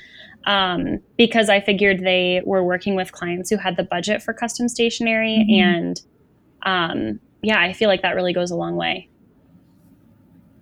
um, 0.45 0.99
because 1.17 1.49
I 1.49 1.59
figured 1.59 2.01
they 2.01 2.41
were 2.45 2.63
working 2.63 2.95
with 2.95 3.11
clients 3.11 3.49
who 3.49 3.57
had 3.57 3.75
the 3.75 3.83
budget 3.83 4.21
for 4.21 4.33
custom 4.33 4.67
stationery. 4.69 5.45
Mm-hmm. 5.49 5.67
And 5.67 6.01
um, 6.63 7.19
yeah, 7.41 7.59
I 7.59 7.73
feel 7.73 7.89
like 7.89 8.01
that 8.03 8.15
really 8.15 8.33
goes 8.33 8.51
a 8.51 8.55
long 8.55 8.75
way. 8.75 9.09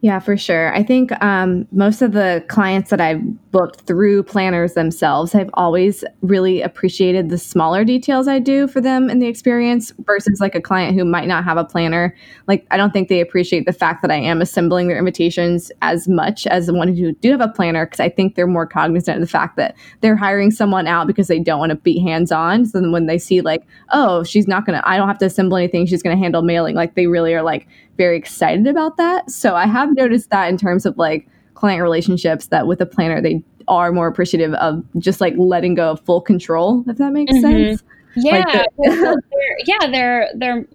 Yeah, 0.05 0.19
for 0.19 0.37
sure. 0.37 0.71
I 0.75 0.83
think 0.83 1.11
um, 1.23 1.67
most 1.71 2.03
of 2.03 2.11
the 2.11 2.45
clients 2.47 2.91
that 2.91 3.01
I've 3.01 3.23
booked 3.49 3.87
through 3.87 4.21
planners 4.21 4.75
themselves 4.75 5.31
have 5.31 5.49
always 5.55 6.03
really 6.21 6.61
appreciated 6.61 7.29
the 7.29 7.39
smaller 7.39 7.83
details 7.83 8.27
I 8.27 8.37
do 8.37 8.67
for 8.67 8.81
them 8.81 9.09
in 9.09 9.17
the 9.17 9.25
experience 9.25 9.91
versus 10.05 10.39
like 10.39 10.53
a 10.53 10.61
client 10.61 10.95
who 10.95 11.05
might 11.05 11.27
not 11.27 11.43
have 11.43 11.57
a 11.57 11.65
planner. 11.65 12.15
Like, 12.47 12.67
I 12.69 12.77
don't 12.77 12.93
think 12.93 13.09
they 13.09 13.19
appreciate 13.19 13.65
the 13.65 13.73
fact 13.73 14.03
that 14.03 14.11
I 14.11 14.17
am 14.17 14.43
assembling 14.43 14.89
their 14.89 14.99
invitations 14.99 15.71
as 15.81 16.07
much 16.07 16.45
as 16.45 16.67
the 16.67 16.75
one 16.75 16.95
who 16.95 17.13
do 17.13 17.31
have 17.31 17.41
a 17.41 17.47
planner 17.47 17.87
because 17.87 17.99
I 17.99 18.09
think 18.09 18.35
they're 18.35 18.45
more 18.45 18.67
cognizant 18.67 19.17
of 19.17 19.21
the 19.21 19.27
fact 19.27 19.57
that 19.57 19.75
they're 20.01 20.15
hiring 20.15 20.51
someone 20.51 20.85
out 20.85 21.07
because 21.07 21.29
they 21.29 21.39
don't 21.39 21.57
want 21.57 21.71
to 21.71 21.77
be 21.77 21.97
hands 21.97 22.31
on. 22.31 22.65
So 22.67 22.79
then 22.79 22.91
when 22.91 23.07
they 23.07 23.17
see, 23.17 23.41
like, 23.41 23.65
oh, 23.91 24.23
she's 24.23 24.47
not 24.47 24.67
going 24.67 24.79
to, 24.79 24.87
I 24.87 24.97
don't 24.97 25.07
have 25.07 25.17
to 25.17 25.25
assemble 25.25 25.57
anything, 25.57 25.87
she's 25.87 26.03
going 26.03 26.15
to 26.15 26.21
handle 26.21 26.43
mailing, 26.43 26.75
like, 26.75 26.93
they 26.93 27.07
really 27.07 27.33
are 27.33 27.41
like, 27.41 27.67
very 27.97 28.17
excited 28.17 28.67
about 28.67 28.97
that. 28.97 29.29
So 29.31 29.55
I 29.55 29.65
have 29.65 29.95
noticed 29.95 30.29
that 30.29 30.49
in 30.49 30.57
terms 30.57 30.85
of 30.85 30.97
like 30.97 31.27
client 31.53 31.81
relationships 31.81 32.47
that 32.47 32.67
with 32.67 32.81
a 32.81 32.85
planner 32.85 33.21
they 33.21 33.43
are 33.67 33.91
more 33.91 34.07
appreciative 34.07 34.53
of 34.55 34.83
just 34.99 35.21
like 35.21 35.33
letting 35.37 35.73
go 35.73 35.91
of 35.91 36.01
full 36.01 36.21
control 36.21 36.83
if 36.87 36.97
that 36.97 37.11
makes 37.13 37.33
mm-hmm. 37.33 37.41
sense. 37.41 37.83
Yeah. 38.15 38.43
Like 38.45 38.69
the- 38.77 39.21
they're, 39.31 39.57
yeah, 39.65 39.91
they're 39.91 40.29
they're 40.35 40.67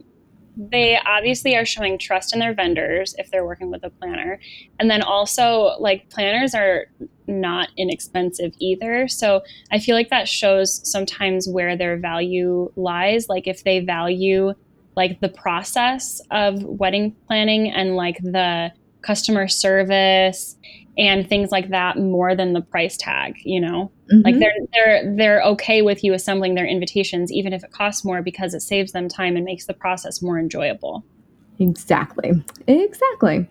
they 0.56 0.98
obviously 1.06 1.56
are 1.56 1.64
showing 1.64 1.98
trust 1.98 2.34
in 2.34 2.40
their 2.40 2.52
vendors 2.52 3.14
if 3.18 3.30
they're 3.30 3.46
working 3.46 3.70
with 3.70 3.82
a 3.84 3.90
planner. 3.90 4.38
And 4.78 4.90
then 4.90 5.02
also 5.02 5.76
like 5.78 6.10
planners 6.10 6.54
are 6.54 6.86
not 7.26 7.68
inexpensive 7.78 8.52
either. 8.58 9.08
So 9.08 9.42
I 9.70 9.78
feel 9.78 9.96
like 9.96 10.10
that 10.10 10.28
shows 10.28 10.80
sometimes 10.90 11.48
where 11.48 11.76
their 11.76 11.96
value 11.96 12.70
lies. 12.76 13.28
Like 13.28 13.46
if 13.46 13.64
they 13.64 13.80
value 13.80 14.52
like 14.96 15.20
the 15.20 15.28
process 15.28 16.20
of 16.30 16.62
wedding 16.62 17.14
planning 17.26 17.70
and 17.70 17.96
like 17.96 18.18
the 18.22 18.70
customer 19.02 19.48
service 19.48 20.56
and 20.98 21.28
things 21.28 21.50
like 21.50 21.70
that 21.70 21.96
more 21.96 22.34
than 22.34 22.52
the 22.52 22.60
price 22.60 22.96
tag 22.96 23.34
you 23.44 23.60
know? 23.60 23.90
Mm-hmm. 24.12 24.22
like 24.24 24.38
they're 24.38 24.52
they're 24.72 25.16
they're 25.16 25.42
okay 25.42 25.82
with 25.82 26.02
you 26.02 26.12
assembling 26.14 26.54
their 26.54 26.66
invitations 26.66 27.32
even 27.32 27.52
if 27.52 27.62
it 27.62 27.70
costs 27.70 28.04
more 28.04 28.22
because 28.22 28.54
it 28.54 28.60
saves 28.60 28.92
them 28.92 29.08
time 29.08 29.36
and 29.36 29.44
makes 29.44 29.66
the 29.66 29.74
process 29.74 30.20
more 30.20 30.38
enjoyable. 30.38 31.04
Exactly. 31.60 32.32
Exactly 32.66 33.46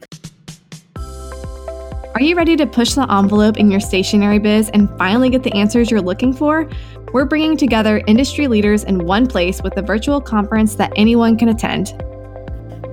are 2.16 2.22
you 2.22 2.36
ready 2.36 2.56
to 2.58 2.66
push 2.66 2.94
the 2.94 3.10
envelope 3.12 3.58
in 3.58 3.70
your 3.70 3.80
stationery 3.80 4.40
biz 4.40 4.70
and 4.70 4.90
finally 4.98 5.30
get 5.30 5.44
the 5.44 5.54
answers 5.54 5.92
you're 5.92 6.02
looking 6.02 6.34
for? 6.34 6.68
We're 7.14 7.26
bringing 7.26 7.56
together 7.56 8.02
industry 8.08 8.48
leaders 8.48 8.84
in 8.84 9.06
one 9.06 9.28
place 9.28 9.62
with 9.62 9.78
a 9.78 9.84
virtual 9.84 10.20
conference 10.20 10.76
that 10.76 10.92
anyone 10.96 11.38
can 11.38 11.50
attend. 11.50 11.94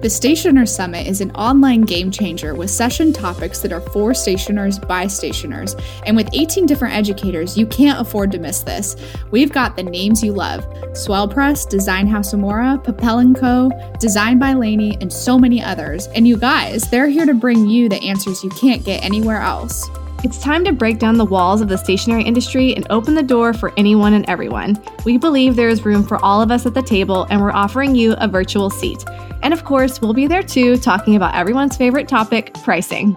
The 0.06 0.10
Stationer 0.10 0.66
Summit 0.66 1.08
is 1.08 1.20
an 1.20 1.32
online 1.32 1.80
game 1.80 2.12
changer 2.12 2.54
with 2.54 2.70
session 2.70 3.12
topics 3.12 3.58
that 3.58 3.72
are 3.72 3.80
for 3.80 4.14
stationers 4.14 4.78
by 4.78 5.08
stationers. 5.08 5.74
And 6.06 6.16
with 6.16 6.28
18 6.32 6.64
different 6.64 6.94
educators, 6.94 7.58
you 7.58 7.66
can't 7.66 8.00
afford 8.00 8.30
to 8.30 8.38
miss 8.38 8.60
this. 8.60 8.94
We've 9.32 9.50
got 9.50 9.74
the 9.74 9.82
names 9.82 10.22
you 10.22 10.32
love 10.32 10.64
Swell 10.96 11.26
Press, 11.26 11.66
Design 11.66 12.06
House 12.06 12.32
Amora, 12.32 12.80
Papel 12.84 13.34
& 13.36 13.40
Co., 13.40 13.68
Design 13.98 14.38
by 14.38 14.52
Laney, 14.52 14.96
and 15.00 15.12
so 15.12 15.40
many 15.40 15.60
others. 15.60 16.06
And 16.14 16.28
you 16.28 16.36
guys, 16.36 16.88
they're 16.88 17.08
here 17.08 17.26
to 17.26 17.34
bring 17.34 17.66
you 17.66 17.88
the 17.88 18.00
answers 18.00 18.44
you 18.44 18.50
can't 18.50 18.84
get 18.84 19.02
anywhere 19.02 19.40
else. 19.40 19.90
It's 20.26 20.38
time 20.38 20.64
to 20.64 20.72
break 20.72 20.98
down 20.98 21.18
the 21.18 21.24
walls 21.24 21.60
of 21.60 21.68
the 21.68 21.78
stationery 21.78 22.24
industry 22.24 22.74
and 22.74 22.84
open 22.90 23.14
the 23.14 23.22
door 23.22 23.54
for 23.54 23.72
anyone 23.76 24.12
and 24.12 24.28
everyone. 24.28 24.76
We 25.04 25.18
believe 25.18 25.54
there 25.54 25.68
is 25.68 25.84
room 25.84 26.02
for 26.02 26.16
all 26.24 26.42
of 26.42 26.50
us 26.50 26.66
at 26.66 26.74
the 26.74 26.82
table, 26.82 27.28
and 27.30 27.40
we're 27.40 27.52
offering 27.52 27.94
you 27.94 28.16
a 28.18 28.26
virtual 28.26 28.68
seat. 28.68 29.04
And 29.44 29.54
of 29.54 29.62
course, 29.62 30.00
we'll 30.00 30.14
be 30.14 30.26
there 30.26 30.42
too, 30.42 30.78
talking 30.78 31.14
about 31.14 31.36
everyone's 31.36 31.76
favorite 31.76 32.08
topic 32.08 32.52
pricing. 32.64 33.16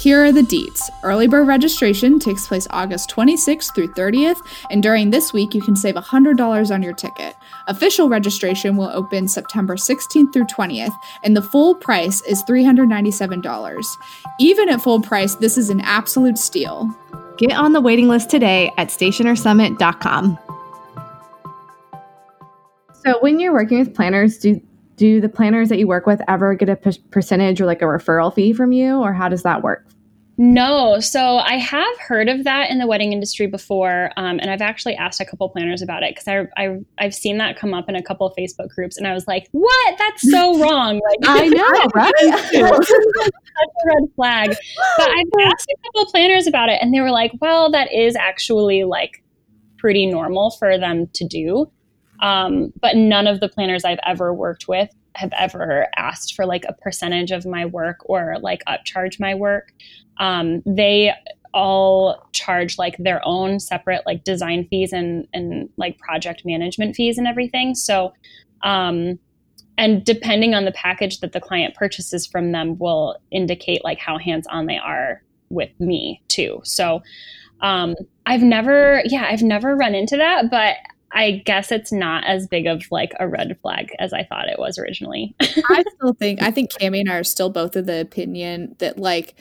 Here 0.00 0.24
are 0.24 0.32
the 0.32 0.40
deets. 0.40 0.88
Early 1.02 1.26
bird 1.26 1.46
registration 1.46 2.18
takes 2.18 2.46
place 2.46 2.66
August 2.70 3.10
26th 3.10 3.74
through 3.74 3.88
30th, 3.88 4.38
and 4.70 4.82
during 4.82 5.10
this 5.10 5.34
week, 5.34 5.54
you 5.54 5.60
can 5.60 5.76
save 5.76 5.94
$100 5.94 6.74
on 6.74 6.82
your 6.82 6.94
ticket. 6.94 7.36
Official 7.66 8.08
registration 8.08 8.78
will 8.78 8.88
open 8.94 9.28
September 9.28 9.76
16th 9.76 10.32
through 10.32 10.46
20th, 10.46 10.94
and 11.22 11.36
the 11.36 11.42
full 11.42 11.74
price 11.74 12.22
is 12.22 12.42
$397. 12.44 13.84
Even 14.40 14.70
at 14.70 14.80
full 14.80 15.02
price, 15.02 15.34
this 15.34 15.58
is 15.58 15.68
an 15.68 15.82
absolute 15.82 16.38
steal. 16.38 16.88
Get 17.36 17.52
on 17.52 17.74
the 17.74 17.80
waiting 17.82 18.08
list 18.08 18.30
today 18.30 18.72
at 18.78 18.88
stationersummit.com. 18.88 20.38
So, 23.04 23.18
when 23.20 23.38
you're 23.38 23.52
working 23.52 23.78
with 23.78 23.94
planners, 23.94 24.38
do 24.38 24.62
do 25.00 25.18
the 25.18 25.30
planners 25.30 25.70
that 25.70 25.78
you 25.78 25.88
work 25.88 26.06
with 26.06 26.20
ever 26.28 26.54
get 26.54 26.68
a 26.68 26.76
p- 26.76 27.02
percentage 27.10 27.58
or 27.58 27.64
like 27.64 27.80
a 27.80 27.86
referral 27.86 28.32
fee 28.34 28.52
from 28.52 28.70
you 28.70 28.98
or 28.98 29.14
how 29.14 29.30
does 29.30 29.42
that 29.42 29.62
work 29.62 29.86
No, 30.36 31.00
so 31.00 31.38
I 31.38 31.54
have 31.54 31.98
heard 31.98 32.28
of 32.28 32.44
that 32.44 32.68
in 32.70 32.78
the 32.78 32.86
wedding 32.86 33.14
industry 33.14 33.46
before, 33.46 34.10
um, 34.18 34.38
and 34.40 34.50
I've 34.50 34.60
actually 34.60 34.94
asked 34.96 35.20
a 35.20 35.24
couple 35.24 35.48
planners 35.48 35.80
about 35.80 36.02
it 36.02 36.14
because 36.14 36.28
I, 36.28 36.62
I 36.62 36.78
I've 36.98 37.14
seen 37.14 37.38
that 37.38 37.58
come 37.58 37.72
up 37.74 37.88
in 37.88 37.96
a 37.96 38.02
couple 38.02 38.26
of 38.26 38.34
Facebook 38.38 38.68
groups, 38.68 38.96
and 38.98 39.06
I 39.06 39.12
was 39.12 39.26
like, 39.26 39.48
"What? 39.52 39.98
That's 39.98 40.30
so 40.30 40.58
wrong!" 40.62 41.00
Like 41.08 41.28
I 41.28 41.46
know, 41.46 41.88
right? 41.94 42.12
That's 42.20 42.54
a 42.54 43.86
red 43.86 44.04
flag. 44.16 44.56
But 44.96 45.10
I've 45.10 45.32
asked 45.52 45.68
a 45.70 45.76
couple 45.84 46.06
planners 46.10 46.46
about 46.46 46.68
it, 46.70 46.78
and 46.80 46.92
they 46.94 47.00
were 47.00 47.10
like, 47.10 47.32
"Well, 47.40 47.70
that 47.72 47.92
is 47.92 48.16
actually 48.16 48.84
like 48.84 49.22
pretty 49.76 50.06
normal 50.06 50.52
for 50.52 50.78
them 50.78 51.06
to 51.14 51.26
do." 51.26 51.70
Um, 52.20 52.72
but 52.80 52.96
none 52.96 53.26
of 53.26 53.40
the 53.40 53.48
planners 53.48 53.84
I've 53.84 54.00
ever 54.06 54.32
worked 54.32 54.68
with 54.68 54.90
have 55.16 55.32
ever 55.36 55.88
asked 55.96 56.34
for 56.34 56.46
like 56.46 56.64
a 56.68 56.72
percentage 56.72 57.30
of 57.30 57.46
my 57.46 57.66
work 57.66 57.98
or 58.04 58.36
like 58.40 58.62
upcharge 58.66 59.18
my 59.18 59.34
work. 59.34 59.72
Um, 60.18 60.62
they 60.66 61.12
all 61.52 62.28
charge 62.32 62.78
like 62.78 62.96
their 62.98 63.20
own 63.24 63.58
separate 63.58 64.02
like 64.06 64.24
design 64.24 64.66
fees 64.70 64.92
and 64.92 65.26
and 65.32 65.68
like 65.76 65.98
project 65.98 66.42
management 66.44 66.94
fees 66.94 67.18
and 67.18 67.26
everything. 67.26 67.74
So 67.74 68.12
um 68.62 69.18
and 69.78 70.04
depending 70.04 70.54
on 70.54 70.64
the 70.64 70.72
package 70.72 71.20
that 71.20 71.32
the 71.32 71.40
client 71.40 71.74
purchases 71.74 72.26
from 72.26 72.52
them 72.52 72.78
will 72.78 73.16
indicate 73.30 73.82
like 73.82 73.98
how 73.98 74.18
hands-on 74.18 74.66
they 74.66 74.76
are 74.78 75.22
with 75.48 75.70
me 75.80 76.22
too. 76.28 76.60
So 76.64 77.02
um 77.62 77.96
I've 78.26 78.42
never 78.42 79.02
yeah, 79.06 79.26
I've 79.28 79.42
never 79.42 79.74
run 79.74 79.94
into 79.94 80.16
that, 80.16 80.50
but 80.50 80.76
I 81.12 81.42
guess 81.44 81.72
it's 81.72 81.92
not 81.92 82.24
as 82.24 82.46
big 82.46 82.66
of 82.66 82.84
like 82.90 83.12
a 83.18 83.28
red 83.28 83.58
flag 83.62 83.90
as 83.98 84.12
I 84.12 84.24
thought 84.24 84.48
it 84.48 84.58
was 84.58 84.78
originally. 84.78 85.34
I 85.40 85.84
still 85.96 86.14
think 86.14 86.42
I 86.42 86.50
think 86.50 86.70
Cami 86.72 87.00
and 87.00 87.10
I 87.10 87.16
are 87.16 87.24
still 87.24 87.50
both 87.50 87.76
of 87.76 87.86
the 87.86 88.00
opinion 88.00 88.76
that 88.78 88.98
like 88.98 89.34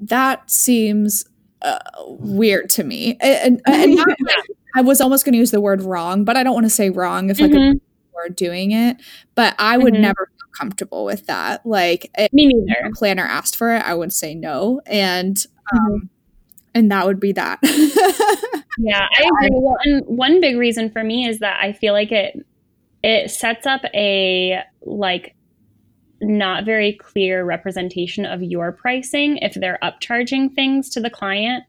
that 0.00 0.50
seems 0.50 1.24
uh, 1.62 1.78
weird 2.06 2.70
to 2.70 2.84
me. 2.84 3.16
And, 3.20 3.60
and 3.66 3.96
not, 3.96 4.08
I 4.74 4.80
was 4.80 5.00
almost 5.00 5.24
going 5.24 5.32
to 5.32 5.38
use 5.38 5.50
the 5.50 5.60
word 5.60 5.82
wrong, 5.82 6.24
but 6.24 6.36
I 6.36 6.42
don't 6.42 6.54
want 6.54 6.66
to 6.66 6.70
say 6.70 6.90
wrong 6.90 7.30
if 7.30 7.40
like 7.40 7.50
mm-hmm. 7.50 7.78
we're 8.14 8.28
doing 8.28 8.72
it. 8.72 8.98
But 9.34 9.54
I 9.58 9.76
would 9.78 9.94
mm-hmm. 9.94 10.02
never 10.02 10.30
feel 10.30 10.48
comfortable 10.56 11.04
with 11.04 11.26
that. 11.26 11.64
Like 11.64 12.10
me 12.32 12.46
neither. 12.46 12.88
a 12.88 12.92
planner 12.92 13.24
asked 13.24 13.56
for 13.56 13.74
it, 13.74 13.82
I 13.82 13.94
would 13.94 14.12
say 14.12 14.34
no, 14.34 14.80
and 14.86 15.44
um, 15.72 15.78
mm-hmm. 15.78 16.06
And 16.74 16.90
that 16.90 17.06
would 17.06 17.20
be 17.20 17.32
that. 17.32 17.58
yeah, 18.78 19.06
I 19.10 19.22
agree. 19.22 19.48
Well, 19.52 19.78
and 19.84 20.04
one 20.06 20.40
big 20.40 20.56
reason 20.56 20.90
for 20.90 21.02
me 21.02 21.28
is 21.28 21.38
that 21.40 21.58
I 21.60 21.72
feel 21.72 21.92
like 21.92 22.12
it 22.12 22.44
it 23.02 23.30
sets 23.30 23.66
up 23.66 23.82
a 23.94 24.60
like 24.82 25.34
not 26.20 26.64
very 26.64 26.94
clear 26.94 27.44
representation 27.44 28.26
of 28.26 28.42
your 28.42 28.72
pricing 28.72 29.38
if 29.38 29.54
they're 29.54 29.78
upcharging 29.82 30.52
things 30.52 30.88
to 30.90 31.00
the 31.00 31.10
client 31.10 31.64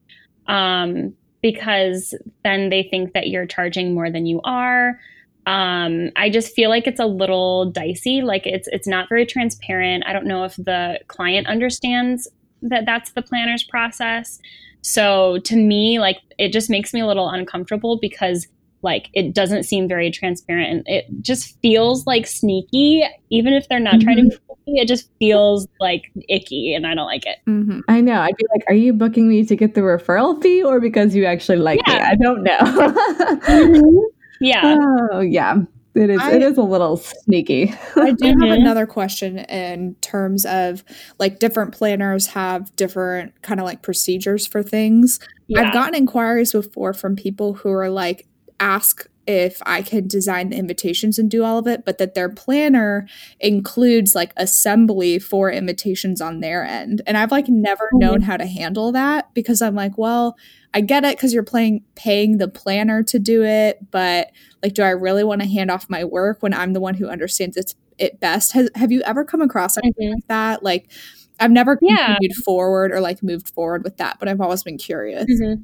um, 0.48 1.14
because 1.42 2.16
then 2.44 2.70
they 2.70 2.84
think 2.84 3.14
that 3.14 3.30
you're 3.30 3.46
charging 3.46 3.94
more 3.94 4.10
than 4.10 4.26
you 4.26 4.42
are 4.44 5.00
um, 5.46 6.10
i 6.16 6.30
just 6.30 6.54
feel 6.56 6.70
like 6.70 6.88
it's 6.88 7.00
a 7.00 7.06
little 7.06 7.70
dicey 7.72 8.22
like 8.22 8.46
it's 8.48 8.68
it's 8.72 8.88
not 8.88 9.08
very 9.08 9.26
transparent 9.26 10.04
i 10.08 10.14
don't 10.14 10.26
know 10.26 10.44
if 10.44 10.56
the 10.56 11.00
client 11.08 11.48
understands 11.48 12.28
that 12.62 12.86
that's 12.86 13.12
the 13.12 13.22
planner's 13.22 13.64
process 13.64 14.40
so 14.82 15.40
to 15.46 15.56
me, 15.56 16.00
like 16.00 16.18
it 16.38 16.52
just 16.54 16.70
makes 16.70 16.94
me 16.94 17.00
a 17.00 17.08
little 17.08 17.30
uncomfortable 17.30 17.98
because 18.00 18.48
like 18.82 19.10
it 19.14 19.34
doesn't 19.34 19.64
seem 19.64 19.88
very 19.88 20.12
transparent 20.12 20.72
and 20.72 20.84
it 20.88 21.06
just 21.22 21.60
feels 21.62 22.06
like 22.08 22.26
sneaky 22.26 23.04
even 23.30 23.54
if 23.54 23.68
they're 23.68 23.80
not 23.80 23.96
mm-hmm. 23.96 24.04
trying 24.04 24.30
to 24.30 24.36
mm-hmm. 24.36 24.76
it 24.76 24.88
just 24.88 25.10
feels 25.20 25.68
like 25.80 26.04
icky 26.30 26.74
and 26.74 26.88
i 26.88 26.96
don't 26.96 27.08
like 27.08 27.26
it 27.26 27.40
mm-hmm. 27.48 27.80
i 27.88 28.00
know 28.00 28.22
i'd 28.22 28.38
be 28.38 28.46
like 28.52 28.64
are 28.68 28.76
you 28.76 28.94
booking 28.94 29.28
me 29.28 29.46
to 29.46 29.56
get 29.56 29.76
the 29.76 29.82
referral 29.82 30.42
fee 30.42 30.64
or 30.64 30.80
because 30.80 31.14
you 31.16 31.26
actually 31.26 31.58
like 31.58 31.80
yeah. 31.88 31.94
me 31.94 32.00
i 32.00 32.16
don't 32.16 32.44
know 32.44 32.58
mm-hmm. 32.60 33.98
yeah 34.40 34.78
oh 35.12 35.20
yeah 35.20 35.58
it 36.00 36.10
is 36.10 36.20
I, 36.22 36.34
it 36.34 36.42
is 36.42 36.58
a 36.58 36.64
little 36.64 36.98
sneaky. 36.98 37.74
I 37.96 38.12
do 38.12 38.28
have 38.28 38.36
mm-hmm. 38.36 38.52
another 38.52 38.86
question 38.86 39.40
in 39.40 39.96
terms 39.96 40.46
of 40.46 40.84
like 41.18 41.40
different 41.40 41.74
planners 41.74 42.28
have 42.28 42.76
different 42.76 43.42
kind 43.42 43.60
of 43.60 43.66
like 43.66 43.82
procedures 43.82 44.48
for 44.48 44.64
things. 44.64 45.20
Yeah. 45.48 45.62
I've 45.62 45.74
gotten 45.74 45.96
inquiries 45.96 46.52
before 46.52 46.94
from 46.94 47.16
people 47.16 47.56
who 47.56 47.72
are 47.72 47.90
like 47.90 48.28
ask 48.60 49.08
if 49.30 49.62
I 49.64 49.84
can 49.84 50.08
design 50.08 50.50
the 50.50 50.58
invitations 50.58 51.20
and 51.20 51.30
do 51.30 51.44
all 51.44 51.60
of 51.60 51.68
it, 51.68 51.86
but 51.86 52.00
that 52.00 52.16
their 52.16 52.30
planner 52.30 53.08
includes 53.40 54.16
like 54.16 54.34
assembly 54.38 55.20
for 55.20 55.52
invitations 55.52 56.20
on 56.20 56.40
their 56.40 56.66
end. 56.66 57.04
And 57.06 57.16
I've 57.16 57.32
like 57.32 57.48
never 57.48 57.86
mm-hmm. 57.86 58.00
known 58.00 58.22
how 58.22 58.38
to 58.38 58.48
handle 58.48 58.92
that 58.94 59.32
because 59.36 59.62
I'm 59.62 59.76
like, 59.76 60.00
well, 60.00 60.36
I 60.74 60.82
get 60.82 61.06
it 61.06 61.16
because 61.16 61.32
you're 61.32 61.44
playing 61.44 61.84
paying 61.94 62.38
the 62.40 62.48
planner 62.48 63.04
to 63.04 63.20
do 63.20 63.44
it, 63.44 63.92
but 63.92 64.32
like, 64.64 64.74
do 64.74 64.84
I 64.84 64.90
really 64.90 65.24
want 65.24 65.42
to 65.42 65.48
hand 65.48 65.72
off 65.72 65.90
my 65.90 66.04
work 66.04 66.42
when 66.42 66.54
I'm 66.54 66.74
the 66.74 66.80
one 66.80 66.96
who 66.96 67.08
understands 67.08 67.58
it, 67.58 67.76
it 67.98 68.20
best? 68.20 68.54
Has, 68.54 68.70
have 68.76 68.92
you 68.92 69.02
ever 69.04 69.24
come 69.24 69.42
across 69.42 69.78
anything 69.78 70.08
mm-hmm. 70.08 70.16
like 70.16 70.28
that? 70.28 70.64
Like, 70.64 70.92
I've 71.40 71.52
never 71.52 71.78
yeah. 71.82 72.18
continued 72.18 72.36
forward 72.36 72.92
or 72.92 73.00
like 73.00 73.24
moved 73.24 73.50
forward 73.50 73.84
with 73.84 73.98
that, 73.98 74.18
but 74.20 74.28
I've 74.28 74.42
always 74.42 74.64
been 74.64 74.78
curious. 74.78 75.26
Mm-hmm. 75.26 75.62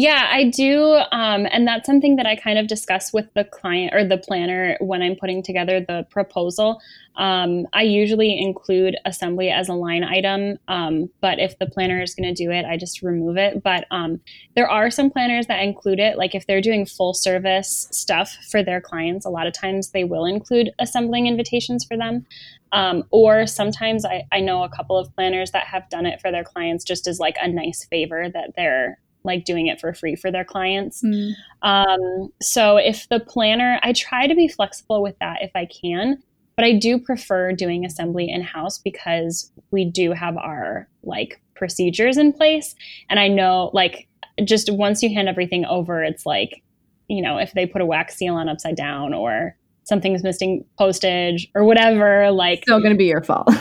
Yeah, 0.00 0.28
I 0.30 0.44
do. 0.44 0.92
Um, 1.10 1.48
and 1.50 1.66
that's 1.66 1.84
something 1.84 2.14
that 2.16 2.24
I 2.24 2.36
kind 2.36 2.56
of 2.56 2.68
discuss 2.68 3.12
with 3.12 3.26
the 3.34 3.42
client 3.42 3.92
or 3.92 4.04
the 4.04 4.16
planner 4.16 4.76
when 4.78 5.02
I'm 5.02 5.16
putting 5.16 5.42
together 5.42 5.80
the 5.80 6.06
proposal. 6.08 6.80
Um, 7.16 7.66
I 7.72 7.82
usually 7.82 8.40
include 8.40 8.94
assembly 9.04 9.50
as 9.50 9.68
a 9.68 9.74
line 9.74 10.04
item, 10.04 10.60
um, 10.68 11.10
but 11.20 11.40
if 11.40 11.58
the 11.58 11.66
planner 11.66 12.00
is 12.00 12.14
going 12.14 12.32
to 12.32 12.44
do 12.44 12.52
it, 12.52 12.64
I 12.64 12.76
just 12.76 13.02
remove 13.02 13.38
it. 13.38 13.60
But 13.64 13.86
um, 13.90 14.20
there 14.54 14.70
are 14.70 14.88
some 14.88 15.10
planners 15.10 15.48
that 15.48 15.64
include 15.64 15.98
it. 15.98 16.16
Like 16.16 16.36
if 16.36 16.46
they're 16.46 16.60
doing 16.60 16.86
full 16.86 17.12
service 17.12 17.88
stuff 17.90 18.38
for 18.52 18.62
their 18.62 18.80
clients, 18.80 19.26
a 19.26 19.30
lot 19.30 19.48
of 19.48 19.52
times 19.52 19.90
they 19.90 20.04
will 20.04 20.26
include 20.26 20.70
assembling 20.78 21.26
invitations 21.26 21.84
for 21.84 21.96
them. 21.96 22.24
Um, 22.70 23.02
or 23.10 23.48
sometimes 23.48 24.04
I, 24.04 24.28
I 24.30 24.38
know 24.38 24.62
a 24.62 24.68
couple 24.68 24.96
of 24.96 25.12
planners 25.16 25.50
that 25.50 25.66
have 25.66 25.90
done 25.90 26.06
it 26.06 26.20
for 26.20 26.30
their 26.30 26.44
clients 26.44 26.84
just 26.84 27.08
as 27.08 27.18
like 27.18 27.36
a 27.42 27.48
nice 27.48 27.84
favor 27.84 28.28
that 28.32 28.52
they're 28.54 29.00
like 29.28 29.44
doing 29.44 29.68
it 29.68 29.80
for 29.80 29.94
free 29.94 30.16
for 30.16 30.32
their 30.32 30.44
clients. 30.44 31.02
Mm. 31.04 31.32
Um, 31.62 32.32
so 32.42 32.76
if 32.76 33.08
the 33.08 33.20
planner, 33.20 33.78
I 33.84 33.92
try 33.92 34.26
to 34.26 34.34
be 34.34 34.48
flexible 34.48 35.00
with 35.02 35.16
that 35.20 35.38
if 35.42 35.52
I 35.54 35.66
can, 35.66 36.20
but 36.56 36.64
I 36.64 36.76
do 36.76 36.98
prefer 36.98 37.52
doing 37.52 37.84
assembly 37.84 38.28
in 38.28 38.42
house 38.42 38.78
because 38.78 39.52
we 39.70 39.84
do 39.84 40.10
have 40.12 40.36
our 40.36 40.88
like 41.04 41.40
procedures 41.54 42.16
in 42.16 42.32
place. 42.32 42.74
And 43.08 43.20
I 43.20 43.28
know 43.28 43.70
like 43.72 44.08
just 44.44 44.72
once 44.72 45.02
you 45.02 45.14
hand 45.14 45.28
everything 45.28 45.64
over, 45.66 46.02
it's 46.02 46.26
like, 46.26 46.62
you 47.06 47.22
know, 47.22 47.38
if 47.38 47.52
they 47.52 47.66
put 47.66 47.80
a 47.80 47.86
wax 47.86 48.16
seal 48.16 48.34
on 48.34 48.48
upside 48.48 48.76
down 48.76 49.14
or 49.14 49.56
something's 49.88 50.22
missing 50.22 50.64
postage 50.76 51.50
or 51.54 51.64
whatever 51.64 52.30
like 52.30 52.62
still 52.62 52.78
going 52.78 52.92
to 52.92 52.98
be 52.98 53.06
your 53.06 53.22
fault. 53.22 53.48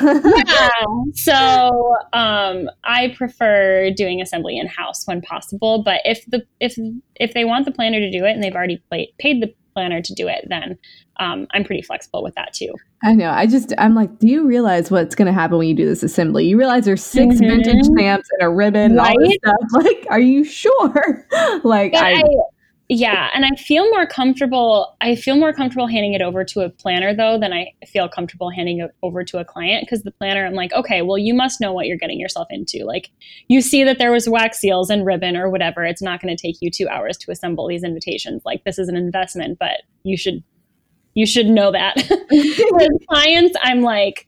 Yeah. 0.47 0.69
So 1.13 1.95
um, 2.13 2.69
i 2.84 3.13
prefer 3.17 3.91
doing 3.95 4.21
assembly 4.21 4.57
in 4.57 4.67
house 4.67 5.05
when 5.05 5.21
possible 5.21 5.84
but 5.84 6.01
if 6.03 6.25
the 6.25 6.45
if 6.59 6.78
if 7.15 7.34
they 7.34 7.45
want 7.45 7.65
the 7.65 7.71
planner 7.71 7.99
to 7.99 8.11
do 8.11 8.25
it 8.25 8.32
and 8.32 8.43
they've 8.43 8.55
already 8.55 8.82
paid 9.19 9.41
the 9.41 9.53
planner 9.73 10.01
to 10.01 10.13
do 10.13 10.28
it 10.28 10.45
then 10.49 10.78
um, 11.19 11.47
i'm 11.51 11.63
pretty 11.63 11.82
flexible 11.82 12.23
with 12.23 12.36
that 12.36 12.53
too. 12.53 12.73
I 13.03 13.13
know. 13.13 13.30
I 13.30 13.45
just 13.47 13.73
i'm 13.78 13.95
like 13.95 14.19
do 14.19 14.28
you 14.28 14.45
realize 14.45 14.91
what's 14.91 15.15
going 15.15 15.28
to 15.28 15.34
happen 15.34 15.57
when 15.57 15.67
you 15.67 15.75
do 15.75 15.86
this 15.86 16.03
assembly? 16.03 16.45
You 16.45 16.57
realize 16.57 16.86
there's 16.86 17.03
6 17.03 17.36
mm-hmm. 17.36 17.47
vintage 17.47 17.86
stamps 17.86 18.28
and 18.34 18.47
a 18.47 18.49
ribbon 18.49 18.95
right? 18.95 19.15
and 19.15 19.17
all 19.17 19.30
this 19.30 19.38
stuff. 19.43 19.55
Like 19.84 20.07
are 20.09 20.19
you 20.19 20.43
sure? 20.43 21.25
Like 21.63 21.93
I, 21.95 22.13
I 22.13 22.23
yeah, 22.90 23.30
and 23.34 23.44
I 23.44 23.50
feel 23.58 23.90
more 23.90 24.06
comfortable. 24.06 24.96
I 25.02 25.16
feel 25.16 25.36
more 25.36 25.52
comfortable 25.52 25.88
handing 25.88 26.14
it 26.14 26.22
over 26.22 26.46
to 26.46 26.62
a 26.62 26.70
planner 26.70 27.14
though 27.14 27.38
than 27.38 27.52
I 27.52 27.74
feel 27.86 28.08
comfortable 28.08 28.50
handing 28.50 28.80
it 28.80 28.92
over 29.04 29.26
to 29.26 29.40
a 29.40 29.46
client 29.46 29.86
because 29.86 30.04
the 30.04 30.12
planner, 30.12 30.46
I'm 30.46 30.54
like, 30.54 30.72
okay, 30.72 31.02
well, 31.02 31.18
you 31.18 31.34
must 31.34 31.60
know 31.60 31.74
what 31.74 31.88
you're 31.88 31.98
getting 31.98 32.18
yourself 32.18 32.48
into. 32.50 32.86
Like, 32.86 33.10
you 33.50 33.60
see 33.60 33.84
that 33.84 33.98
there 33.98 34.12
was 34.12 34.30
wax 34.30 34.60
seals 34.60 34.90
and 34.90 35.06
ribbon 35.06 35.36
or 35.36 35.50
whatever. 35.50 35.84
It's 35.84 36.02
not 36.02 36.22
going 36.22 36.34
to 36.34 36.42
take 36.42 36.62
you 36.62 36.72
two 36.72 36.88
hours 36.88 37.18
to 37.18 37.32
assemble 37.32 37.68
these 37.68 37.84
invitations. 37.84 38.44
Like, 38.46 38.64
this 38.64 38.80
is 38.80 38.88
an 38.88 38.96
investment, 38.96 39.60
but 39.60 39.82
you 40.04 40.16
should 40.16 40.42
you 41.14 41.26
should 41.26 41.48
know 41.48 41.72
that. 41.72 41.96
With 42.32 42.92
clients, 43.10 43.58
I'm 43.64 43.82
like, 43.82 44.28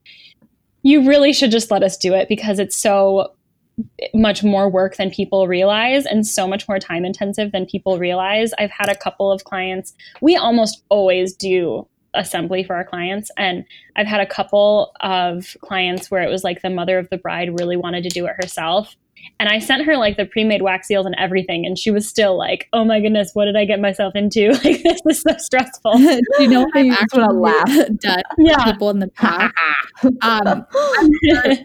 you 0.82 1.08
really 1.08 1.32
should 1.32 1.52
just 1.52 1.72
let 1.72 1.84
us 1.84 1.96
do 1.96 2.14
it 2.14 2.28
because 2.28 2.60
it's 2.60 2.76
so 2.76 3.34
much 4.14 4.44
more 4.44 4.70
work 4.70 4.98
than 4.98 5.10
people 5.10 5.48
realize 5.48 6.06
and 6.06 6.26
so 6.26 6.48
much 6.48 6.68
more 6.68 6.80
time 6.80 7.06
intensive 7.06 7.52
than 7.52 7.66
people 7.66 7.98
realize. 7.98 8.52
I've 8.60 8.72
had 8.72 8.90
a 8.90 8.96
couple 8.96 9.32
of 9.32 9.44
clients, 9.44 9.94
we 10.22 10.36
almost 10.36 10.84
always 10.90 11.34
do 11.34 11.88
assembly 12.14 12.64
for 12.64 12.76
our 12.76 12.84
clients. 12.84 13.30
And 13.38 13.66
I've 13.96 14.08
had 14.08 14.20
a 14.20 14.26
couple 14.26 14.92
of 15.02 15.56
clients 15.62 16.10
where 16.10 16.24
it 16.24 16.30
was 16.30 16.44
like 16.44 16.62
the 16.62 16.70
mother 16.70 16.98
of 16.98 17.10
the 17.10 17.18
bride 17.18 17.60
really 17.60 17.78
wanted 17.78 18.04
to 18.04 18.10
do 18.10 18.26
it 18.26 18.34
herself. 18.42 18.96
And 19.40 19.50
I 19.50 19.60
sent 19.60 19.86
her 19.86 19.98
like 19.98 20.18
the 20.18 20.26
pre-made 20.26 20.62
wax 20.62 20.88
seals 20.88 21.06
and 21.06 21.16
everything, 21.18 21.66
and 21.66 21.78
she 21.78 21.92
was 21.92 22.08
still 22.08 22.38
like, 22.38 22.68
"Oh 22.74 22.84
my 22.86 23.00
goodness, 23.00 23.32
what 23.34 23.46
did 23.46 23.56
I 23.56 23.66
get 23.66 23.80
myself 23.80 24.16
into? 24.16 24.50
Like 24.64 24.84
this 24.84 25.02
is 25.06 25.22
so 25.22 25.36
stressful." 25.38 25.94
Do 25.98 26.20
you 26.40 26.48
know 26.48 26.62
what 26.62 26.76
I 26.76 26.80
I've 26.82 26.88
just 26.88 27.02
actually 27.02 27.24
wanna 27.24 27.40
laugh. 27.40 27.88
done 28.00 28.22
Yeah. 28.40 28.64
people 28.66 28.90
in 28.90 29.00
the 29.00 29.08
past? 29.10 29.54
um, 30.22 30.66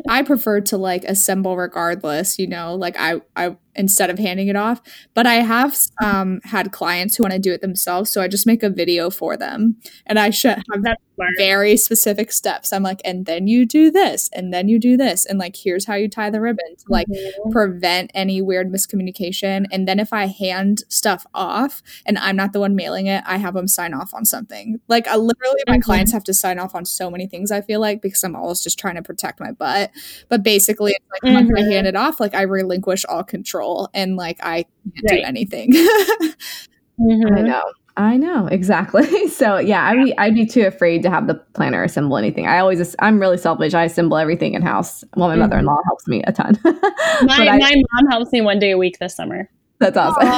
I 0.08 0.22
prefer 0.22 0.60
to 0.62 0.76
like 0.76 1.04
assemble 1.04 1.56
regardless, 1.56 2.38
you 2.38 2.46
know, 2.46 2.74
like 2.74 2.96
I, 2.98 3.20
I, 3.36 3.56
instead 3.76 4.10
of 4.10 4.18
handing 4.18 4.48
it 4.48 4.56
off, 4.56 4.80
but 5.14 5.26
I 5.26 5.34
have 5.36 5.78
um, 6.02 6.40
had 6.44 6.72
clients 6.72 7.16
who 7.16 7.22
want 7.24 7.32
to 7.34 7.38
do 7.38 7.52
it 7.52 7.60
themselves. 7.60 8.10
So 8.10 8.20
I 8.22 8.28
just 8.28 8.46
make 8.46 8.62
a 8.62 8.70
video 8.70 9.10
for 9.10 9.36
them 9.36 9.76
and 10.06 10.18
I 10.18 10.30
should 10.30 10.50
have 10.50 10.64
smart. 11.16 11.30
very 11.38 11.76
specific 11.76 12.32
steps. 12.32 12.72
I'm 12.72 12.82
like, 12.82 13.00
and 13.04 13.26
then 13.26 13.46
you 13.46 13.64
do 13.66 13.90
this, 13.90 14.28
and 14.32 14.52
then 14.52 14.68
you 14.68 14.78
do 14.80 14.96
this, 14.96 15.24
and 15.24 15.38
like, 15.38 15.54
here's 15.56 15.86
how 15.86 15.94
you 15.94 16.08
tie 16.08 16.30
the 16.30 16.40
ribbon 16.40 16.74
to 16.76 16.84
like 16.88 17.06
Mhm. 17.08 17.52
prevent 17.52 18.10
any 18.14 18.42
weird 18.42 18.72
miscommunication. 18.72 19.66
And 19.72 19.86
then 19.88 19.98
if 20.00 20.12
I 20.12 20.26
hand 20.26 20.82
stuff 20.88 21.26
off 21.34 21.82
and 22.06 22.18
I'm 22.18 22.36
not 22.36 22.52
the 22.52 22.60
one 22.60 22.74
mailing 22.74 23.06
it, 23.06 23.22
I 23.26 23.36
have 23.38 23.54
them 23.54 23.68
sign 23.68 23.94
off 23.94 24.12
on 24.14 24.24
something. 24.24 24.80
Like, 24.88 25.06
I 25.06 25.16
literally, 25.16 25.62
my 25.68 25.78
Mhm. 25.78 25.82
clients 25.82 26.12
have 26.12 26.24
to 26.24 26.34
sign 26.34 26.58
off 26.58 26.74
on 26.74 26.84
so 26.84 27.10
many 27.10 27.26
things, 27.26 27.50
I 27.50 27.60
feel 27.60 27.80
like, 27.80 28.02
because 28.02 28.22
I'm 28.24 28.36
always 28.36 28.60
just 28.62 28.78
trying 28.78 28.96
to 28.96 29.02
protect 29.02 29.40
my 29.40 29.52
butt. 29.52 29.90
But 30.28 30.42
basically, 30.42 30.92
it's 30.92 31.06
like 31.12 31.32
once 31.34 31.50
I 31.56 31.62
Mhm. 31.62 31.72
hand 31.72 31.86
it 31.86 31.96
off, 31.96 32.20
like, 32.20 32.34
I 32.34 32.42
relinquish 32.42 33.04
all 33.08 33.22
control 33.24 33.63
and 33.94 34.16
like, 34.16 34.38
I 34.42 34.64
can't 34.64 34.94
do 35.08 35.14
Right. 35.16 35.24
anything. 35.24 35.72
Mhm. 37.00 37.36
I 37.36 37.42
know. 37.42 37.62
I 37.96 38.16
know 38.16 38.46
exactly. 38.46 39.28
So 39.28 39.58
yeah, 39.58 39.84
I'd 39.88 40.04
be 40.04 40.16
I'd 40.18 40.34
be 40.34 40.46
too 40.46 40.62
afraid 40.66 41.02
to 41.02 41.10
have 41.10 41.26
the 41.26 41.34
planner 41.54 41.82
assemble 41.82 42.16
anything. 42.16 42.46
I 42.46 42.58
always 42.60 42.94
I'm 43.00 43.18
really 43.20 43.36
selfish. 43.36 43.74
I 43.74 43.84
assemble 43.84 44.16
everything 44.16 44.54
in 44.54 44.62
house. 44.62 45.02
Well, 45.16 45.28
my 45.28 45.34
Mhm. 45.34 45.38
mother 45.40 45.58
in 45.58 45.64
law 45.64 45.78
helps 45.86 46.06
me 46.06 46.22
a 46.24 46.32
ton. 46.32 46.56
My, 46.64 46.72
But 47.26 47.48
I- 47.48 47.58
my 47.58 47.74
mom 47.92 48.10
helps 48.10 48.30
me 48.32 48.40
one 48.42 48.58
day 48.60 48.70
a 48.70 48.78
week 48.78 48.98
this 49.00 49.14
summer. 49.16 49.48
that's 49.80 49.96
awesome. 49.96 50.28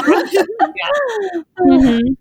Mhm. 1.60 2.16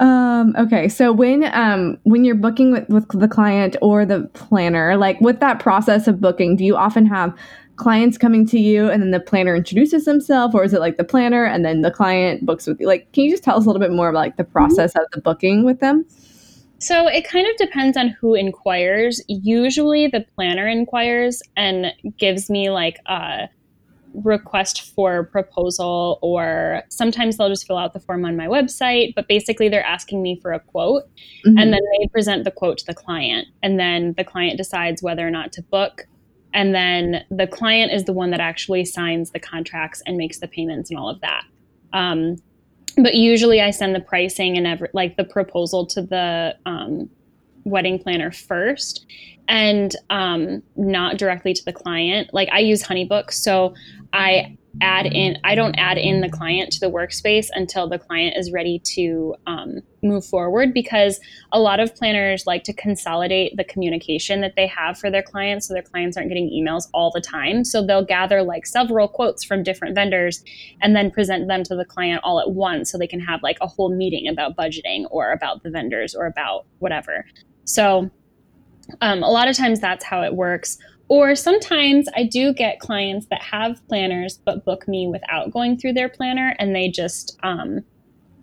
um 0.00 0.54
okay 0.58 0.88
so 0.88 1.12
when 1.12 1.44
um 1.54 1.98
when 2.04 2.24
you're 2.24 2.34
booking 2.34 2.72
with, 2.72 2.88
with 2.88 3.08
the 3.20 3.28
client 3.28 3.76
or 3.82 4.04
the 4.04 4.28
planner 4.34 4.96
like 4.96 5.20
with 5.20 5.40
that 5.40 5.60
process 5.60 6.06
of 6.08 6.20
booking 6.20 6.56
do 6.56 6.64
you 6.64 6.76
often 6.76 7.06
have 7.06 7.32
clients 7.78 8.18
coming 8.18 8.44
to 8.46 8.58
you 8.58 8.90
and 8.90 9.00
then 9.02 9.10
the 9.12 9.20
planner 9.20 9.54
introduces 9.56 10.04
himself 10.04 10.54
or 10.54 10.64
is 10.64 10.74
it 10.74 10.80
like 10.80 10.96
the 10.96 11.04
planner 11.04 11.44
and 11.44 11.64
then 11.64 11.80
the 11.82 11.90
client 11.90 12.44
books 12.44 12.66
with 12.66 12.78
you 12.80 12.86
like 12.86 13.10
can 13.12 13.24
you 13.24 13.30
just 13.30 13.42
tell 13.44 13.56
us 13.56 13.64
a 13.64 13.66
little 13.66 13.80
bit 13.80 13.92
more 13.92 14.08
about 14.10 14.18
like 14.18 14.36
the 14.36 14.44
process 14.44 14.94
of 14.96 15.02
the 15.12 15.20
booking 15.20 15.64
with 15.64 15.80
them 15.80 16.04
So 16.80 17.08
it 17.08 17.26
kind 17.26 17.46
of 17.46 17.56
depends 17.56 17.96
on 17.96 18.08
who 18.20 18.34
inquires. 18.34 19.20
Usually 19.26 20.06
the 20.06 20.24
planner 20.36 20.68
inquires 20.68 21.42
and 21.56 21.86
gives 22.18 22.48
me 22.48 22.70
like 22.70 22.98
a 23.06 23.48
request 24.14 24.94
for 24.94 25.24
proposal, 25.24 26.18
or 26.22 26.82
sometimes 26.88 27.36
they'll 27.36 27.48
just 27.48 27.66
fill 27.66 27.78
out 27.78 27.94
the 27.94 28.00
form 28.00 28.24
on 28.24 28.36
my 28.36 28.46
website. 28.46 29.12
But 29.16 29.26
basically, 29.28 29.68
they're 29.68 29.84
asking 29.84 30.22
me 30.22 30.38
for 30.40 30.52
a 30.52 30.60
quote, 30.60 31.02
Mhm. 31.44 31.60
and 31.60 31.72
then 31.72 31.80
they 31.98 32.06
present 32.08 32.44
the 32.44 32.50
quote 32.52 32.78
to 32.78 32.86
the 32.86 32.94
client, 32.94 33.48
and 33.62 33.78
then 33.78 34.14
the 34.16 34.24
client 34.24 34.56
decides 34.56 35.02
whether 35.02 35.26
or 35.26 35.30
not 35.30 35.52
to 35.54 35.62
book. 35.62 36.06
And 36.54 36.74
then 36.74 37.24
the 37.30 37.46
client 37.46 37.92
is 37.92 38.04
the 38.04 38.12
one 38.12 38.30
that 38.30 38.40
actually 38.40 38.84
signs 38.84 39.30
the 39.30 39.40
contracts 39.40 40.02
and 40.06 40.16
makes 40.16 40.38
the 40.38 40.48
payments 40.48 40.90
and 40.90 40.98
all 40.98 41.08
of 41.08 41.20
that. 41.20 41.44
Um, 41.92 42.36
but 42.96 43.14
usually 43.14 43.60
I 43.60 43.70
send 43.70 43.94
the 43.94 44.00
pricing 44.00 44.56
and 44.56 44.66
every, 44.66 44.88
like 44.92 45.16
the 45.16 45.24
proposal 45.24 45.86
to 45.86 46.02
the 46.02 46.56
um, 46.66 47.08
wedding 47.64 47.98
planner 47.98 48.32
first 48.32 49.06
and 49.46 49.94
um, 50.10 50.62
not 50.76 51.16
directly 51.16 51.54
to 51.54 51.64
the 51.64 51.72
client. 51.72 52.34
Like 52.34 52.48
I 52.52 52.58
use 52.58 52.82
Honeybook, 52.82 53.32
so 53.32 53.74
I 54.12 54.57
add 54.80 55.06
in, 55.06 55.38
I 55.44 55.54
don't 55.54 55.74
add 55.76 55.98
in 55.98 56.20
the 56.20 56.28
client 56.28 56.72
to 56.72 56.80
the 56.80 56.90
workspace 56.90 57.48
until 57.52 57.88
the 57.88 57.98
client 57.98 58.36
is 58.36 58.52
ready 58.52 58.80
to 58.94 59.34
um, 59.46 59.80
move 60.02 60.24
forward 60.24 60.72
because 60.72 61.20
a 61.52 61.60
lot 61.60 61.80
of 61.80 61.94
planners 61.94 62.46
like 62.46 62.64
to 62.64 62.72
consolidate 62.72 63.56
the 63.56 63.64
communication 63.64 64.40
that 64.40 64.54
they 64.56 64.66
have 64.66 64.98
for 64.98 65.10
their 65.10 65.22
clients 65.22 65.68
so 65.68 65.74
their 65.74 65.82
clients 65.82 66.16
aren't 66.16 66.28
getting 66.28 66.50
emails 66.50 66.88
all 66.94 67.10
the 67.10 67.20
time. 67.20 67.64
So 67.64 67.84
they'll 67.84 68.04
gather 68.04 68.42
like 68.42 68.66
several 68.66 69.08
quotes 69.08 69.44
from 69.44 69.62
different 69.62 69.94
vendors 69.94 70.42
and 70.80 70.94
then 70.94 71.10
present 71.10 71.48
them 71.48 71.62
to 71.64 71.74
the 71.74 71.84
client 71.84 72.20
all 72.24 72.40
at 72.40 72.50
once 72.50 72.90
so 72.90 72.98
they 72.98 73.06
can 73.06 73.20
have 73.20 73.42
like 73.42 73.58
a 73.60 73.66
whole 73.66 73.94
meeting 73.94 74.28
about 74.28 74.56
budgeting 74.56 75.06
or 75.10 75.32
about 75.32 75.62
the 75.62 75.70
vendors 75.70 76.14
or 76.14 76.26
about 76.26 76.66
whatever. 76.78 77.26
So 77.64 78.10
um, 79.00 79.22
a 79.22 79.30
lot 79.30 79.48
of 79.48 79.56
times 79.56 79.80
that's 79.80 80.04
how 80.04 80.22
it 80.22 80.34
works. 80.34 80.78
Or 81.08 81.34
sometimes 81.34 82.06
I 82.14 82.24
do 82.24 82.52
get 82.52 82.80
clients 82.80 83.26
that 83.30 83.42
have 83.42 83.86
planners 83.88 84.38
but 84.44 84.64
book 84.64 84.86
me 84.86 85.08
without 85.08 85.50
going 85.50 85.78
through 85.78 85.94
their 85.94 86.08
planner 86.08 86.54
and 86.58 86.74
they 86.74 86.88
just, 86.88 87.38
um, 87.42 87.80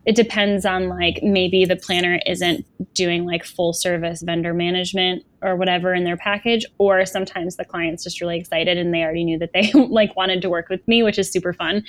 it 0.05 0.15
depends 0.15 0.65
on 0.65 0.87
like 0.87 1.19
maybe 1.23 1.65
the 1.65 1.75
planner 1.75 2.19
isn't 2.25 2.65
doing 2.93 3.25
like 3.25 3.43
full 3.43 3.73
service 3.73 4.21
vendor 4.21 4.53
management 4.53 5.23
or 5.41 5.55
whatever 5.55 5.93
in 5.93 6.03
their 6.03 6.17
package 6.17 6.65
or 6.77 7.05
sometimes 7.05 7.55
the 7.55 7.65
client's 7.65 8.03
just 8.03 8.21
really 8.21 8.37
excited 8.37 8.77
and 8.77 8.93
they 8.93 9.01
already 9.01 9.23
knew 9.23 9.39
that 9.39 9.51
they 9.53 9.71
like 9.89 10.15
wanted 10.15 10.41
to 10.41 10.49
work 10.49 10.69
with 10.69 10.87
me 10.87 11.03
which 11.03 11.19
is 11.19 11.31
super 11.31 11.53
fun. 11.53 11.83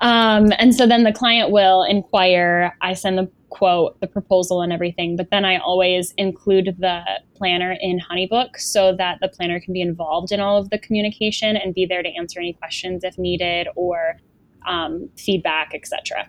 Um, 0.00 0.52
and 0.58 0.74
so 0.74 0.86
then 0.86 1.02
the 1.02 1.12
client 1.12 1.50
will 1.50 1.82
inquire 1.82 2.76
i 2.80 2.94
send 2.94 3.18
the 3.18 3.28
quote 3.50 3.98
the 4.00 4.06
proposal 4.06 4.60
and 4.60 4.72
everything 4.72 5.16
but 5.16 5.30
then 5.30 5.44
i 5.44 5.56
always 5.58 6.12
include 6.16 6.76
the 6.78 7.02
planner 7.34 7.76
in 7.80 7.98
honeybook 7.98 8.56
so 8.56 8.94
that 8.94 9.18
the 9.20 9.28
planner 9.28 9.58
can 9.60 9.72
be 9.72 9.80
involved 9.80 10.32
in 10.32 10.40
all 10.40 10.58
of 10.58 10.70
the 10.70 10.78
communication 10.78 11.56
and 11.56 11.74
be 11.74 11.86
there 11.86 12.02
to 12.02 12.10
answer 12.10 12.38
any 12.38 12.52
questions 12.52 13.04
if 13.04 13.16
needed 13.18 13.68
or 13.74 14.16
um, 14.66 15.08
feedback 15.16 15.72
etc 15.74 16.28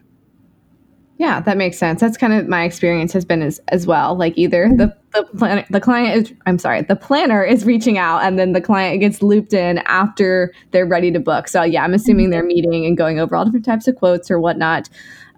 Yeah, 1.20 1.42
that 1.42 1.58
makes 1.58 1.78
sense. 1.78 2.00
That's 2.00 2.16
kind 2.16 2.32
of 2.32 2.48
my 2.48 2.64
experience 2.64 3.12
has 3.12 3.26
been 3.26 3.42
as, 3.42 3.60
as 3.68 3.86
well. 3.86 4.16
Like 4.16 4.38
either 4.38 4.70
the 4.78 4.96
the 5.12 5.24
plan, 5.38 5.66
the 5.70 5.82
client 5.82 6.16
is 6.16 6.34
I'm 6.46 6.58
sorry, 6.58 6.82
the 6.82 6.96
planner 6.96 7.44
is 7.44 7.66
reaching 7.66 7.98
out 7.98 8.24
and 8.24 8.40
then 8.40 8.54
the 8.54 8.62
client 8.62 9.02
gets 9.02 9.22
looped 9.22 9.52
in 9.52 9.80
after 9.80 10.54
they're 10.72 10.86
ready 10.86 11.12
to 11.12 11.20
book. 11.20 11.50
So 11.50 11.64
yeah, 11.64 11.84
I'm 11.84 11.94
assuming 11.94 12.30
they're 12.30 12.42
meeting 12.42 12.86
and 12.86 12.96
going 12.96 13.20
over 13.20 13.36
all 13.36 13.44
different 13.44 13.66
types 13.66 13.86
of 13.88 13.98
quotes 13.98 14.32
or 14.32 14.40
whatnot. 14.40 14.88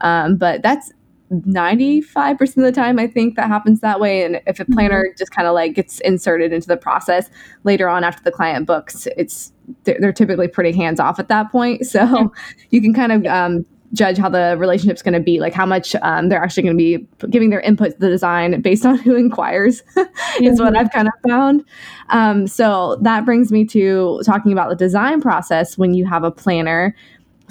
Um, 0.02 0.38
but 0.38 0.62
that's 0.62 0.92
95% 1.32 2.42
of 2.42 2.64
the 2.64 2.72
time 2.72 3.00
I 3.00 3.08
think 3.08 3.36
that 3.36 3.48
happens 3.48 3.80
that 3.80 4.00
way. 4.00 4.24
And 4.24 4.42
if 4.48 4.60
a 4.60 4.66
planner 4.66 5.08
just 5.18 5.32
kind 5.32 5.48
of 5.48 5.54
like 5.54 5.76
gets 5.76 6.00
inserted 6.02 6.52
into 6.52 6.68
the 6.68 6.78
process 6.78 7.30
later 7.64 7.88
on 7.88 8.04
after 8.04 8.22
the 8.24 8.32
client 8.32 8.68
books, 8.68 9.08
it's 9.18 9.54
they're, 9.84 9.98
they're 10.00 10.14
typically 10.14 10.48
pretty 10.48 10.72
hands 10.74 11.00
off 11.00 11.20
at 11.20 11.30
that 11.30 11.52
point. 11.52 11.86
So 11.92 12.32
you 12.70 12.82
can 12.82 12.94
kind 12.94 13.12
of 13.12 13.26
um, 13.26 13.66
judge 13.94 14.18
how 14.18 14.30
the 14.30 14.56
relationship's 14.58 15.02
going 15.02 15.14
to 15.14 15.20
be, 15.20 15.40
like 15.40 15.54
how 15.54 15.66
much 15.66 15.96
um, 16.02 16.30
they're 16.30 16.42
actually 16.42 16.64
going 16.64 16.78
to 16.78 16.78
be 16.78 17.08
giving 17.30 17.50
their 17.50 17.60
input 17.60 17.92
to 17.92 18.00
the 18.00 18.10
design 18.10 18.62
based 18.62 18.86
on 18.88 18.98
who 18.98 19.16
inquires, 19.16 19.84
is 20.42 20.60
what 20.60 20.76
I've 20.76 20.92
kind 20.92 21.08
of 21.08 21.14
found. 21.28 21.64
Um, 22.10 22.48
so 22.48 22.98
that 23.02 23.26
brings 23.26 23.52
me 23.52 23.66
to 23.66 24.22
talking 24.26 24.52
about 24.52 24.70
the 24.70 24.76
design 24.76 25.22
process 25.22 25.78
when 25.78 25.94
you 25.94 26.06
have 26.06 26.24
a 26.24 26.32
planner. 26.32 26.96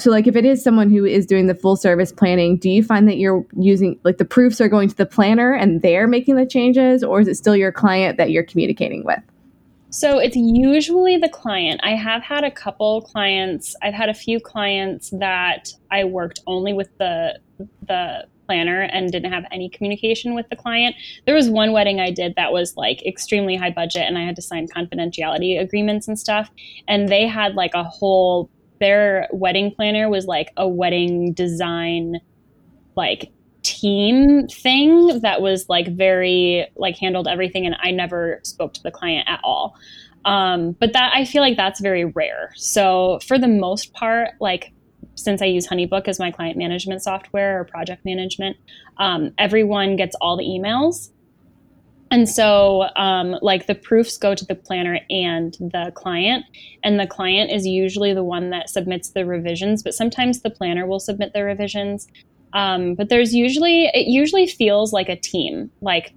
So, 0.01 0.11
like, 0.11 0.27
if 0.27 0.35
it 0.35 0.47
is 0.47 0.65
someone 0.65 0.91
who 0.91 1.05
is 1.05 1.27
doing 1.27 1.47
the 1.47 1.55
full 1.55 1.77
service 1.77 2.11
planning, 2.11 2.57
do 2.57 2.71
you 2.71 2.83
find 2.83 3.07
that 3.07 3.19
you're 3.19 3.45
using 3.59 3.99
like 4.03 4.17
the 4.17 4.25
proofs 4.25 4.59
are 4.61 4.69
going 4.69 4.89
to 4.89 4.97
the 4.97 5.05
planner 5.05 5.53
and 5.53 5.83
they're 5.83 6.07
making 6.09 6.37
the 6.37 6.47
changes, 6.47 7.05
or 7.05 7.21
is 7.21 7.29
it 7.29 7.37
still 7.37 7.55
your 7.55 7.71
client 7.71 8.17
that 8.17 8.31
you're 8.31 8.43
communicating 8.43 9.05
with? 9.05 9.21
So 9.91 10.19
it's 10.19 10.37
usually 10.37 11.19
the 11.19 11.29
client. 11.29 11.81
I 11.83 11.97
have 11.97 12.23
had 12.23 12.45
a 12.45 12.51
couple 12.51 13.03
clients. 13.03 13.75
I've 13.83 13.93
had 13.93 14.09
a 14.09 14.15
few 14.15 14.41
clients 14.41 15.11
that 15.11 15.69
I 15.91 16.05
worked 16.05 16.41
only 16.47 16.73
with 16.73 16.97
the 16.99 17.39
the 17.87 18.27
planner 18.47 18.83
and 18.83 19.13
didn't 19.13 19.31
have 19.31 19.45
any 19.53 19.69
communication 19.69 20.35
with 20.35 20.49
the 20.49 20.57
client. 20.57 20.97
There 21.27 21.35
was 21.35 21.51
one 21.51 21.73
wedding 21.73 22.01
I 22.01 22.11
did 22.11 22.35
that 22.37 22.53
was 22.53 22.75
like 22.77 23.05
extremely 23.07 23.55
high 23.55 23.71
budget 23.71 24.03
and 24.03 24.17
I 24.17 24.25
had 24.25 24.35
to 24.37 24.43
sign 24.43 24.67
confidentiality 24.67 25.61
agreements 25.61 26.09
and 26.09 26.19
stuff 26.19 26.51
and 26.89 27.09
they 27.09 27.29
had 27.29 27.55
like 27.55 27.73
a 27.75 27.85
whole 27.85 28.51
their 28.81 29.29
wedding 29.33 29.73
planner 29.75 30.09
was 30.09 30.27
like 30.27 30.53
a 30.57 30.69
wedding 30.69 31.33
design 31.33 32.21
like 32.97 33.31
team 33.63 34.49
thing 34.49 35.21
that 35.21 35.43
was 35.43 35.69
like 35.69 35.95
very 35.95 36.67
like 36.77 36.97
handled 36.97 37.29
everything 37.29 37.67
and 37.67 37.77
I 37.83 37.91
never 37.91 38.41
spoke 38.43 38.75
to 38.75 38.83
the 38.83 38.91
client 38.91 39.29
at 39.29 39.41
all. 39.45 39.77
Um, 40.25 40.73
but 40.73 40.93
that 40.93 41.13
I 41.15 41.25
feel 41.25 41.43
like 41.43 41.57
that's 41.57 41.81
very 41.81 42.05
rare. 42.05 42.53
So 42.57 43.21
for 43.27 43.39
the 43.39 43.49
most 43.49 43.93
part, 43.93 44.31
like 44.41 44.73
since 45.15 45.43
I 45.43 45.47
use 45.47 45.67
Honeybook 45.67 46.09
as 46.09 46.19
my 46.19 46.31
client 46.31 46.57
management 46.57 47.03
software 47.03 47.61
or 47.61 47.65
project 47.65 48.05
management, 48.05 48.57
um, 48.99 49.33
everyone 49.39 49.97
gets 49.97 50.17
all 50.21 50.37
the 50.37 50.45
emails. 50.45 51.11
And 52.11 52.29
so, 52.29 52.89
um, 52.97 53.37
like 53.41 53.67
the 53.67 53.75
proofs 53.75 54.19
go 54.19 54.35
to 54.35 54.45
the 54.45 54.57
planner 54.57 54.99
and 55.11 55.55
the 55.61 55.93
client, 55.95 56.45
and 56.83 56.99
the 56.99 57.07
client 57.07 57.53
is 57.53 57.67
usually 57.67 58.13
the 58.13 58.25
one 58.25 58.51
that 58.51 58.69
submits 58.69 59.11
the 59.11 59.25
revisions, 59.25 59.83
but 59.83 59.95
sometimes 59.95 60.41
the 60.41 60.51
planner 60.51 60.87
will 60.87 60.99
submit 60.99 61.33
the 61.35 61.45
revisions. 61.45 62.09
Um, 62.53 62.95
but 62.97 63.11
there's 63.11 63.33
usually, 63.33 63.87
it 63.95 64.09
usually 64.09 64.49
feels 64.49 64.93
like 64.93 65.09
a 65.09 65.15
team. 65.15 65.71
Like 65.81 66.13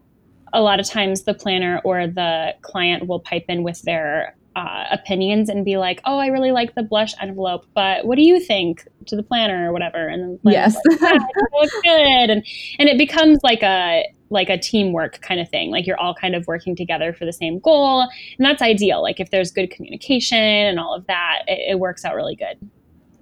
a 0.52 0.62
lot 0.62 0.80
of 0.80 0.88
times 0.88 1.24
the 1.24 1.34
planner 1.36 1.80
or 1.84 2.08
the 2.08 2.56
client 2.62 3.08
will 3.08 3.20
pipe 3.20 3.46
in 3.48 3.64
with 3.64 3.82
their 3.84 4.36
uh, 4.56 4.86
opinions 4.91 5.50
and 5.50 5.66
be 5.66 5.78
like, 5.78 6.00
"Oh, 6.06 6.18
I 6.18 6.28
really 6.28 6.52
like 6.52 6.76
the 6.76 6.84
blush 6.84 7.14
envelope, 7.20 7.66
but 7.74 8.06
what 8.06 8.16
do 8.16 8.22
you 8.24 8.39
think?" 8.39 8.88
to 9.08 9.16
the 9.16 9.24
planner 9.24 9.70
or 9.70 9.74
whatever, 9.74 10.08
and 10.08 10.39
then 10.44 10.54
yes, 10.54 10.76
like, 10.88 11.02
yeah, 11.02 11.16
it 11.16 11.60
looks 11.60 11.82
good, 11.84 12.30
and 12.30 12.46
and 12.80 12.89
it 12.89 12.98
becomes 12.98 13.39
like 13.44 13.64
a 13.64 14.04
like 14.34 14.49
a 14.49 14.57
teamwork 14.57 15.21
kind 15.21 15.39
of 15.39 15.47
thing. 15.49 15.71
Like 15.71 15.88
you're 15.88 15.99
all 15.99 16.13
kind 16.13 16.36
of 16.36 16.45
working 16.47 16.75
together 16.75 17.13
for 17.13 17.25
the 17.25 17.34
same 17.34 17.59
goal, 17.59 18.01
and 18.01 18.45
that's 18.45 18.61
ideal. 18.61 19.01
Like 19.01 19.19
if 19.19 19.29
there's 19.31 19.51
good 19.51 19.71
communication 19.71 20.38
and 20.38 20.79
all 20.79 20.93
of 20.93 21.07
that, 21.07 21.43
it, 21.47 21.73
it 21.73 21.79
works 21.79 22.03
out 22.03 22.15
really 22.15 22.36
good. 22.36 22.57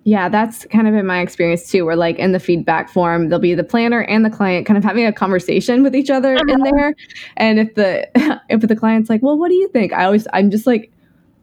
Yeah, 0.03 0.29
that's 0.29 0.65
kind 0.65 0.87
of 0.87 0.95
in 0.95 1.05
my 1.05 1.19
experience 1.19 1.69
too. 1.69 1.85
Where 1.85 1.95
like 1.95 2.17
in 2.17 2.31
the 2.31 2.39
feedback 2.39 2.89
form, 2.89 3.29
there'll 3.29 3.39
be 3.39 3.53
the 3.53 3.63
planner 3.63 4.01
and 4.01 4.25
the 4.25 4.31
client 4.31 4.65
kind 4.65 4.77
of 4.77 4.83
having 4.83 5.05
a 5.05 5.13
conversation 5.13 5.83
with 5.83 5.95
each 5.95 6.09
other 6.09 6.35
uh-huh. 6.35 6.53
in 6.53 6.59
there. 6.61 6.95
And 7.37 7.59
if 7.59 7.75
the 7.75 8.09
if 8.49 8.61
the 8.61 8.75
client's 8.75 9.09
like, 9.09 9.21
"Well, 9.21 9.37
what 9.37 9.49
do 9.49 9.55
you 9.55 9.67
think?" 9.67 9.93
I 9.93 10.05
always 10.05 10.27
I'm 10.33 10.49
just 10.49 10.65
like 10.65 10.91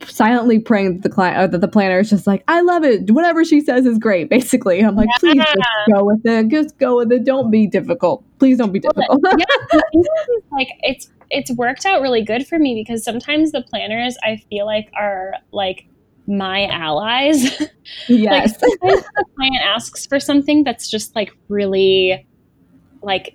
silently 0.07 0.59
praying 0.59 0.95
that 0.95 1.03
the 1.03 1.09
client 1.09 1.37
or 1.37 1.41
uh, 1.41 1.47
that 1.49 1.61
the 1.61 1.69
planner 1.69 1.99
is 1.99 2.11
just 2.11 2.27
like, 2.27 2.45
I 2.49 2.61
love 2.61 2.85
it. 2.85 3.11
Whatever 3.11 3.45
she 3.45 3.61
says 3.61 3.87
is 3.87 3.99
great. 3.99 4.29
Basically, 4.31 4.81
I'm 4.81 4.97
like, 4.97 5.09
yeah. 5.09 5.19
please 5.19 5.45
just 5.45 5.91
go 5.93 6.05
with 6.05 6.21
it. 6.25 6.49
Just 6.49 6.79
go 6.79 6.97
with 6.97 7.13
it. 7.13 7.25
Don't 7.25 7.51
be 7.51 7.67
difficult. 7.67 8.25
Please 8.39 8.59
don't 8.59 8.73
be 8.73 8.81
difficult. 8.81 9.21
yeah, 9.25 9.81
like 10.53 10.69
it's 10.83 11.11
it's 11.31 11.51
worked 11.53 11.85
out 11.85 12.01
really 12.01 12.23
good 12.23 12.47
for 12.47 12.59
me 12.59 12.75
because 12.75 13.05
sometimes 13.05 13.53
the 13.53 13.63
planners 13.63 14.17
I 14.23 14.43
feel 14.49 14.65
like 14.65 14.91
are 14.97 15.35
like 15.53 15.87
my 16.27 16.67
allies. 16.67 17.63
Yes. 18.07 18.61
like 18.61 18.81
the 18.83 19.25
client 19.35 19.57
asks 19.65 20.05
for 20.05 20.21
something 20.21 20.63
that's 20.63 20.91
just 20.91 21.17
like 21.17 21.33
really 21.49 22.27
like 23.01 23.35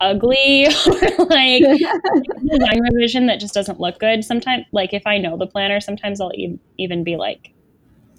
ugly 0.00 0.66
or 0.86 1.26
like 1.26 1.62
design 2.46 2.80
revision 2.92 3.26
that 3.26 3.40
just 3.40 3.54
doesn't 3.54 3.80
look 3.80 3.98
good. 3.98 4.24
Sometimes, 4.24 4.64
like 4.72 4.92
if 4.92 5.06
I 5.06 5.18
know 5.18 5.36
the 5.36 5.46
planner, 5.46 5.80
sometimes 5.80 6.20
I'll 6.20 6.32
e- 6.34 6.58
even 6.78 7.04
be 7.04 7.16
like, 7.16 7.52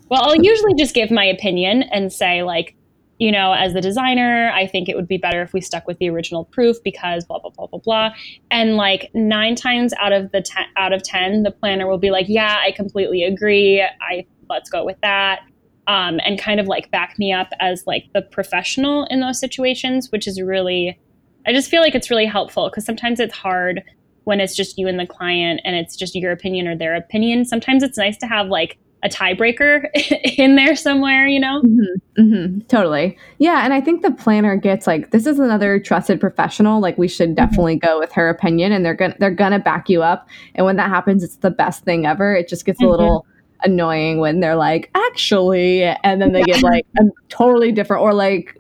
well, 0.10 0.24
I'll 0.24 0.36
usually 0.36 0.74
just 0.76 0.94
give 0.94 1.12
my 1.12 1.26
opinion 1.26 1.84
and 1.84 2.12
say 2.12 2.44
like, 2.44 2.76
you 3.20 3.32
know, 3.32 3.54
as 3.54 3.74
the 3.74 3.82
designer, 3.82 4.52
I 4.54 4.68
think 4.68 4.88
it 4.88 4.96
would 4.96 5.08
be 5.08 5.18
better 5.18 5.42
if 5.42 5.52
we 5.52 5.60
stuck 5.60 5.88
with 5.88 5.98
the 5.98 6.10
original 6.10 6.46
proof 6.46 6.78
because 6.84 7.26
blah 7.26 7.40
blah 7.40 7.50
blah 7.50 7.68
blah 7.68 7.80
blah. 7.80 8.14
And 8.52 8.78
like 8.78 9.10
nine 9.14 9.56
times 9.56 9.94
out 10.00 10.14
of 10.14 10.32
the 10.32 10.42
ten, 10.42 10.66
out 10.76 10.94
of 10.94 11.04
ten, 11.04 11.44
the 11.44 11.52
planner 11.52 11.88
will 11.88 11.98
be 11.98 12.12
like, 12.12 12.28
yeah, 12.30 12.58
I 12.64 12.72
completely 12.72 13.24
agree. 13.24 13.82
I 13.82 14.26
let's 14.50 14.70
go 14.70 14.86
with 14.86 14.98
that. 15.02 15.42
Um, 15.88 16.20
and 16.26 16.38
kind 16.38 16.60
of 16.60 16.68
like 16.68 16.92
back 16.92 17.18
me 17.18 17.32
up 17.32 17.50
as 17.62 17.88
like 17.88 18.06
the 18.14 18.22
professional 18.22 19.06
in 19.06 19.22
those 19.22 19.40
situations, 19.40 20.12
which 20.12 20.28
is 20.28 20.42
really 20.42 21.00
I 21.48 21.54
just 21.54 21.70
feel 21.70 21.82
like 21.82 21.96
it's 21.96 22.10
really 22.10 22.26
helpful 22.26 22.70
because 22.70 22.86
sometimes 22.86 23.20
it's 23.20 23.34
hard 23.34 23.82
when 24.26 24.42
it's 24.42 24.54
just 24.54 24.78
you 24.78 24.88
and 24.88 25.00
the 25.00 25.08
client 25.08 25.62
and 25.64 25.76
it's 25.76 25.96
just 25.96 26.14
your 26.14 26.34
opinion 26.34 26.68
or 26.68 26.76
their 26.76 26.96
opinion. 26.96 27.46
Sometimes 27.46 27.82
it's 27.82 27.98
nice 27.98 28.18
to 28.18 28.28
have 28.28 28.48
like 28.48 28.78
a 29.04 29.08
tiebreaker 29.08 29.86
in 30.38 30.58
there 30.58 30.76
somewhere, 30.76 31.26
you 31.26 31.40
know? 31.40 31.62
Mm-hmm, 31.62 32.22
mm-hmm, 32.22 32.60
totally. 32.68 33.18
Yeah. 33.38 33.64
And 33.64 33.74
I 33.74 33.80
think 33.80 34.02
the 34.02 34.12
planner 34.12 34.58
gets 34.58 34.86
like, 34.86 35.12
this 35.12 35.26
is 35.26 35.40
another 35.40 35.80
trusted 35.80 36.20
professional. 36.20 36.82
Like 36.82 36.98
we 36.98 37.08
should 37.08 37.30
mm-hmm. 37.30 37.36
definitely 37.36 37.78
mm-hmm. 37.78 37.88
go 37.88 38.00
with 38.00 38.12
her 38.12 38.28
opinion 38.28 38.74
and 38.74 38.86
they're 38.86 38.94
going 38.94 39.14
to, 39.14 39.18
they're 39.18 39.32
going 39.32 39.54
to 39.54 39.60
back 39.60 39.88
you 39.88 40.04
up. 40.04 40.28
And 40.56 40.66
when 40.66 40.76
that 40.76 40.90
happens, 40.90 41.24
it's 41.24 41.38
the 41.38 41.52
best 41.52 41.86
thing 41.86 42.06
ever. 42.06 42.36
It 42.36 42.50
just 42.50 42.66
gets 42.66 42.82
a 42.82 42.84
mm-hmm. 42.84 42.92
little 42.92 43.26
annoying 43.64 44.20
when 44.20 44.42
they're 44.42 44.58
like, 44.58 44.92
actually, 44.94 45.84
and 45.84 46.22
then 46.22 46.34
they 46.34 46.44
get 46.44 46.62
like 46.62 46.86
a 47.00 47.04
totally 47.30 47.72
different 47.72 48.04
or 48.04 48.14
like, 48.14 48.54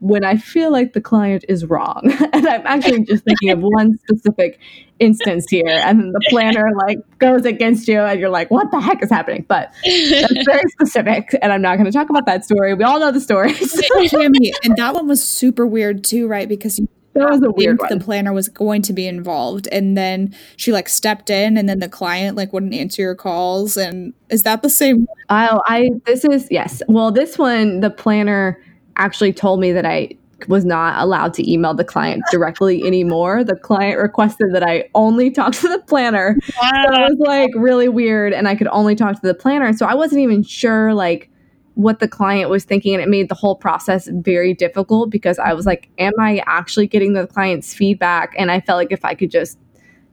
when 0.00 0.24
I 0.24 0.36
feel 0.36 0.70
like 0.70 0.92
the 0.92 1.00
client 1.00 1.44
is 1.48 1.64
wrong. 1.64 2.02
and 2.32 2.46
I'm 2.46 2.66
actually 2.66 3.04
just 3.04 3.24
thinking 3.24 3.50
of 3.50 3.60
one 3.60 3.98
specific 3.98 4.60
instance 5.00 5.46
here. 5.50 5.66
And 5.68 6.00
then 6.00 6.12
the 6.12 6.20
planner 6.28 6.70
like 6.86 6.98
goes 7.18 7.44
against 7.44 7.88
you 7.88 8.00
and 8.00 8.20
you're 8.20 8.28
like, 8.28 8.50
what 8.50 8.70
the 8.70 8.80
heck 8.80 9.02
is 9.02 9.10
happening? 9.10 9.44
But 9.48 9.72
that's 9.84 10.44
very 10.44 10.68
specific. 10.68 11.36
And 11.42 11.52
I'm 11.52 11.62
not 11.62 11.76
going 11.76 11.86
to 11.86 11.92
talk 11.92 12.10
about 12.10 12.26
that 12.26 12.44
story. 12.44 12.74
We 12.74 12.84
all 12.84 13.00
know 13.00 13.10
the 13.10 13.20
story. 13.20 13.50
and 14.64 14.76
that 14.76 14.94
one 14.94 15.08
was 15.08 15.22
super 15.22 15.66
weird 15.66 16.04
too, 16.04 16.28
right? 16.28 16.48
Because 16.48 16.78
you 16.78 16.88
that 17.18 17.30
was 17.30 17.42
a 17.42 17.50
weird. 17.50 17.80
The 17.88 17.98
planner 17.98 18.32
was 18.32 18.48
going 18.48 18.82
to 18.82 18.92
be 18.92 19.08
involved, 19.08 19.66
and 19.72 19.96
then 19.96 20.36
she 20.56 20.72
like 20.72 20.88
stepped 20.88 21.30
in, 21.30 21.56
and 21.56 21.68
then 21.68 21.80
the 21.80 21.88
client 21.88 22.36
like 22.36 22.52
wouldn't 22.52 22.74
answer 22.74 23.02
your 23.02 23.16
calls. 23.16 23.76
And 23.76 24.14
is 24.30 24.44
that 24.44 24.62
the 24.62 24.70
same? 24.70 25.06
Oh, 25.28 25.60
I 25.66 25.90
this 26.06 26.24
is 26.24 26.46
yes. 26.50 26.80
Well, 26.86 27.10
this 27.10 27.36
one 27.36 27.80
the 27.80 27.90
planner 27.90 28.62
actually 28.98 29.32
told 29.32 29.60
me 29.60 29.72
that 29.72 29.86
I 29.86 30.10
was 30.46 30.64
not 30.64 31.02
allowed 31.02 31.34
to 31.34 31.50
email 31.50 31.74
the 31.74 31.84
client 31.84 32.22
directly 32.30 32.84
anymore. 32.84 33.42
The 33.42 33.56
client 33.56 33.98
requested 33.98 34.54
that 34.54 34.62
I 34.62 34.88
only 34.94 35.30
talk 35.30 35.52
to 35.54 35.68
the 35.68 35.80
planner. 35.80 36.36
Wow. 36.62 36.84
So 36.86 36.94
it 36.94 37.10
was 37.10 37.18
like 37.18 37.50
really 37.56 37.88
weird 37.88 38.32
and 38.32 38.46
I 38.46 38.54
could 38.54 38.68
only 38.68 38.94
talk 38.94 39.20
to 39.20 39.26
the 39.26 39.34
planner. 39.34 39.72
So 39.72 39.86
I 39.86 39.94
wasn't 39.94 40.20
even 40.20 40.44
sure 40.44 40.94
like 40.94 41.28
what 41.74 42.00
the 42.00 42.08
client 42.08 42.50
was 42.50 42.64
thinking 42.64 42.94
and 42.94 43.02
it 43.02 43.08
made 43.08 43.28
the 43.28 43.36
whole 43.36 43.54
process 43.54 44.08
very 44.12 44.52
difficult 44.52 45.10
because 45.10 45.38
I 45.38 45.54
was 45.54 45.64
like 45.64 45.88
am 45.98 46.12
I 46.18 46.42
actually 46.44 46.88
getting 46.88 47.12
the 47.12 47.28
client's 47.28 47.72
feedback 47.72 48.34
and 48.36 48.50
I 48.50 48.60
felt 48.60 48.78
like 48.78 48.90
if 48.90 49.04
I 49.04 49.14
could 49.14 49.30
just 49.30 49.58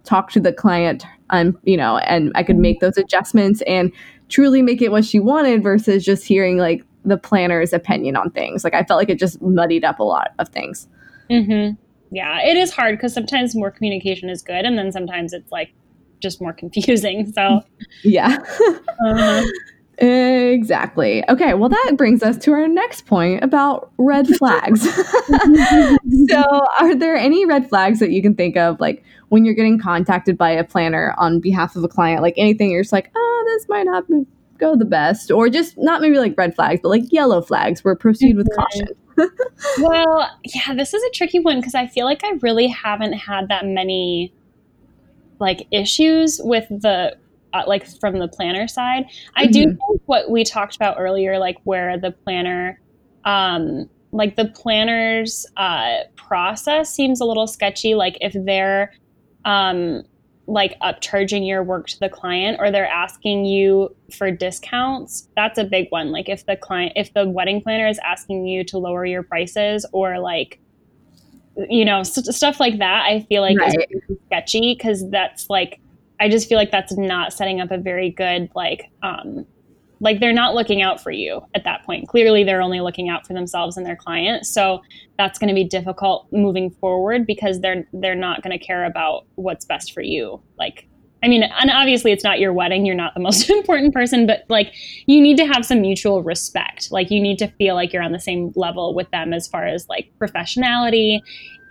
talk 0.04 0.30
to 0.34 0.40
the 0.40 0.54
client 0.54 1.04
um 1.32 1.58
you 1.64 1.76
know 1.76 1.98
and 1.98 2.32
I 2.36 2.44
could 2.44 2.58
make 2.58 2.82
those 2.82 3.00
adjustments 3.00 3.64
and 3.66 3.92
truly 4.30 4.62
make 4.62 4.80
it 4.80 4.92
what 4.92 5.06
she 5.06 5.20
wanted 5.20 5.64
versus 5.64 6.06
just 6.06 6.24
hearing 6.24 6.58
like 6.58 6.86
the 7.06 7.18
planner's 7.18 7.74
opinion 7.74 8.16
on 8.16 8.32
things. 8.32 8.64
Like 8.64 8.74
I 8.74 8.84
felt 8.84 8.98
like 8.98 9.10
it 9.10 9.20
just 9.20 9.42
muddied 9.42 9.84
up 9.84 10.00
a 10.00 10.04
lot 10.04 10.34
of 10.40 10.50
things. 10.50 10.88
Mm-hmm. 11.30 11.76
Yeah, 12.12 12.42
it 12.42 12.58
is 12.58 12.72
hard 12.72 12.98
because 12.98 13.14
sometimes 13.14 13.56
more 13.56 13.72
communication 13.72 14.30
is 14.30 14.42
good, 14.42 14.66
and 14.66 14.78
then 14.78 14.92
sometimes 14.92 15.34
it's 15.34 15.52
like 15.52 15.74
just 16.20 16.42
more 16.42 16.54
confusing. 16.62 17.32
So 17.32 17.62
yeah. 18.04 18.38
uh-huh. 19.06 19.44
Exactly. 19.98 21.24
Okay, 21.30 21.54
well, 21.54 21.70
that 21.70 21.94
brings 21.96 22.22
us 22.22 22.38
to 22.40 22.52
our 22.52 22.68
next 22.68 23.06
point 23.06 23.44
about 23.44 23.92
red 23.98 24.28
flags. 24.38 24.82
so, 26.30 26.44
are 26.80 26.96
there 26.96 27.16
any 27.16 27.46
red 27.46 27.70
flags 27.70 28.00
that 28.00 28.12
you 28.12 28.22
can 28.22 28.36
think 28.36 28.58
of, 28.58 28.80
like 28.82 29.04
when 29.30 29.46
you're 29.46 29.54
getting 29.54 29.80
contacted 29.80 30.38
by 30.38 30.52
a 30.52 30.64
planner 30.64 31.16
on 31.18 31.40
behalf 31.40 31.76
of 31.76 31.84
a 31.84 31.88
client, 31.88 32.22
like 32.22 32.34
anything 32.36 32.72
you're 32.72 32.84
just 32.84 32.92
like, 32.92 33.10
oh, 33.16 33.44
this 33.48 33.70
might 33.70 33.84
not 33.84 34.04
go 34.58 34.76
the 34.76 34.86
best, 34.86 35.32
or 35.32 35.50
just 35.50 35.78
not 35.78 36.02
maybe 36.02 36.18
like 36.18 36.38
red 36.38 36.56
flags, 36.56 36.80
but 36.82 36.90
like 36.90 37.12
yellow 37.12 37.42
flags 37.42 37.84
where 37.84 37.96
proceed 37.96 38.36
with 38.36 38.48
caution. 38.56 38.88
well, 39.80 40.30
yeah, 40.44 40.74
this 40.74 40.94
is 40.94 41.04
a 41.04 41.10
tricky 41.12 41.40
one 41.40 41.60
because 41.60 41.76
I 41.76 41.88
feel 41.88 42.06
like 42.06 42.24
I 42.24 42.32
really 42.42 42.68
haven't 42.68 43.14
had 43.14 43.48
that 43.50 43.66
many 43.66 44.34
like 45.40 45.68
issues 45.72 46.40
with 46.44 46.68
the 46.70 47.18
uh, 47.54 47.64
like 47.68 47.88
from 48.00 48.20
the 48.20 48.28
planner 48.28 48.68
side. 48.68 49.06
I 49.36 49.44
mm-hmm. 49.44 49.52
do 49.52 49.64
think 49.64 50.02
what 50.06 50.30
we 50.30 50.44
talked 50.44 50.76
about 50.76 50.98
earlier, 51.00 51.40
like 51.40 51.58
where 51.64 51.98
the 51.98 52.12
planner, 52.12 52.80
um, 53.24 53.90
like 54.12 54.36
the 54.36 54.46
planner's 54.46 55.46
uh, 55.58 56.00
process 56.16 56.94
seems 56.94 57.22
a 57.22 57.26
little 57.26 57.48
sketchy. 57.48 57.96
Like 57.96 58.18
if 58.22 58.34
they're 58.34 58.94
um, 59.46 60.04
like 60.48 60.78
upcharging 60.80 61.48
your 61.48 61.64
work 61.64 61.88
to 61.88 62.00
the 62.00 62.10
client 62.10 62.58
or 62.60 62.70
they're 62.70 62.88
asking 62.88 63.46
you 63.46 63.94
for 64.16 64.30
discounts 64.30 65.28
that's 65.36 65.58
a 65.58 65.64
big 65.64 65.88
one 65.90 66.12
like 66.12 66.30
if 66.30 66.46
the 66.46 66.56
client 66.56 66.94
if 66.96 67.14
the 67.14 67.28
wedding 67.28 67.62
planner 67.62 67.88
is 67.88 68.00
asking 68.06 68.46
you 68.46 68.64
to 68.64 68.78
lower 68.78 69.06
your 69.06 69.24
prices 69.24 69.86
or 69.92 70.20
like 70.20 70.60
you 71.70 71.84
know 71.84 72.04
st- 72.04 72.28
stuff 72.28 72.60
like 72.60 72.78
that 72.78 73.06
i 73.06 73.22
feel 73.22 73.42
like 73.42 73.58
right. 73.58 73.76
is 73.90 74.18
sketchy 74.28 74.76
because 74.76 75.10
that's 75.10 75.50
like 75.50 75.80
i 76.20 76.30
just 76.30 76.48
feel 76.48 76.58
like 76.58 76.72
that's 76.72 76.96
not 76.96 77.34
setting 77.34 77.60
up 77.60 77.72
a 77.72 77.78
very 77.78 78.12
good 78.12 78.50
like 78.56 78.92
um 79.02 79.46
like 80.00 80.20
they're 80.20 80.34
not 80.34 80.56
looking 80.56 80.82
out 80.82 81.02
for 81.02 81.12
you 81.12 81.42
at 81.54 81.64
that 81.64 81.84
point. 81.84 82.08
Clearly 82.08 82.44
they're 82.44 82.62
only 82.62 82.82
looking 82.82 83.10
out 83.10 83.26
for 83.26 83.34
themselves 83.34 83.78
and 83.78 83.86
their 83.86 83.96
client. 83.96 84.46
So 84.46 84.82
that's 85.18 85.40
going 85.40 85.48
to 85.48 85.54
be 85.54 85.64
difficult 85.64 86.28
moving 86.32 86.70
forward 86.70 87.26
because 87.26 87.60
they're 87.62 87.88
they're 87.94 88.16
not 88.16 88.42
going 88.42 88.58
to 88.58 88.64
care 88.64 88.86
about 88.86 89.26
what's 89.36 89.66
best 89.66 89.94
for 89.94 90.02
you. 90.02 90.42
Like 90.58 90.88
i 91.24 91.28
mean 91.28 91.42
and 91.44 91.72
obviously 91.72 92.12
it's 92.12 92.24
not 92.24 92.40
your 92.40 92.54
wedding. 92.54 92.86
You're 92.86 92.96
not 92.96 93.14
the 93.14 93.20
most 93.30 93.50
important 93.50 93.94
person 93.94 94.28
but 94.28 94.44
like 94.50 94.74
you 95.06 95.22
need 95.22 95.38
to 95.38 95.46
have 95.46 95.66
some 95.66 95.82
mutual 95.82 96.24
respect. 96.24 96.92
Like 96.92 97.12
you 97.12 97.22
need 97.22 97.38
to 97.40 97.48
feel 97.48 97.76
like 97.76 97.94
you're 97.94 98.04
on 98.04 98.12
the 98.12 98.20
same 98.20 98.52
level 98.56 98.94
with 98.94 99.10
them 99.12 99.34
as 99.34 99.48
far 99.48 99.66
as 99.66 99.88
like 99.88 100.12
professionality 100.20 101.22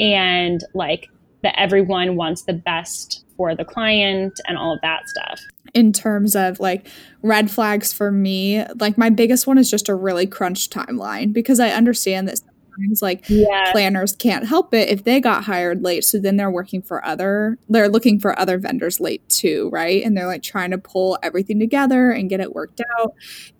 and 0.01 0.64
like 0.75 1.09
that 1.43 1.59
everyone 1.61 2.16
wants 2.16 2.43
the 2.45 2.55
best 2.55 3.25
for 3.37 3.55
the 3.55 3.64
client 3.64 4.41
and 4.47 4.57
all 4.57 4.72
of 4.72 4.81
that 4.81 5.07
stuff 5.09 5.41
in 5.75 5.93
terms 5.93 6.37
of 6.37 6.61
like 6.61 6.87
red 7.22 7.51
flags 7.51 7.93
for 7.93 8.11
me 8.11 8.64
like 8.81 8.97
my 8.97 9.11
biggest 9.11 9.47
one 9.47 9.59
is 9.59 9.70
just 9.70 9.89
a 9.89 9.95
really 9.95 10.27
crunched 10.27 10.72
timeline 10.72 11.33
because 11.33 11.61
i 11.61 11.70
understand 11.70 12.29
that 12.29 12.41
times 12.81 13.03
like 13.03 13.25
planners 13.72 14.14
can't 14.16 14.47
help 14.47 14.72
it 14.75 14.89
if 14.89 15.05
they 15.05 15.20
got 15.20 15.45
hired 15.45 15.83
late 15.83 16.05
so 16.05 16.18
then 16.18 16.37
they're 16.37 16.51
working 16.51 16.83
for 16.83 17.05
other 17.05 17.59
they're 17.68 17.89
looking 17.89 18.18
for 18.20 18.39
other 18.39 18.59
vendors 18.59 19.01
late 19.01 19.27
too 19.29 19.68
right? 19.72 20.05
And 20.05 20.16
they're 20.16 20.27
like 20.27 20.43
trying 20.43 20.70
to 20.70 20.79
pull 20.79 21.18
everything 21.22 21.59
together 21.59 22.11
and 22.11 22.29
get 22.31 22.41
it 22.41 22.55
worked 22.55 22.81
out. 22.99 23.12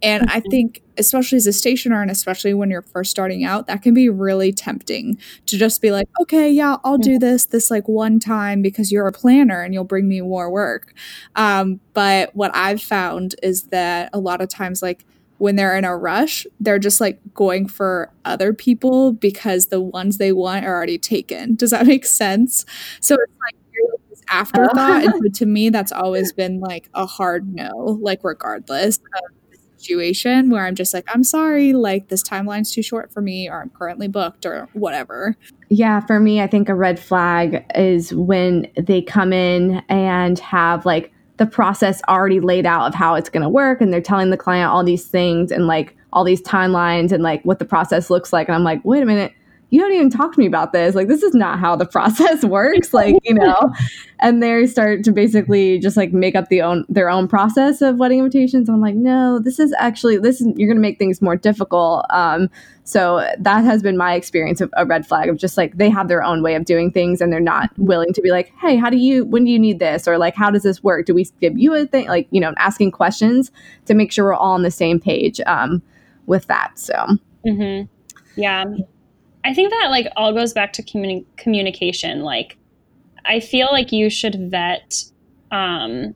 And 0.03 0.25
i 0.31 0.41
Mhm. 0.41 0.51
think 0.51 0.83
especially 0.97 1.37
as 1.37 1.47
a 1.47 1.53
stationer 1.53 2.01
and 2.03 2.11
especially 2.11 2.55
when 2.55 2.71
you're 2.71 2.83
first 2.83 3.11
starting 3.11 3.45
out 3.45 3.67
that 3.67 3.83
can 3.83 3.95
be 3.95 4.09
really 4.09 4.53
tempting 4.53 5.19
to 5.47 5.59
just 5.59 5.83
be 5.83 5.91
like 5.91 6.07
okay 6.21 6.49
yeah 6.51 6.77
i'll 6.85 6.99
do 6.99 7.19
this 7.19 7.47
this 7.47 7.71
like 7.71 7.89
one 7.89 8.21
time 8.21 8.63
because 8.63 8.93
you're 8.93 9.09
a 9.09 9.13
planner 9.13 9.61
and 9.63 9.75
you'll 9.75 9.85
bring 9.85 10.09
me 10.09 10.21
more 10.21 10.51
work. 10.51 10.93
Um, 11.37 11.81
but 11.95 12.35
what 12.35 12.51
i've 12.55 12.83
found 12.83 13.35
is 13.43 13.65
that 13.65 14.11
a 14.13 14.19
lot 14.21 14.41
of 14.41 14.49
times 14.49 14.83
like 14.83 15.05
when 15.39 15.57
they're 15.57 15.77
in 15.77 15.85
a 15.85 15.97
rush, 15.97 16.47
they're 16.61 16.79
just 16.79 17.01
like 17.01 17.21
going 17.35 17.67
for 17.69 18.13
other 18.25 18.53
people 18.53 19.13
because 19.13 19.67
the 19.67 19.81
ones 19.81 20.19
they 20.19 20.33
want 20.33 20.65
are 20.65 20.75
already 20.75 20.99
taken. 20.99 21.55
Does 21.55 21.71
that 21.71 21.87
make 21.89 22.07
sense? 22.07 22.65
So 23.01 23.15
it's 23.15 23.33
like 23.45 23.57
afterthought. 24.29 25.05
and 25.05 25.13
so 25.13 25.21
to 25.35 25.47
me, 25.47 25.71
that's 25.71 25.93
always 25.93 26.33
been 26.33 26.61
like 26.61 26.89
a 26.95 27.07
hard 27.07 27.53
no, 27.53 27.99
like 28.01 28.21
regardless 28.23 28.97
of 28.97 29.03
the 29.51 29.59
situation 29.77 30.51
where 30.51 30.67
I'm 30.67 30.75
just 30.75 30.95
like, 30.95 31.05
I'm 31.13 31.25
sorry, 31.25 31.73
like 31.73 32.09
this 32.09 32.23
timeline's 32.23 32.73
too 32.73 32.83
short 32.83 33.13
for 33.13 33.21
me, 33.21 33.49
or 33.49 33.61
I'm 33.61 33.71
currently 33.71 34.09
booked, 34.09 34.47
or 34.47 34.69
whatever. 34.73 35.37
Yeah, 35.69 36.01
for 36.01 36.21
me, 36.21 36.41
I 36.41 36.47
think 36.47 36.69
a 36.69 36.75
red 36.75 36.99
flag 36.99 37.65
is 37.75 38.15
when 38.15 38.69
they 38.77 39.03
come 39.03 39.33
in 39.33 39.83
and 39.89 40.39
have 40.39 40.87
like 40.87 41.13
the 41.37 41.47
process 41.47 42.01
already 42.09 42.41
laid 42.41 42.67
out 42.67 42.87
of 42.87 42.95
how 42.95 43.15
it's 43.15 43.29
going 43.29 43.43
to 43.43 43.49
work 43.49 43.81
and 43.81 43.93
they're 43.93 44.01
telling 44.01 44.31
the 44.31 44.37
client 44.37 44.71
all 44.71 44.85
these 44.85 45.07
things 45.07 45.51
and 45.51 45.67
like 45.67 45.97
all 46.13 46.25
these 46.25 46.41
timelines 46.43 47.11
and 47.11 47.23
like 47.23 47.43
what 47.45 47.59
the 47.59 47.65
process 47.65 48.09
looks 48.09 48.33
like 48.33 48.49
and 48.49 48.55
I'm 48.55 48.65
like, 48.65 48.85
"Wait 48.85 49.03
a 49.03 49.07
minute. 49.07 49.33
You 49.75 49.81
don't 49.81 49.93
even 49.93 50.11
talk 50.11 50.33
to 50.35 50.41
me 50.41 50.47
about 50.47 50.73
this. 50.73 50.95
Like 50.95 51.09
this 51.09 51.23
is 51.23 51.35
not 51.35 51.59
how 51.59 51.77
the 51.77 51.87
process 51.97 52.45
works." 52.45 52.95
Like, 52.95 53.17
you 53.25 53.35
know. 53.35 53.73
and 54.21 54.43
they 54.43 54.67
start 54.67 55.05
to 55.05 55.13
basically 55.13 55.79
just 55.79 55.97
like 55.97 56.13
make 56.13 56.35
up 56.35 56.49
the 56.49 56.63
own 56.63 56.85
their 56.89 57.11
own 57.11 57.29
process 57.29 57.83
of 57.83 57.97
wedding 57.97 58.19
invitations. 58.21 58.69
And 58.69 58.77
I'm 58.77 58.81
like, 58.81 58.95
"No, 58.95 59.39
this 59.39 59.59
is 59.59 59.75
actually 59.79 60.19
this 60.19 60.41
is 60.41 60.47
you're 60.57 60.69
going 60.69 60.77
to 60.77 60.83
make 60.83 60.99
things 60.99 61.21
more 61.21 61.37
difficult." 61.37 62.07
Um 62.11 62.49
so 62.85 63.27
that 63.39 63.65
has 63.65 63.83
been 63.83 63.97
my 63.97 64.15
experience 64.15 64.61
of 64.61 64.73
a 64.77 64.85
red 64.85 65.07
flag 65.07 65.31
of 65.31 65.39
just 65.39 65.57
like 65.57 65.79
they 65.79 65.89
have 65.89 66.09
their 66.09 66.23
own 66.23 66.43
way 66.43 66.55
of 66.55 66.67
doing 66.67 66.93
things 66.93 67.23
and 67.23 67.33
they're 67.33 67.41
not 67.41 67.71
willing 67.79 68.13
to 68.13 68.21
be 68.21 68.31
like, 68.31 68.53
hey, 68.61 68.77
how 68.77 68.91
do 68.91 68.99
you, 68.99 69.25
when 69.25 69.45
do 69.47 69.51
you 69.51 69.59
need 69.59 69.79
this? 69.79 70.07
Or 70.07 70.19
like, 70.19 70.35
how 70.37 70.51
does 70.51 70.65
this 70.65 70.83
work? 70.85 71.07
Do 71.07 71.15
we 71.15 71.25
give 71.41 71.57
you 71.57 71.75
a 71.75 71.87
thing? 71.87 72.09
Like, 72.09 72.29
you 72.31 72.41
know, 72.41 72.53
asking 72.59 72.91
questions 72.91 73.51
to 73.87 73.95
make 73.95 74.13
sure 74.13 74.27
we're 74.27 74.35
all 74.35 74.53
on 74.53 74.63
the 74.63 74.71
same 74.71 75.01
page 75.01 75.41
um, 75.47 75.83
with 76.27 76.47
that. 76.49 76.79
So, 76.79 77.17
hmm 77.47 77.83
Yeah. 78.37 78.65
I 79.45 79.53
think 79.53 79.71
that 79.71 79.89
like 79.91 80.09
all 80.17 80.33
goes 80.33 80.53
back 80.53 80.73
to 80.75 80.83
communi- 80.83 81.27
communication. 81.37 82.23
Like, 82.23 82.57
I 83.27 83.41
feel 83.41 83.69
like 83.71 83.93
you 83.93 84.11
should 84.11 84.51
vet 84.51 85.05
um, 85.51 86.15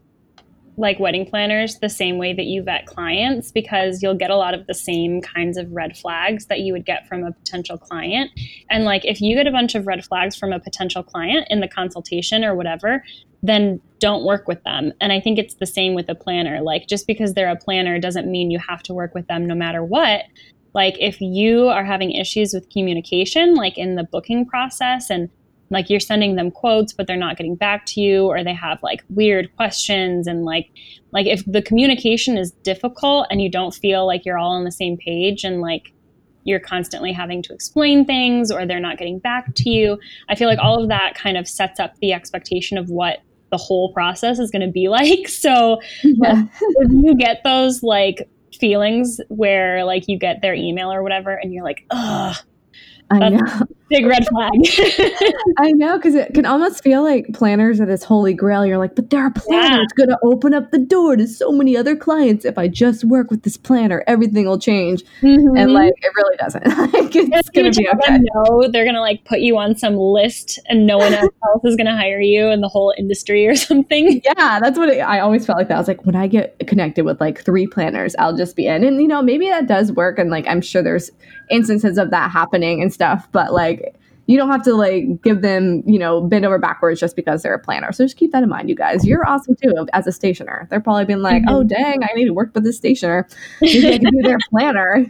like 0.79 0.99
wedding 1.01 1.27
planners 1.27 1.79
the 1.81 1.89
same 1.89 2.19
way 2.19 2.33
that 2.33 2.45
you 2.45 2.63
vet 2.63 2.87
clients 2.87 3.51
because 3.51 4.03
you'll 4.03 4.15
get 4.15 4.31
a 4.31 4.37
lot 4.37 4.55
of 4.55 4.67
the 4.67 4.75
same 4.75 5.21
kinds 5.21 5.59
of 5.59 5.71
red 5.73 5.97
flags 5.97 6.47
that 6.47 6.61
you 6.61 6.73
would 6.73 6.87
get 6.87 7.07
from 7.07 7.25
a 7.25 7.33
potential 7.33 7.77
client. 7.77 8.31
And 8.71 8.85
like, 8.85 9.05
if 9.05 9.21
you 9.21 9.37
get 9.37 9.47
a 9.47 9.51
bunch 9.51 9.75
of 9.75 9.87
red 9.87 10.05
flags 10.05 10.37
from 10.37 10.53
a 10.53 10.61
potential 10.61 11.03
client 11.03 11.47
in 11.51 11.61
the 11.61 11.69
consultation 11.69 12.45
or 12.45 12.55
whatever, 12.55 13.05
then 13.43 13.81
don't 13.99 14.25
work 14.25 14.49
with 14.49 14.63
them. 14.65 14.93
And 15.01 15.13
I 15.13 15.21
think 15.21 15.39
it's 15.39 15.55
the 15.55 15.67
same 15.67 15.95
with 15.95 16.09
a 16.09 16.15
planner. 16.15 16.61
Like, 16.63 16.87
just 16.87 17.07
because 17.07 17.35
they're 17.35 17.51
a 17.51 17.57
planner 17.57 17.99
doesn't 17.99 18.31
mean 18.31 18.51
you 18.51 18.61
have 18.61 18.83
to 18.85 18.95
work 18.95 19.15
with 19.15 19.27
them 19.27 19.47
no 19.47 19.55
matter 19.55 19.85
what 19.85 20.23
like 20.79 20.97
if 21.01 21.21
you 21.21 21.67
are 21.67 21.85
having 21.85 22.13
issues 22.13 22.55
with 22.55 22.71
communication 22.71 23.57
like 23.57 23.77
in 23.77 23.97
the 23.97 24.05
booking 24.05 24.47
process 24.47 25.11
and 25.11 25.29
like 25.71 25.91
you're 25.91 25.99
sending 25.99 26.37
them 26.37 26.53
quotes 26.53 26.93
but 26.93 27.09
they're 27.09 27.17
not 27.17 27.37
getting 27.37 27.57
back 27.57 27.85
to 27.85 28.01
you 28.01 28.27
or 28.27 28.45
they 28.45 28.55
have 28.55 28.81
like 28.81 29.03
weird 29.09 29.51
questions 29.57 30.29
and 30.29 30.45
like 30.45 30.71
like 31.11 31.27
if 31.27 31.45
the 31.47 31.61
communication 31.61 32.39
is 32.39 32.53
difficult 32.63 33.27
and 33.29 33.43
you 33.43 33.51
don't 33.51 33.75
feel 33.75 34.07
like 34.07 34.25
you're 34.25 34.39
all 34.39 34.53
on 34.53 34.63
the 34.63 34.71
same 34.71 34.97
page 34.97 35.43
and 35.43 35.61
like 35.61 35.93
you're 36.45 36.61
constantly 36.61 37.13
having 37.13 37.43
to 37.43 37.53
explain 37.53 38.05
things 38.05 38.53
or 38.53 38.65
they're 38.65 38.79
not 38.79 38.99
getting 38.99 39.19
back 39.19 39.53
to 39.57 39.69
you 39.69 39.99
i 40.29 40.37
feel 40.37 40.47
like 40.47 40.61
all 40.61 40.81
of 40.81 40.89
that 40.89 41.17
kind 41.17 41.37
of 41.37 41.49
sets 41.49 41.81
up 41.81 41.97
the 41.97 42.13
expectation 42.13 42.79
of 42.79 42.89
what 42.89 43.19
the 43.51 43.57
whole 43.57 43.93
process 43.93 44.39
is 44.39 44.53
going 44.53 44.65
to 44.65 44.71
be 44.71 44.89
like 44.99 45.27
so 45.27 45.81
yeah. 46.05 46.45
if 46.61 46.93
you 46.93 47.17
get 47.17 47.43
those 47.43 47.83
like 47.83 48.29
feelings 48.59 49.21
where 49.29 49.85
like 49.85 50.05
you 50.09 50.19
get 50.19 50.43
their 50.43 50.55
email 50.55 50.93
or 50.93 51.03
whatever 51.03 51.35
and 51.35 51.53
you're 51.53 51.65
like 51.65 51.85
ugh 51.91 52.37
I 53.11 53.29
know. 53.31 53.67
Big 53.89 54.07
red 54.07 54.27
flag 54.27 54.53
I 55.59 55.73
know 55.73 55.97
because 55.97 56.15
it 56.15 56.35
can 56.35 56.47
almost 56.47 56.83
feel 56.83 57.03
like 57.03 57.33
planners 57.33 57.81
are 57.81 57.87
this 57.87 58.05
holy 58.05 58.35
grail. 58.35 58.65
You're 58.65 58.79
like, 58.79 58.95
but 58.95 59.11
there 59.11 59.23
are 59.25 59.31
planners 59.31 59.89
going 59.97 60.09
to 60.09 60.19
open 60.23 60.55
up 60.55 60.71
the 60.71 60.79
door 60.79 61.17
to 61.17 61.27
so 61.27 61.51
many 61.53 61.77
other 61.77 61.97
clients. 61.97 62.45
If 62.45 62.59
I 62.59 62.69
just 62.69 63.05
work 63.05 63.31
with 63.31 63.43
this 63.43 63.57
planner, 63.57 64.05
everything 64.07 64.47
will 64.47 64.59
change. 64.59 65.03
Mhm. 65.23 65.59
And 65.59 65.73
like, 65.73 65.93
it 65.97 66.13
really 66.17 66.37
doesn't. 66.37 66.67
like, 66.93 67.15
it's 67.17 67.51
going 67.51 67.73
to 67.73 67.79
be 67.79 67.89
okay. 67.89 68.19
no, 68.35 68.69
they're 68.71 68.85
gonna 68.85 69.01
like 69.01 69.25
put 69.25 69.41
you 69.41 69.57
on 69.59 69.77
some 69.77 69.97
list 69.97 70.59
and 70.69 70.87
no 70.87 70.99
one 70.99 71.15
else 71.15 71.31
is 71.65 71.77
gonna 71.77 71.97
hire 71.97 72.21
you 72.21 72.49
in 72.49 72.61
the 72.61 72.69
whole 72.69 72.95
industry 72.99 73.47
or 73.47 73.55
something. 73.57 74.21
Yeah, 74.25 74.61
that's 74.61 74.79
what 74.79 74.91
it, 74.91 74.99
I 75.01 75.21
always 75.21 75.47
felt 75.47 75.59
like 75.59 75.69
that. 75.69 75.77
I 75.77 75.79
was 75.79 75.89
like, 75.89 76.05
when 76.05 76.17
I 76.17 76.27
get 76.27 76.59
connected 76.67 77.05
with 77.05 77.21
like 77.21 77.45
three 77.45 77.67
planners, 77.67 78.15
I'll 78.19 78.37
just 78.37 78.57
be 78.57 78.67
in. 78.67 78.85
And, 78.85 79.01
you 79.01 79.09
know, 79.09 79.23
maybe 79.23 79.49
that 79.49 79.67
does 79.67 79.93
work. 79.93 80.19
And 80.19 80.31
like, 80.31 80.47
I'm 80.47 80.61
sure 80.61 80.83
there's 80.83 81.11
instances 81.51 81.99
of 81.99 82.11
that 82.11 82.31
happening 82.31 82.83
and 82.83 82.93
stuff. 82.93 83.29
But 83.33 83.53
like, 83.53 83.78
you 84.29 84.37
don't 84.37 84.51
have 84.51 84.63
to 84.63 84.75
like 84.75 85.23
give 85.23 85.41
them, 85.41 85.83
you 85.87 85.99
know, 85.99 86.21
bend 86.21 86.45
over 86.45 86.59
backwards 86.59 87.01
just 87.01 87.17
because 87.17 87.43
they're 87.43 87.55
a 87.55 87.59
planner. 87.59 87.91
So 87.93 88.05
just 88.05 88.19
keep 88.19 88.31
that 88.33 88.43
in 88.43 88.49
mind, 88.51 88.69
you 88.69 88.75
guys. 88.77 89.05
You're 89.05 89.27
awesome 89.27 89.57
too 89.61 89.73
as 89.95 90.07
a 90.07 90.13
stationer. 90.13 90.69
They're 90.71 90.81
probably 90.83 91.07
been 91.07 91.23
like, 91.23 91.43
Mhm. 91.45 91.47
oh, 91.49 91.65
dang, 91.65 92.03
I 92.05 92.13
need 92.15 92.27
to 92.27 92.35
work 92.35 92.51
with 92.55 92.63
this 92.63 92.77
stationer. 92.77 93.27
Maybe 93.63 93.89
I 93.89 93.99
can 93.99 94.11
be 94.11 94.21
their 94.23 94.37
planner. 94.51 95.07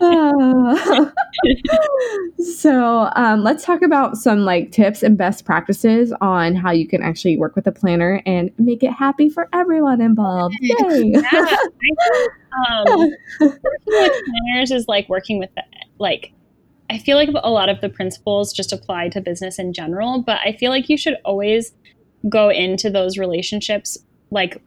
Ah. 0.00 1.12
so 2.58 3.10
um, 3.14 3.42
let's 3.42 3.64
talk 3.64 3.82
about 3.82 4.16
some 4.16 4.40
like 4.46 4.72
tips 4.72 5.02
and 5.02 5.18
best 5.18 5.44
practices 5.44 6.12
on 6.20 6.54
how 6.54 6.70
you 6.70 6.88
can 6.88 7.02
actually 7.02 7.36
work 7.36 7.54
with 7.56 7.66
a 7.66 7.72
planner 7.72 8.22
and 8.24 8.50
make 8.58 8.82
it 8.82 8.92
happy 8.92 9.28
for 9.28 9.48
everyone 9.52 10.00
involved. 10.00 10.54
Yay! 10.60 11.12
Yeah, 11.14 11.20
um, 12.68 13.10
working 13.40 13.58
with 13.86 14.22
planners 14.24 14.70
is 14.70 14.88
like 14.88 15.08
working 15.10 15.38
with 15.38 15.50
the, 15.54 15.62
like 15.98 16.32
I 16.90 16.98
feel 16.98 17.16
like 17.16 17.30
a 17.32 17.50
lot 17.50 17.68
of 17.68 17.80
the 17.80 17.88
principles 17.88 18.52
just 18.52 18.72
apply 18.72 19.10
to 19.10 19.20
business 19.20 19.58
in 19.60 19.72
general, 19.72 20.22
but 20.22 20.40
I 20.44 20.52
feel 20.52 20.70
like 20.70 20.88
you 20.88 20.96
should 20.96 21.16
always 21.24 21.72
go 22.28 22.50
into 22.50 22.90
those 22.90 23.16
relationships 23.16 23.96
like 24.30 24.60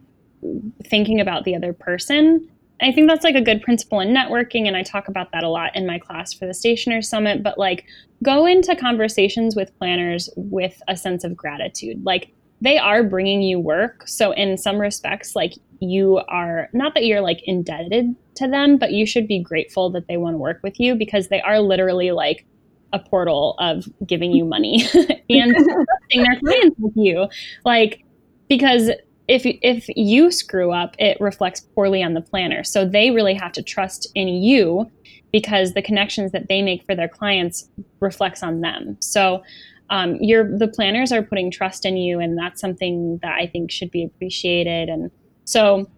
thinking 0.85 1.19
about 1.19 1.43
the 1.43 1.55
other 1.55 1.73
person. 1.73 2.47
I 2.81 2.91
think 2.91 3.09
that's 3.09 3.23
like 3.23 3.35
a 3.35 3.41
good 3.41 3.61
principle 3.61 3.99
in 3.99 4.09
networking, 4.09 4.67
and 4.67 4.75
I 4.75 4.83
talk 4.83 5.07
about 5.09 5.31
that 5.33 5.43
a 5.43 5.49
lot 5.49 5.75
in 5.75 5.85
my 5.85 5.99
class 5.99 6.33
for 6.33 6.45
the 6.45 6.53
Stationer 6.53 7.01
Summit. 7.01 7.43
But 7.43 7.57
like, 7.57 7.85
go 8.23 8.45
into 8.45 8.75
conversations 8.75 9.55
with 9.55 9.77
planners 9.77 10.29
with 10.35 10.81
a 10.87 10.95
sense 10.95 11.23
of 11.23 11.35
gratitude. 11.35 12.03
Like, 12.05 12.33
they 12.61 12.77
are 12.77 13.03
bringing 13.03 13.41
you 13.41 13.59
work. 13.59 14.07
So, 14.07 14.31
in 14.31 14.57
some 14.57 14.79
respects, 14.79 15.35
like, 15.35 15.53
you 15.83 16.17
are 16.27 16.69
not 16.73 16.93
that 16.93 17.05
you're 17.05 17.21
like 17.21 17.41
indebted 17.45 18.15
to 18.35 18.47
them, 18.47 18.77
but 18.77 18.91
you 18.91 19.05
should 19.05 19.27
be 19.27 19.39
grateful 19.39 19.89
that 19.91 20.07
they 20.07 20.17
want 20.17 20.33
to 20.33 20.37
work 20.37 20.59
with 20.63 20.79
you 20.79 20.95
because 20.95 21.27
they 21.27 21.41
are 21.41 21.59
literally 21.59 22.11
like 22.11 22.45
a 22.93 22.99
portal 22.99 23.55
of 23.59 23.87
giving 24.05 24.31
you 24.31 24.45
money 24.45 24.83
and 25.29 25.55
trusting 25.55 26.23
their 26.23 26.39
clients 26.39 26.75
with 26.79 26.93
you. 26.95 27.27
Like, 27.65 28.03
because 28.49 28.91
if 29.27 29.43
if 29.45 29.87
you 29.95 30.31
screw 30.31 30.71
up, 30.71 30.95
it 30.99 31.17
reflects 31.19 31.61
poorly 31.75 32.03
on 32.03 32.13
the 32.13 32.21
planner. 32.21 32.63
So 32.63 32.85
they 32.85 33.11
really 33.11 33.33
have 33.33 33.51
to 33.53 33.63
trust 33.63 34.07
in 34.15 34.27
you 34.27 34.89
because 35.31 35.73
the 35.73 35.81
connections 35.81 36.31
that 36.31 36.47
they 36.49 36.61
make 36.61 36.85
for 36.85 36.95
their 36.95 37.07
clients 37.07 37.67
reflects 37.99 38.43
on 38.43 38.61
them. 38.61 38.97
So 39.01 39.41
um, 39.89 40.17
you're 40.21 40.57
the 40.57 40.67
planners 40.67 41.11
are 41.11 41.23
putting 41.23 41.51
trust 41.51 41.85
in 41.85 41.97
you, 41.97 42.19
and 42.19 42.37
that's 42.37 42.61
something 42.61 43.19
that 43.21 43.35
I 43.39 43.47
think 43.47 43.71
should 43.71 43.91
be 43.91 44.03
appreciated. 44.03 44.89
And 44.89 45.11
so 45.45 45.89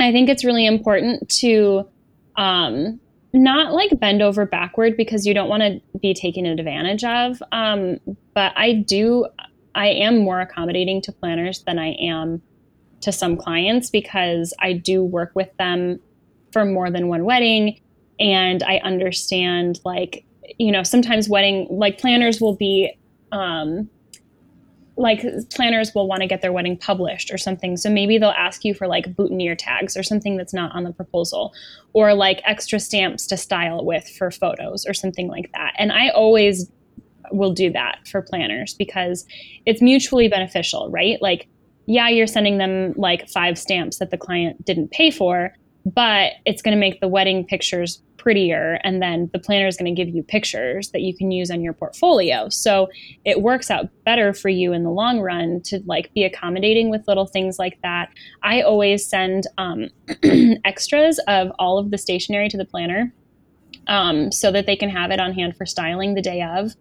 I 0.00 0.12
think 0.12 0.28
it's 0.28 0.44
really 0.44 0.66
important 0.66 1.28
to 1.40 1.88
um, 2.36 3.00
not 3.32 3.72
like 3.72 3.98
bend 3.98 4.22
over 4.22 4.46
backward 4.46 4.96
because 4.96 5.26
you 5.26 5.34
don't 5.34 5.48
want 5.48 5.62
to 5.62 5.98
be 5.98 6.14
taken 6.14 6.46
advantage 6.46 7.04
of. 7.04 7.42
Um, 7.52 7.98
but 8.34 8.52
I 8.56 8.72
do, 8.74 9.26
I 9.74 9.88
am 9.88 10.18
more 10.18 10.40
accommodating 10.40 11.02
to 11.02 11.12
planners 11.12 11.62
than 11.64 11.78
I 11.78 11.92
am 11.94 12.42
to 13.00 13.12
some 13.12 13.36
clients 13.36 13.90
because 13.90 14.54
I 14.60 14.72
do 14.72 15.02
work 15.02 15.32
with 15.34 15.54
them 15.58 16.00
for 16.52 16.64
more 16.64 16.90
than 16.90 17.08
one 17.08 17.24
wedding. 17.24 17.80
And 18.20 18.62
I 18.62 18.78
understand, 18.78 19.80
like, 19.84 20.24
you 20.58 20.70
know, 20.70 20.84
sometimes 20.84 21.28
wedding, 21.28 21.66
like, 21.68 21.98
planners 21.98 22.40
will 22.40 22.54
be, 22.54 22.96
um, 23.32 23.90
like 24.96 25.24
planners 25.54 25.92
will 25.94 26.06
want 26.06 26.22
to 26.22 26.26
get 26.28 26.40
their 26.40 26.52
wedding 26.52 26.76
published 26.76 27.32
or 27.32 27.38
something. 27.38 27.76
So 27.76 27.90
maybe 27.90 28.18
they'll 28.18 28.30
ask 28.30 28.64
you 28.64 28.74
for 28.74 28.86
like 28.86 29.14
boutonniere 29.16 29.56
tags 29.56 29.96
or 29.96 30.02
something 30.02 30.36
that's 30.36 30.54
not 30.54 30.74
on 30.74 30.84
the 30.84 30.92
proposal 30.92 31.52
or 31.92 32.14
like 32.14 32.40
extra 32.44 32.78
stamps 32.78 33.26
to 33.28 33.36
style 33.36 33.84
with 33.84 34.08
for 34.08 34.30
photos 34.30 34.86
or 34.86 34.94
something 34.94 35.28
like 35.28 35.50
that. 35.52 35.74
And 35.78 35.90
I 35.90 36.10
always 36.10 36.70
will 37.32 37.52
do 37.52 37.70
that 37.72 38.06
for 38.06 38.22
planners 38.22 38.74
because 38.74 39.26
it's 39.66 39.82
mutually 39.82 40.28
beneficial, 40.28 40.90
right? 40.90 41.20
Like, 41.20 41.48
yeah, 41.86 42.08
you're 42.08 42.26
sending 42.26 42.58
them 42.58 42.94
like 42.96 43.28
five 43.28 43.58
stamps 43.58 43.98
that 43.98 44.10
the 44.10 44.18
client 44.18 44.64
didn't 44.64 44.90
pay 44.90 45.10
for, 45.10 45.54
but 45.84 46.32
it's 46.46 46.62
going 46.62 46.74
to 46.74 46.80
make 46.80 47.00
the 47.00 47.08
wedding 47.08 47.44
pictures 47.44 48.02
prettier 48.16 48.78
and 48.84 49.02
then 49.02 49.28
the 49.34 49.38
planner 49.38 49.66
is 49.66 49.76
going 49.76 49.94
to 49.94 50.04
give 50.04 50.12
you 50.14 50.22
pictures 50.22 50.90
that 50.92 51.02
you 51.02 51.14
can 51.14 51.30
use 51.30 51.50
on 51.50 51.60
your 51.60 51.74
portfolio. 51.74 52.48
So 52.48 52.88
it 53.26 53.42
works 53.42 53.70
out 53.70 53.90
better 54.04 54.32
for 54.32 54.48
you 54.48 54.72
in 54.72 54.82
the 54.82 54.90
long 54.90 55.20
run 55.20 55.60
to 55.66 55.82
like 55.84 56.12
be 56.14 56.24
accommodating 56.24 56.88
with 56.88 57.06
little 57.06 57.26
things 57.26 57.58
like 57.58 57.78
that. 57.82 58.08
I 58.42 58.62
always 58.62 59.06
send 59.06 59.46
um, 59.58 59.90
extras 60.64 61.20
of 61.28 61.52
all 61.58 61.76
of 61.76 61.90
the 61.90 61.98
stationery 61.98 62.48
to 62.48 62.56
the 62.56 62.64
planner 62.64 63.12
um, 63.88 64.32
so 64.32 64.50
that 64.52 64.64
they 64.64 64.76
can 64.76 64.88
have 64.88 65.10
it 65.10 65.20
on 65.20 65.34
hand 65.34 65.54
for 65.54 65.66
styling 65.66 66.14
the 66.14 66.22
day 66.22 66.40
of 66.40 66.72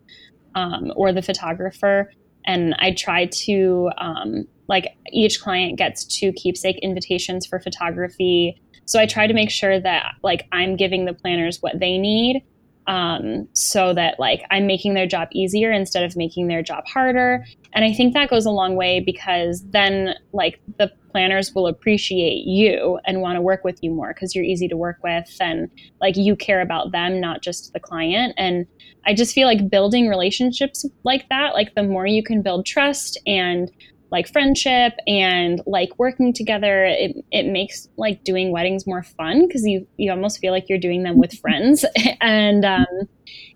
um, 0.56 0.94
or 0.96 1.12
the 1.12 1.22
photographer. 1.22 2.10
And 2.46 2.74
i 2.80 2.92
try 2.94 3.26
to 3.26 3.90
um, 3.98 4.48
like 4.70 4.96
each 5.12 5.42
client 5.42 5.78
gets 5.78 6.06
two 6.06 6.32
keepsake 6.34 6.78
invitations 6.80 7.46
for 7.46 7.60
photography 7.60 8.62
so 8.86 9.00
I 9.00 9.06
try 9.06 9.28
to 9.28 9.34
make 9.34 9.50
sure 9.50 9.80
that 9.80 10.16
like 10.24 10.48
I'm 10.52 10.76
giving 10.76 11.06
the 11.06 11.14
planners 11.14 11.62
what 11.62 11.80
they 11.80 11.98
need 11.98 12.44
um, 12.88 13.48
so 13.54 13.94
that 13.94 14.20
like 14.20 14.44
I'm 14.52 14.68
making 14.68 14.94
their 14.94 15.08
job 15.08 15.30
easier 15.32 15.72
instead 15.72 16.04
of 16.04 16.16
making 16.16 16.48
their 16.48 16.62
job 16.62 16.86
harder. 16.86 17.46
And 17.74 17.86
I 17.86 17.94
think 17.94 18.14
that 18.14 18.30
goes 18.30 18.46
a 18.46 18.52
long 18.52 18.76
way 18.76 19.00
because 19.00 19.64
then 19.70 20.16
like 20.34 20.60
the 20.78 20.92
planners 21.12 21.54
will 21.54 21.68
appreciate 21.68 22.46
you 22.46 23.00
and 23.06 23.22
want 23.22 23.38
to 23.38 23.42
work 23.42 23.64
with 23.64 23.80
you 23.82 23.92
more 23.92 24.14
because 24.14 24.36
you're 24.36 24.44
easy 24.44 24.68
to 24.68 24.78
work 24.78 24.98
with 25.04 25.30
and 25.40 25.70
like 26.02 26.18
you 26.18 26.36
care 26.36 26.62
about 26.62 26.92
them, 26.92 27.20
not 27.20 27.42
just 27.42 27.72
the 27.74 27.80
client. 27.80 28.34
And 28.38 28.66
I 29.06 29.14
just 29.14 29.34
feel 29.34 29.48
like 29.48 29.70
building 29.70 30.08
relationships 30.08 30.86
like 31.04 31.28
that, 31.30 31.54
like 31.54 31.76
the 31.76 31.84
more 31.84 32.06
you 32.06 32.24
can 32.24 32.42
build 32.42 32.66
trust 32.66 33.20
and 33.26 33.72
like 34.14 34.32
friendship 34.32 34.94
and 35.08 35.60
like 35.66 35.90
working 35.98 36.32
together 36.32 36.86
it, 36.86 37.18
it 37.32 37.48
makes 37.48 37.90
like 37.98 38.24
doing 38.24 38.52
weddings 38.52 38.86
more 38.86 39.02
fun 39.02 39.48
because 39.48 39.66
you 39.66 39.86
you 39.98 40.12
almost 40.12 40.40
feel 40.40 40.54
like 40.54 40.70
you're 40.70 40.78
doing 40.78 41.04
them 41.04 41.18
with 41.18 41.34
friends. 41.40 41.84
And 42.22 42.64
um, 42.64 43.10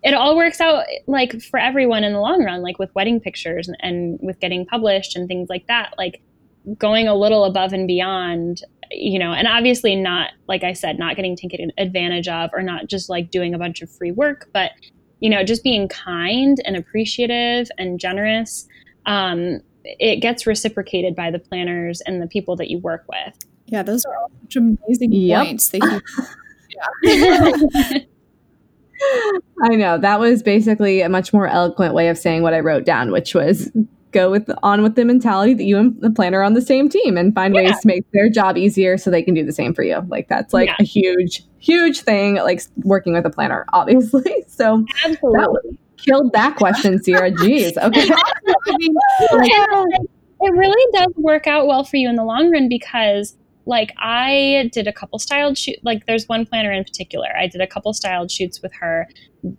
it 0.03 0.13
all 0.13 0.35
works 0.35 0.59
out 0.59 0.85
like 1.05 1.41
for 1.41 1.59
everyone 1.59 2.03
in 2.03 2.11
the 2.11 2.19
long 2.19 2.43
run 2.43 2.61
like 2.61 2.79
with 2.79 2.93
wedding 2.95 3.21
pictures 3.21 3.67
and, 3.67 3.77
and 3.81 4.19
with 4.21 4.39
getting 4.39 4.65
published 4.65 5.15
and 5.15 5.27
things 5.27 5.47
like 5.47 5.67
that 5.67 5.93
like 5.97 6.21
going 6.77 7.07
a 7.07 7.15
little 7.15 7.45
above 7.45 7.71
and 7.71 7.87
beyond 7.87 8.63
you 8.91 9.19
know 9.19 9.31
and 9.31 9.47
obviously 9.47 9.95
not 9.95 10.31
like 10.47 10.63
i 10.63 10.73
said 10.73 10.99
not 10.99 11.15
getting 11.15 11.35
taken 11.35 11.71
advantage 11.77 12.27
of 12.27 12.49
or 12.51 12.61
not 12.61 12.87
just 12.87 13.09
like 13.09 13.31
doing 13.31 13.53
a 13.53 13.57
bunch 13.57 13.81
of 13.81 13.89
free 13.89 14.11
work 14.11 14.49
but 14.53 14.71
you 15.19 15.29
know 15.29 15.43
just 15.43 15.63
being 15.63 15.87
kind 15.87 16.57
and 16.65 16.75
appreciative 16.75 17.69
and 17.77 17.99
generous 17.99 18.67
um, 19.07 19.61
it 19.99 20.17
gets 20.17 20.45
reciprocated 20.45 21.15
by 21.15 21.31
the 21.31 21.39
planners 21.39 22.01
and 22.01 22.21
the 22.21 22.27
people 22.27 22.55
that 22.57 22.69
you 22.69 22.79
work 22.79 23.05
with. 23.07 23.37
Yeah, 23.67 23.83
those 23.83 24.05
are 24.05 24.15
all 24.15 24.31
such 24.43 24.55
amazing 24.55 25.11
yep. 25.11 25.45
points. 25.45 25.69
They 25.69 25.79
I 29.63 29.75
know 29.75 29.97
that 29.97 30.19
was 30.19 30.41
basically 30.41 31.01
a 31.01 31.09
much 31.09 31.33
more 31.33 31.47
eloquent 31.47 31.93
way 31.93 32.09
of 32.09 32.17
saying 32.17 32.43
what 32.43 32.53
I 32.53 32.59
wrote 32.59 32.85
down, 32.85 33.11
which 33.11 33.35
was 33.35 33.71
go 34.11 34.31
with 34.31 34.49
on 34.63 34.81
with 34.81 34.95
the 34.95 35.05
mentality 35.05 35.53
that 35.53 35.63
you 35.63 35.77
and 35.77 35.99
the 36.01 36.09
planner 36.09 36.39
are 36.39 36.43
on 36.43 36.53
the 36.53 36.61
same 36.61 36.89
team 36.89 37.17
and 37.17 37.35
find 37.35 37.53
yeah. 37.53 37.63
ways 37.63 37.79
to 37.81 37.87
make 37.87 38.09
their 38.11 38.29
job 38.29 38.57
easier 38.57 38.97
so 38.97 39.11
they 39.11 39.21
can 39.21 39.33
do 39.33 39.43
the 39.43 39.51
same 39.51 39.73
for 39.73 39.83
you. 39.83 40.01
Like 40.07 40.29
that's 40.29 40.53
like 40.53 40.69
yeah. 40.69 40.75
a 40.79 40.83
huge, 40.83 41.43
huge 41.59 42.01
thing. 42.01 42.35
Like 42.35 42.61
working 42.83 43.13
with 43.13 43.25
a 43.25 43.29
planner, 43.29 43.65
obviously. 43.73 44.33
So 44.47 44.83
absolutely 45.05 45.77
killed 45.97 46.31
that 46.33 46.55
question, 46.55 46.99
Ciarra. 46.99 47.33
Jeez. 47.35 47.77
Okay. 47.77 48.09
it 50.39 50.53
really 50.53 50.91
does 50.93 51.13
work 51.15 51.47
out 51.47 51.67
well 51.67 51.83
for 51.83 51.97
you 51.97 52.09
in 52.09 52.15
the 52.15 52.23
long 52.23 52.51
run 52.51 52.69
because 52.69 53.35
like 53.65 53.91
I 53.97 54.69
did 54.71 54.87
a 54.87 54.93
couple 54.93 55.19
styled 55.19 55.57
shoot 55.57 55.77
like 55.83 56.05
there's 56.05 56.27
one 56.27 56.45
planner 56.45 56.71
in 56.71 56.83
particular. 56.83 57.27
I 57.37 57.47
did 57.47 57.61
a 57.61 57.67
couple 57.67 57.93
styled 57.93 58.31
shoots 58.31 58.61
with 58.61 58.71
her. 58.79 59.07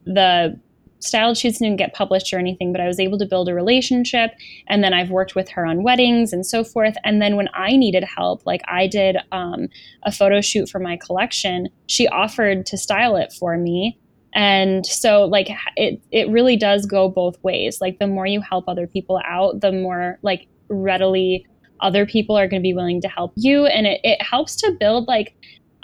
The 0.05 0.59
styled 1.01 1.37
shoots 1.37 1.59
didn't 1.59 1.77
get 1.77 1.95
published 1.95 2.33
or 2.33 2.39
anything, 2.39 2.73
but 2.73 2.81
I 2.81 2.87
was 2.87 2.99
able 2.99 3.19
to 3.19 3.27
build 3.27 3.49
a 3.49 3.55
relationship. 3.55 4.33
And 4.67 4.83
then 4.83 4.93
I've 4.93 5.11
worked 5.11 5.35
with 5.35 5.49
her 5.51 5.65
on 5.65 5.83
weddings 5.83 6.33
and 6.33 6.45
so 6.45 6.65
forth. 6.65 6.97
And 7.05 7.23
then 7.23 7.37
when 7.37 7.49
I 7.55 7.77
needed 7.77 8.05
help, 8.05 8.45
like 8.47 8.63
I 8.67 8.87
did 8.87 9.19
um, 9.31 9.69
a 10.03 10.11
photo 10.11 10.41
shoot 10.41 10.69
for 10.69 10.79
my 10.79 10.97
collection, 10.97 11.69
she 11.87 12.09
offered 12.09 12.67
to 12.67 12.77
style 12.77 13.17
it 13.17 13.33
for 13.33 13.57
me 13.57 13.99
and 14.35 14.85
so 14.87 15.25
like 15.25 15.49
it 15.77 16.01
it 16.11 16.29
really 16.29 16.57
does 16.57 16.87
go 16.87 17.09
both 17.09 17.43
ways. 17.43 17.81
Like 17.81 17.99
the 17.99 18.07
more 18.07 18.27
you 18.27 18.41
help 18.41 18.69
other 18.69 18.87
people 18.87 19.21
out 19.25 19.61
the 19.61 19.73
more 19.73 20.19
like 20.23 20.47
readily 20.69 21.47
other 21.81 22.07
people 22.07 22.37
are 22.37 22.49
going 22.49 22.61
to 22.61 22.67
be 22.67 22.75
willing 22.75 23.01
to 23.01 23.09
help 23.09 23.33
you. 23.37 23.67
And 23.67 23.87
it, 23.87 24.01
it 24.03 24.21
helps 24.23 24.57
to 24.57 24.77
build 24.79 25.07
like 25.09 25.35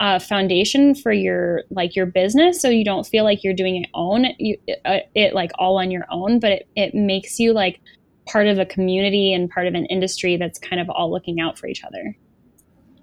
a 0.00 0.18
foundation 0.18 0.94
for 0.94 1.12
your 1.12 1.62
like 1.70 1.94
your 1.94 2.06
business 2.06 2.60
so 2.60 2.68
you 2.68 2.84
don't 2.84 3.06
feel 3.06 3.22
like 3.22 3.44
you're 3.44 3.54
doing 3.54 3.84
it 3.84 3.88
own 3.94 4.26
you, 4.38 4.58
uh, 4.84 4.98
it 5.14 5.34
like 5.34 5.52
all 5.58 5.78
on 5.78 5.90
your 5.90 6.04
own. 6.10 6.40
But 6.40 6.52
it, 6.52 6.68
it 6.76 6.94
makes 6.94 7.38
you 7.38 7.52
like 7.52 7.80
part 8.26 8.46
of 8.46 8.58
a 8.58 8.66
community 8.66 9.32
and 9.32 9.50
part 9.50 9.66
of 9.66 9.74
an 9.74 9.86
industry 9.86 10.36
that's 10.36 10.58
kind 10.58 10.80
of 10.80 10.90
all 10.90 11.10
looking 11.10 11.40
out 11.40 11.58
for 11.58 11.66
each 11.66 11.84
other. 11.84 12.16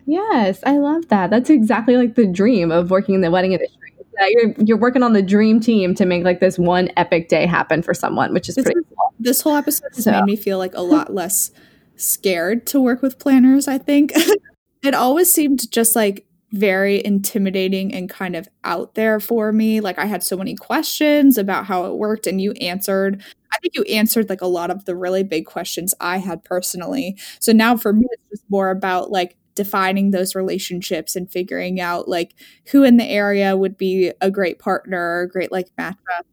Yes 0.06 0.60
i 0.66 0.78
love 0.78 1.08
that. 1.10 1.30
That's 1.30 1.50
exactly 1.50 1.96
like 1.96 2.16
the 2.16 2.28
dream 2.28 2.72
of 2.72 2.92
working 2.92 3.16
in 3.16 3.22
the 3.22 3.32
wedding 3.32 3.54
industry 3.54 3.91
yeah, 4.20 4.28
you're 4.30 4.54
you're 4.58 4.78
working 4.78 5.04
on 5.04 5.14
the 5.14 5.22
dream 5.22 5.60
team 5.60 5.96
to 5.96 6.06
make 6.06 6.24
like 6.24 6.40
this 6.40 6.58
one 6.58 6.90
epic 6.98 7.30
day 7.30 7.46
happen 7.46 7.82
for 7.82 7.94
someone, 7.94 8.34
which 8.34 8.50
is 8.50 8.56
this, 8.56 8.66
pretty 8.66 8.82
cool. 8.90 9.14
This 9.20 9.42
whole 9.42 9.56
episode 9.56 9.90
has 9.96 10.04
so. 10.04 10.12
made 10.12 10.24
me 10.24 10.36
feel 10.36 10.58
like 10.58 10.74
a 10.74 10.82
lot 10.82 11.14
less 11.14 11.52
scared 11.96 12.66
to 12.68 12.82
work 12.82 13.02
with 13.02 13.20
planners, 13.20 13.68
I 13.68 13.78
think. 13.78 14.12
it 14.84 14.94
always 14.94 15.32
seemed 15.32 15.72
just 15.72 15.96
like 15.96 16.26
very 16.52 17.04
intimidating 17.06 17.94
and 17.94 18.10
kind 18.10 18.36
of 18.36 18.48
out 18.64 18.96
there 18.96 19.20
for 19.20 19.52
me. 19.52 19.80
Like 19.80 19.98
I 19.98 20.06
had 20.06 20.24
so 20.24 20.36
many 20.36 20.56
questions 20.56 21.38
about 21.38 21.66
how 21.66 21.86
it 21.86 21.98
worked 21.98 22.28
and 22.28 22.42
you 22.42 22.52
answered 22.54 23.24
I 23.54 23.58
think 23.60 23.76
you 23.76 23.84
answered 23.84 24.30
like 24.30 24.42
a 24.42 24.48
lot 24.48 24.72
of 24.72 24.86
the 24.86 24.96
really 24.96 25.24
big 25.24 25.46
questions 25.46 25.94
I 26.00 26.18
had 26.18 26.44
personally. 26.44 27.18
So 27.40 27.52
now 27.52 27.76
for 27.76 27.92
me 27.94 28.06
it's 28.12 28.30
just 28.30 28.44
more 28.50 28.70
about 28.70 29.12
like 29.12 29.36
defining 29.62 30.10
those 30.10 30.34
relationships 30.34 31.16
and 31.16 31.32
figuring 31.32 31.80
out 31.80 32.08
like 32.08 32.34
who 32.72 32.82
in 32.82 32.98
the 32.98 33.06
area 33.06 33.56
would 33.56 33.78
be 33.78 34.12
a 34.20 34.32
great 34.32 34.58
partner, 34.58 34.98
or 34.98 35.22
a 35.22 35.30
great 35.30 35.52
like 35.52 35.68
matchup. 35.80 36.24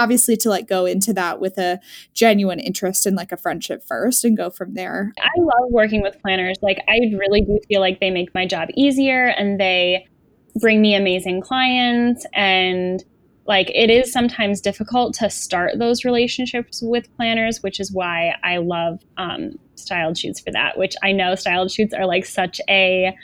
Obviously, 0.00 0.38
to 0.38 0.48
like 0.48 0.66
go 0.66 0.86
into 0.86 1.12
that 1.12 1.38
with 1.38 1.58
a 1.58 1.80
genuine 2.14 2.58
interest 2.58 3.06
in 3.06 3.14
like 3.14 3.30
a 3.30 3.36
friendship 3.36 3.84
first 3.86 4.24
and 4.24 4.38
go 4.38 4.48
from 4.48 4.72
there. 4.72 5.12
I 5.18 5.28
love 5.38 5.70
working 5.70 6.00
with 6.00 6.18
planners. 6.22 6.56
Like, 6.62 6.78
I 6.88 6.98
really 7.14 7.42
do 7.42 7.60
feel 7.68 7.82
like 7.82 8.00
they 8.00 8.10
make 8.10 8.32
my 8.32 8.46
job 8.46 8.68
easier 8.74 9.26
and 9.26 9.60
they 9.60 10.06
bring 10.54 10.80
me 10.80 10.94
amazing 10.94 11.42
clients 11.42 12.24
and 12.32 13.04
like 13.46 13.70
it 13.74 13.90
is 13.90 14.10
sometimes 14.10 14.62
difficult 14.62 15.12
to 15.16 15.28
start 15.28 15.78
those 15.78 16.04
relationships 16.04 16.80
with 16.82 17.14
planners 17.16 17.62
which 17.62 17.78
is 17.78 17.92
why 17.92 18.34
i 18.42 18.56
love 18.56 18.98
um, 19.18 19.52
styled 19.78 20.16
shoots 20.16 20.40
for 20.40 20.50
that 20.50 20.76
which 20.78 20.94
i 21.02 21.12
know 21.12 21.34
styled 21.34 21.70
shoots 21.70 21.94
are 21.94 22.06
like 22.06 22.24
such 22.24 22.60
a 22.68 23.14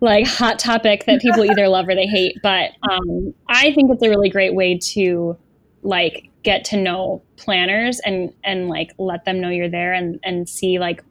like 0.00 0.26
hot 0.26 0.58
topic 0.58 1.04
that 1.06 1.20
people 1.20 1.44
either 1.44 1.68
love 1.68 1.88
or 1.88 1.94
they 1.94 2.06
hate 2.06 2.36
but 2.42 2.70
um, 2.90 3.34
i 3.48 3.72
think 3.72 3.90
it's 3.90 4.02
a 4.02 4.08
really 4.08 4.28
great 4.28 4.54
way 4.54 4.76
to 4.76 5.36
like 5.82 6.28
get 6.42 6.64
to 6.64 6.76
know 6.76 7.22
planners 7.36 8.00
and 8.00 8.32
and 8.44 8.68
like 8.68 8.92
let 8.98 9.24
them 9.24 9.40
know 9.40 9.48
you're 9.48 9.70
there 9.70 9.92
and 9.92 10.18
and 10.24 10.48
see 10.48 10.78
like 10.78 11.02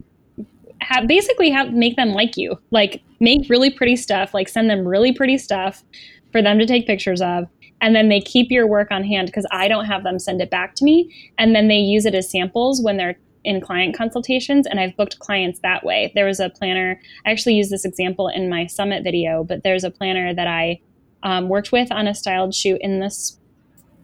have 0.80 1.08
basically 1.08 1.50
have 1.50 1.72
make 1.74 1.96
them 1.96 2.10
like 2.10 2.38
you 2.38 2.58
like 2.72 3.02
make 3.20 3.50
really 3.50 3.70
pretty 3.70 3.96
stuff 3.96 4.34
like 4.34 4.50
send 4.50 4.70
them 4.70 4.88
really 4.88 5.14
pretty 5.14 5.38
stuff 5.38 5.84
for 6.32 6.42
them 6.42 6.58
to 6.58 6.66
take 6.66 6.88
pictures 6.88 7.22
of 7.22 7.48
and 7.82 7.96
then 7.96 8.10
they 8.10 8.22
keep 8.22 8.52
your 8.52 8.68
work 8.68 8.90
on 8.92 9.04
hand 9.04 9.28
because 9.28 9.46
I 9.52 9.68
don't 9.68 9.86
have 9.86 10.04
them 10.04 10.20
send 10.20 10.40
it 10.40 10.52
back 10.52 10.76
to 10.76 10.86
me. 10.86 11.12
And 11.38 11.56
then 11.56 11.68
they 11.68 11.78
use 11.78 12.06
it 12.06 12.14
as 12.14 12.30
samples 12.30 12.82
when 12.82 12.98
they're 12.98 13.18
in 13.44 13.62
client 13.62 13.96
consultations. 13.96 14.68
And 14.68 14.80
I've 14.80 14.96
booked 14.96 15.20
clients 15.20 15.60
that 15.60 15.84
way. 15.84 16.12
There 16.16 16.26
was 16.26 16.40
a 16.40 16.50
planner, 16.50 17.00
I 17.26 17.32
actually 17.32 17.56
used 17.56 17.72
this 17.72 17.86
example 17.86 18.28
in 18.28 18.50
my 18.50 18.68
summit 18.68 19.04
video, 19.04 19.44
but 19.44 19.64
there's 19.64 19.84
a 19.84 19.92
planner 19.92 20.34
that 20.34 20.48
I 20.48 20.80
um, 21.24 21.50
worked 21.50 21.72
with 21.72 21.92
on 21.92 22.08
a 22.08 22.14
styled 22.14 22.54
shoot 22.54 22.80
in 22.82 23.00
this 23.00 23.40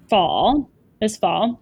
fall, 0.10 0.70
this 1.00 1.18
fall. 1.18 1.62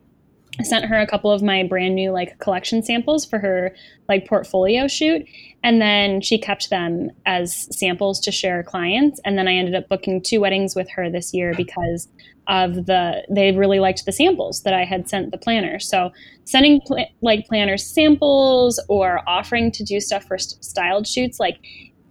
I 0.59 0.63
sent 0.63 0.85
her 0.85 0.99
a 0.99 1.07
couple 1.07 1.31
of 1.31 1.43
my 1.43 1.63
brand 1.63 1.95
new 1.95 2.11
like 2.11 2.39
collection 2.39 2.81
samples 2.83 3.25
for 3.25 3.39
her 3.39 3.75
like 4.07 4.27
portfolio 4.27 4.87
shoot 4.87 5.25
and 5.63 5.81
then 5.81 6.21
she 6.21 6.37
kept 6.37 6.69
them 6.69 7.09
as 7.25 7.67
samples 7.77 8.19
to 8.21 8.31
share 8.31 8.63
clients 8.63 9.19
and 9.25 9.37
then 9.37 9.47
I 9.47 9.53
ended 9.53 9.75
up 9.75 9.89
booking 9.89 10.21
two 10.21 10.39
weddings 10.39 10.75
with 10.75 10.89
her 10.91 11.09
this 11.09 11.33
year 11.33 11.53
because 11.55 12.07
of 12.47 12.85
the 12.85 13.23
they 13.29 13.51
really 13.51 13.79
liked 13.79 14.05
the 14.05 14.11
samples 14.11 14.61
that 14.63 14.73
I 14.73 14.83
had 14.83 15.09
sent 15.09 15.31
the 15.31 15.37
planner. 15.37 15.79
So 15.79 16.11
sending 16.43 16.81
pl- 16.81 17.07
like 17.21 17.47
planner 17.47 17.77
samples 17.77 18.79
or 18.87 19.27
offering 19.27 19.71
to 19.71 19.83
do 19.83 19.99
stuff 19.99 20.25
for 20.25 20.37
st- 20.37 20.63
styled 20.63 21.07
shoots 21.07 21.39
like 21.39 21.57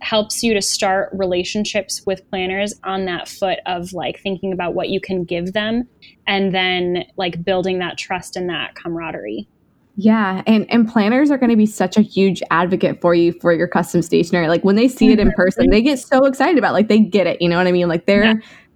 helps 0.04 0.42
you 0.42 0.54
to 0.54 0.62
start 0.62 1.10
relationships 1.12 2.02
with 2.06 2.28
planners 2.30 2.74
on 2.84 3.04
that 3.06 3.28
foot 3.28 3.58
of 3.66 3.92
like 3.92 4.20
thinking 4.20 4.52
about 4.52 4.74
what 4.74 4.88
you 4.88 5.00
can 5.00 5.24
give 5.24 5.52
them 5.52 5.88
and 6.26 6.54
then 6.54 7.04
like 7.16 7.44
building 7.44 7.78
that 7.78 7.98
trust 7.98 8.36
and 8.36 8.48
that 8.48 8.74
camaraderie. 8.74 9.48
Yeah, 9.96 10.42
and 10.48 10.68
and 10.70 10.88
planners 10.88 11.30
are 11.30 11.38
going 11.38 11.50
to 11.50 11.56
be 11.56 11.66
such 11.66 11.96
a 11.96 12.00
huge 12.00 12.42
advocate 12.50 13.00
for 13.00 13.14
you 13.14 13.32
for 13.32 13.52
your 13.52 13.68
custom 13.68 14.02
stationery. 14.02 14.48
Like 14.48 14.64
when 14.64 14.74
they 14.74 14.88
see 14.88 15.12
it 15.12 15.20
in 15.20 15.30
person, 15.36 15.70
they 15.70 15.82
get 15.82 16.00
so 16.00 16.24
excited 16.24 16.58
about 16.58 16.70
it. 16.70 16.74
like 16.74 16.88
they 16.88 16.98
get 16.98 17.28
it, 17.28 17.40
you 17.40 17.48
know 17.48 17.56
what 17.56 17.68
I 17.68 17.72
mean? 17.72 17.88
Like 17.88 18.06
they're 18.06 18.24
yeah 18.24 18.34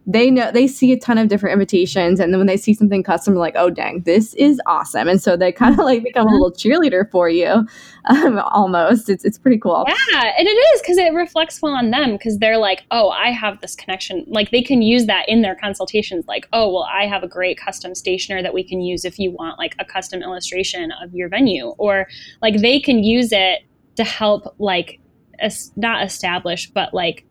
they 0.08 0.30
know 0.30 0.50
they 0.50 0.66
see 0.66 0.90
a 0.90 0.98
ton 0.98 1.18
of 1.18 1.28
different 1.28 1.52
invitations 1.52 2.18
and 2.18 2.32
then 2.32 2.38
when 2.38 2.46
they 2.46 2.56
see 2.56 2.72
something 2.72 3.02
custom 3.02 3.34
like 3.34 3.52
oh 3.56 3.68
dang 3.68 4.00
this 4.00 4.32
is 4.34 4.58
awesome. 4.66 5.06
And 5.06 5.20
so 5.20 5.36
they 5.36 5.52
kind 5.52 5.78
of 5.78 5.84
like 5.84 6.02
become 6.02 6.26
a 6.26 6.30
little 6.32 6.50
cheerleader 6.50 7.08
for 7.10 7.28
you 7.28 7.46
um, 8.06 8.38
almost. 8.38 9.10
It's, 9.10 9.24
it's 9.24 9.38
pretty 9.38 9.58
cool. 9.58 9.84
Yeah 9.86 10.32
and 10.38 10.48
it 10.48 10.50
is 10.50 10.80
because 10.80 10.96
it 10.96 11.12
reflects 11.12 11.60
well 11.60 11.74
on 11.74 11.90
them 11.90 12.12
because 12.12 12.38
they're 12.38 12.56
like 12.56 12.84
oh 12.90 13.10
i 13.10 13.30
have 13.30 13.60
this 13.60 13.76
connection. 13.76 14.24
Like 14.26 14.50
they 14.50 14.62
can 14.62 14.80
use 14.80 15.04
that 15.06 15.28
in 15.28 15.42
their 15.42 15.54
consultations 15.54 16.26
like 16.26 16.48
oh 16.54 16.72
well 16.72 16.88
i 16.90 17.06
have 17.06 17.22
a 17.22 17.28
great 17.28 17.60
custom 17.60 17.94
stationer 17.94 18.42
that 18.42 18.54
we 18.54 18.64
can 18.64 18.80
use 18.80 19.04
if 19.04 19.18
you 19.18 19.30
want 19.30 19.58
like 19.58 19.76
a 19.78 19.84
custom 19.84 20.22
illustration 20.22 20.90
of 21.02 21.14
your 21.14 21.28
venue. 21.28 21.74
Or 21.76 22.08
like 22.40 22.62
they 22.62 22.80
can 22.80 23.04
use 23.04 23.30
it 23.30 23.60
to 23.96 24.04
help 24.04 24.54
like 24.58 25.00
as, 25.40 25.70
not 25.76 26.02
establish 26.02 26.70
but 26.70 26.94
like 26.94 27.24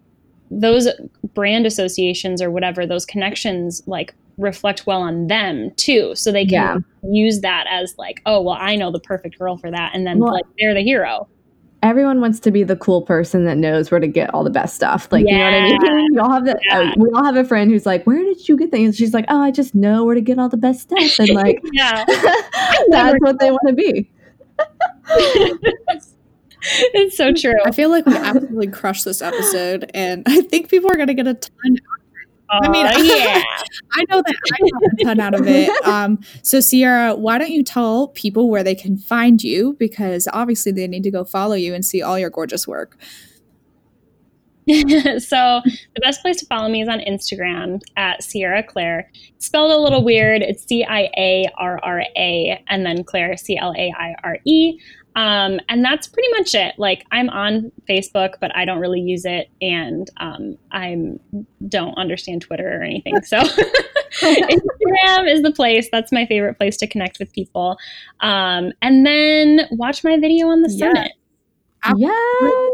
those 0.50 0.88
brand 1.34 1.66
associations 1.66 2.42
or 2.42 2.50
whatever 2.52 2.86
those 2.86 3.06
connections 3.06 3.82
like 3.86 4.14
reflect 4.38 4.86
well 4.86 5.02
on 5.02 5.28
them 5.28 5.72
too. 5.78 6.14
So 6.16 6.32
they 6.32 6.46
can 6.46 6.86
yeah. 7.04 7.10
use 7.10 7.42
that 7.42 7.66
as 7.70 7.96
like 7.98 8.22
oh 8.26 8.42
well 8.42 8.58
i 8.60 8.76
know 8.76 8.92
the 8.92 9.00
perfect 9.00 9.38
girl 9.40 9.58
for 9.58 9.72
that 9.72 9.96
and 9.96 10.06
then 10.06 10.20
well, 10.20 10.34
like 10.34 10.46
they're 10.60 10.74
the 10.74 10.82
hero. 10.82 11.28
everyone 11.82 12.22
wants 12.22 12.40
to 12.42 12.52
be 12.52 12.64
the 12.64 12.76
cool 12.76 13.02
person 13.02 13.46
that 13.46 13.58
knows 13.58 13.90
where 13.92 14.00
to 14.00 14.08
get 14.08 14.34
all 14.34 14.44
the 14.44 14.50
best 14.50 14.76
stuff. 14.76 15.08
Like 15.12 15.26
yeah. 15.28 15.32
you 15.32 15.38
know 15.40 15.78
what 15.78 15.90
i 15.90 15.96
mean? 15.96 16.08
We 16.14 16.20
all 16.20 16.32
have 16.32 16.46
that 16.46 16.60
yeah. 16.70 16.80
uh, 16.80 16.94
we 16.98 17.10
all 17.12 17.24
have 17.24 17.36
a 17.36 17.44
friend 17.44 17.72
who's 17.72 17.86
like 17.86 18.06
where 18.06 18.24
did 18.24 18.48
you 18.48 18.58
get 18.58 18.72
things 18.72 18.96
she's 18.96 19.14
like 19.14 19.26
oh 19.30 19.42
i 19.42 19.52
just 19.52 19.76
know 19.76 20.06
where 20.06 20.16
to 20.16 20.22
get 20.22 20.40
all 20.40 20.50
the 20.50 20.58
best 20.58 20.82
stuff. 20.82 21.20
And 21.20 21.30
like 21.30 21.62
that's 22.90 23.18
what 23.20 23.40
they 23.40 23.52
want 23.52 23.68
to 23.68 23.74
be 23.74 24.10
it's 26.62 27.18
so 27.18 27.34
true. 27.34 27.56
I 27.66 27.72
feel 27.72 27.90
like 27.90 28.06
we 28.06 28.16
absolutely 28.16 28.68
crushed 28.68 29.06
this 29.06 29.22
episode, 29.22 29.90
and 29.94 30.24
I 30.28 30.42
think 30.42 30.70
people 30.70 30.92
are 30.92 30.96
going 30.96 31.08
to 31.08 31.14
get 31.14 31.28
a 31.28 31.34
ton. 31.34 31.78
Uh, 32.50 32.60
I 32.64 32.70
mean, 32.70 32.86
yeah, 32.86 33.44
I 33.94 34.06
know 34.10 34.22
that 34.22 34.36
I 34.54 34.58
got 34.58 34.82
a 34.84 35.04
ton 35.04 35.20
out 35.20 35.34
of 35.34 35.48
it. 35.48 35.70
Um, 35.86 36.20
so, 36.44 36.60
Ciarra, 36.60 37.18
why 37.18 37.38
don't 37.38 37.52
you 37.52 37.64
tell 37.64 38.08
people 38.10 38.50
where 38.50 38.64
they 38.64 38.76
can 38.76 38.98
find 38.98 39.44
you? 39.44 39.76
Because 39.80 40.28
obviously, 40.32 40.72
they 40.72 40.88
need 40.88 41.04
to 41.04 41.12
go 41.12 41.24
follow 41.24 41.56
you 41.56 41.74
and 41.74 41.86
see 41.86 42.02
all 42.02 42.18
your 42.18 42.30
gorgeous 42.30 42.68
work. 42.68 42.98
so 45.20 45.62
the 45.64 46.02
best 46.02 46.22
place 46.22 46.36
to 46.36 46.46
follow 46.48 46.68
me 46.68 46.82
is 46.82 46.90
on 46.90 47.00
Instagram 47.00 47.82
at 47.96 48.20
Ciarra 48.20 48.68
Claire. 48.68 49.10
spelled 49.38 49.72
a 49.72 49.80
little 49.80 50.04
weird. 50.04 50.42
It's 50.42 50.66
C 50.66 50.84
I 50.84 51.10
A 51.18 51.46
R 51.58 51.80
R 51.82 52.04
A 52.18 52.62
and 52.68 52.86
then 52.86 53.06
Claire 53.06 53.38
C 53.38 53.58
L 53.58 53.74
A 53.78 53.94
I 53.98 54.16
R 54.26 54.40
E. 54.44 54.78
Um, 55.18 55.60
and 55.68 55.84
that's 55.84 56.08
pretty 56.08 56.30
much 56.38 56.54
it. 56.54 56.76
Like 56.78 57.04
I'm 57.12 57.28
on 57.30 57.72
Facebook, 57.90 58.36
but 58.40 58.56
I 58.56 58.66
don't 58.66 58.80
really 58.80 59.02
use 59.02 59.26
it, 59.26 59.50
and 59.62 60.08
um, 60.18 60.58
I 60.72 60.96
don't 61.68 61.96
understand 61.96 62.44
Twitter 62.44 62.80
or 62.80 62.84
anything. 62.84 63.24
So 63.24 63.38
Instagram 64.22 65.34
is 65.34 65.42
the 65.42 65.52
place. 65.54 65.90
That's 65.92 66.12
my 66.12 66.28
favorite 66.28 66.60
place 66.60 66.78
to 66.78 66.88
connect 66.88 67.18
with 67.18 67.34
people. 67.34 67.80
Um, 68.20 68.74
and 68.84 69.08
then 69.08 69.62
watch 69.72 70.04
my 70.04 70.20
video 70.20 70.50
on 70.50 70.62
the 70.62 70.70
summit. 70.70 71.12
Yeah. 71.96 72.10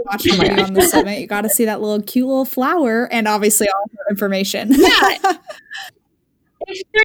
Watch 0.05 0.27
my 0.27 0.37
video 0.37 0.65
on 0.65 0.73
the 0.73 0.81
summit. 0.81 1.21
You 1.21 1.27
got 1.27 1.41
to 1.41 1.49
see 1.49 1.63
that 1.63 1.81
little 1.81 2.01
cute 2.01 2.27
little 2.27 2.43
flower, 2.43 3.07
and 3.09 3.25
obviously 3.25 3.67
all 3.69 3.85
the 3.89 4.11
information. 4.11 4.73
Yeah. 4.73 5.37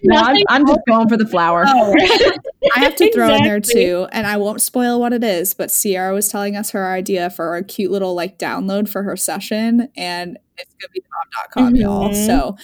No, 0.03 0.17
I'm, 0.17 0.37
I'm, 0.49 0.67
just 0.67 0.81
going 0.87 1.09
for 1.09 1.17
the 1.17 1.25
flower. 1.25 1.65
Oh. 1.67 1.95
I 2.75 2.79
have 2.79 2.95
to 2.95 3.05
exactly. 3.05 3.11
throw 3.11 3.35
in 3.35 3.43
there 3.43 3.59
too, 3.59 4.07
and 4.11 4.27
I 4.27 4.37
won't 4.37 4.61
spoil 4.61 4.99
what 4.99 5.13
it 5.13 5.23
is, 5.23 5.53
but 5.53 5.69
Ciarra 5.69 6.13
was 6.13 6.27
telling 6.27 6.55
us 6.55 6.71
her 6.71 6.91
idea 6.91 7.29
for 7.29 7.55
a 7.55 7.63
cute 7.63 7.91
little 7.91 8.15
like 8.15 8.37
download 8.37 8.89
for 8.89 9.03
her 9.03 9.15
session, 9.15 9.89
and 9.95 10.37
it's 10.57 10.75
gonna 10.75 10.91
be 10.93 11.01
bomb.com, 11.01 11.73
mm-hmm. 11.73 11.81
y'all. 11.81 12.13
So 12.13 12.57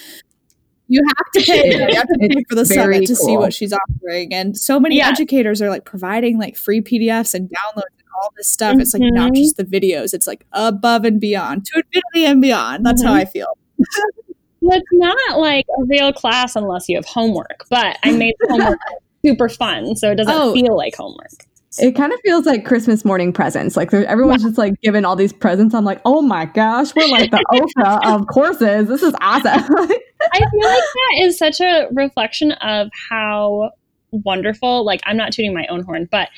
you 0.87 1.01
have 1.07 1.31
to 1.33 1.51
pay. 1.51 1.89
You 1.89 1.95
have 1.95 2.07
to 2.07 2.17
pay 2.19 2.43
for 2.49 2.55
the 2.55 2.65
summit 2.65 3.05
to 3.07 3.15
cool. 3.15 3.25
see 3.25 3.37
what 3.37 3.53
she's 3.53 3.73
offering, 3.73 4.33
and 4.33 4.57
so 4.57 4.79
many 4.79 4.97
yeah. 4.97 5.09
educators 5.09 5.61
are 5.61 5.69
like 5.69 5.85
providing 5.85 6.37
like 6.37 6.55
free 6.55 6.81
PDFs 6.81 7.33
and 7.33 7.49
downloads 7.49 7.95
and 7.97 8.07
all 8.21 8.31
this 8.37 8.47
stuff. 8.47 8.73
Mm-hmm. 8.73 8.81
It's 8.81 8.93
like 8.93 9.03
not 9.03 9.33
mm-hmm. 9.33 9.41
just 9.41 9.57
the 9.57 9.65
videos; 9.65 10.13
it's 10.13 10.27
like 10.27 10.45
above 10.51 11.05
and 11.05 11.19
beyond, 11.19 11.65
to 11.65 11.83
infinity 11.83 12.31
and 12.31 12.41
beyond. 12.41 12.85
That's 12.85 13.01
mm-hmm. 13.01 13.11
how 13.11 13.17
I 13.17 13.25
feel. 13.25 13.57
it's 14.72 14.86
not 14.91 15.39
like 15.39 15.66
a 15.80 15.84
real 15.86 16.13
class 16.13 16.55
unless 16.55 16.89
you 16.89 16.97
have 16.97 17.05
homework, 17.05 17.66
but 17.70 17.97
I 18.03 18.11
made 18.11 18.36
homework 18.47 18.80
super 19.26 19.49
fun, 19.49 19.95
so 19.95 20.11
it 20.11 20.16
doesn't 20.16 20.34
oh, 20.34 20.53
feel 20.53 20.76
like 20.76 20.95
homework. 20.95 21.32
It 21.78 21.93
kind 21.93 22.13
of 22.13 22.20
feels 22.22 22.45
like 22.45 22.63
Christmas 22.63 23.03
morning 23.03 23.34
presents. 23.34 23.76
Like 23.76 23.93
everyone's 23.93 24.43
yeah. 24.43 24.49
just 24.49 24.57
like 24.57 24.80
giving 24.82 25.03
all 25.03 25.18
these 25.18 25.34
presents. 25.34 25.76
I'm 25.76 25.84
like, 25.84 25.99
oh 26.05 26.22
my 26.22 26.45
gosh, 26.45 26.95
we're 26.95 27.07
like 27.09 27.32
the 27.32 27.43
Oprah 27.78 28.16
of 28.16 28.28
courses. 28.28 28.88
This 28.88 29.03
is 29.03 29.13
awesome. 29.20 29.51
I 29.51 30.39
feel 30.39 30.70
like 30.70 30.84
that 30.84 31.20
is 31.22 31.38
such 31.38 31.59
a 31.59 31.88
reflection 31.91 32.53
of 32.53 32.89
how 33.09 33.72
wonderful. 34.12 34.86
Like 34.86 35.01
i'm 35.06 35.18
not 35.18 35.32
tooting 35.32 35.53
my 35.53 35.66
own 35.68 35.84
horn 35.84 36.08
but 36.12 36.30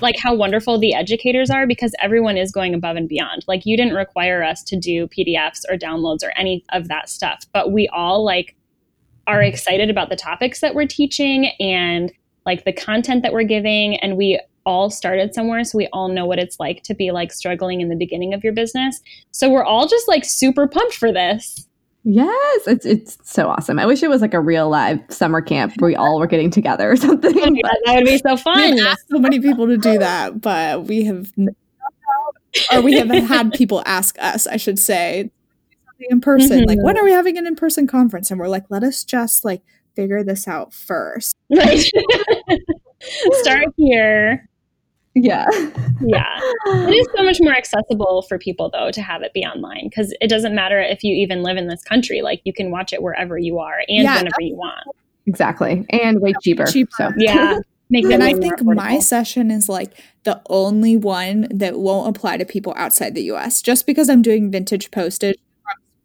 like 0.00 0.16
how 0.18 0.34
wonderful 0.34 0.78
the 0.78 0.94
educators 0.94 1.50
are 1.50 1.66
because 1.66 1.94
everyone 2.00 2.36
is 2.36 2.52
going 2.52 2.74
above 2.74 2.96
and 2.96 3.08
beyond. 3.08 3.44
Like 3.46 3.66
you 3.66 3.76
didn't 3.76 3.94
require 3.94 4.42
us 4.42 4.62
to 4.64 4.76
do 4.76 5.08
pdfs 5.08 5.62
or 5.68 5.76
downloads 5.76 6.22
or 6.22 6.32
any 6.36 6.64
of 6.72 6.88
that 6.88 7.08
stuff 7.08 7.44
but 7.52 7.72
we 7.72 7.88
all 7.88 8.24
like 8.24 8.56
are 9.26 9.42
excited 9.42 9.88
about 9.88 10.08
the 10.08 10.16
topics 10.16 10.60
that 10.60 10.74
we're 10.74 10.86
teaching 10.86 11.46
and 11.60 12.12
like 12.44 12.64
the 12.64 12.72
content 12.72 13.22
that 13.22 13.32
we're 13.32 13.44
giving 13.44 13.96
and 13.96 14.16
we 14.16 14.40
all 14.64 14.90
started 14.90 15.34
somewhere 15.34 15.64
so 15.64 15.76
we 15.76 15.88
all 15.92 16.08
know 16.08 16.26
what 16.26 16.38
it's 16.38 16.58
like 16.60 16.82
to 16.84 16.94
be 16.94 17.10
like 17.10 17.32
struggling 17.32 17.80
in 17.80 17.88
the 17.88 17.96
beginning 17.96 18.34
of 18.34 18.44
your 18.44 18.52
business. 18.52 19.00
So 19.32 19.50
we're 19.50 19.64
all 19.64 19.86
just 19.86 20.08
like 20.08 20.24
super 20.24 20.66
pumped 20.66 20.94
for 20.94 21.12
this 21.12 21.66
Yes, 22.04 22.66
it's 22.66 22.84
it's 22.84 23.18
so 23.22 23.48
awesome. 23.48 23.78
I 23.78 23.86
wish 23.86 24.02
it 24.02 24.10
was 24.10 24.20
like 24.22 24.34
a 24.34 24.40
real 24.40 24.68
live 24.68 25.00
summer 25.08 25.40
camp 25.40 25.74
where 25.78 25.88
we 25.88 25.94
all 25.94 26.18
were 26.18 26.26
getting 26.26 26.50
together 26.50 26.90
or 26.90 26.96
something. 26.96 27.32
Oh, 27.36 27.68
that 27.84 27.94
would 27.94 28.04
be 28.04 28.18
so 28.18 28.36
fun. 28.36 28.74
We've 28.74 28.84
asked 28.84 29.08
so 29.08 29.18
many 29.18 29.40
people 29.40 29.68
to 29.68 29.76
do 29.76 29.98
that, 29.98 30.40
but 30.40 30.84
we 30.84 31.04
have 31.04 31.32
or 32.72 32.82
we 32.82 32.94
have 32.94 33.08
had 33.08 33.52
people 33.52 33.82
ask 33.86 34.16
us, 34.18 34.46
I 34.46 34.56
should 34.56 34.78
say, 34.78 35.30
in 36.10 36.20
person. 36.20 36.60
Mm-hmm. 36.60 36.68
Like, 36.68 36.82
when 36.82 36.98
are 36.98 37.04
we 37.04 37.12
having 37.12 37.38
an 37.38 37.46
in 37.46 37.56
person 37.56 37.86
conference? 37.86 38.30
And 38.30 38.38
we're 38.38 38.48
like, 38.48 38.64
let 38.68 38.82
us 38.82 39.04
just 39.04 39.44
like 39.44 39.62
figure 39.94 40.22
this 40.22 40.48
out 40.48 40.72
first. 40.72 41.36
Right. 41.54 41.84
Start 43.32 43.66
here. 43.76 44.48
Yeah. 45.14 45.46
yeah. 46.00 46.38
It 46.66 46.94
is 46.94 47.08
so 47.14 47.22
much 47.22 47.38
more 47.40 47.54
accessible 47.54 48.22
for 48.22 48.38
people 48.38 48.70
though 48.70 48.90
to 48.90 49.02
have 49.02 49.22
it 49.22 49.32
be 49.32 49.44
online 49.44 49.88
because 49.88 50.14
it 50.20 50.28
doesn't 50.28 50.54
matter 50.54 50.80
if 50.80 51.04
you 51.04 51.14
even 51.14 51.42
live 51.42 51.56
in 51.56 51.68
this 51.68 51.82
country. 51.82 52.22
Like 52.22 52.40
you 52.44 52.52
can 52.52 52.70
watch 52.70 52.92
it 52.92 53.02
wherever 53.02 53.38
you 53.38 53.58
are 53.58 53.78
and 53.88 54.04
yeah, 54.04 54.16
whenever 54.16 54.40
you 54.40 54.56
want. 54.56 54.86
Exactly. 55.26 55.84
And 55.90 56.20
way 56.20 56.32
cheaper. 56.42 56.66
cheaper. 56.66 56.90
So 56.96 57.10
yeah. 57.16 57.58
Make 57.90 58.06
and 58.06 58.22
I 58.22 58.32
think 58.32 58.62
my 58.62 59.00
session 59.00 59.50
is 59.50 59.68
like 59.68 59.92
the 60.24 60.40
only 60.48 60.96
one 60.96 61.46
that 61.50 61.78
won't 61.78 62.16
apply 62.16 62.38
to 62.38 62.46
people 62.46 62.72
outside 62.74 63.14
the 63.14 63.24
US 63.32 63.60
just 63.60 63.86
because 63.86 64.08
I'm 64.08 64.22
doing 64.22 64.50
vintage 64.50 64.90
postage 64.90 65.36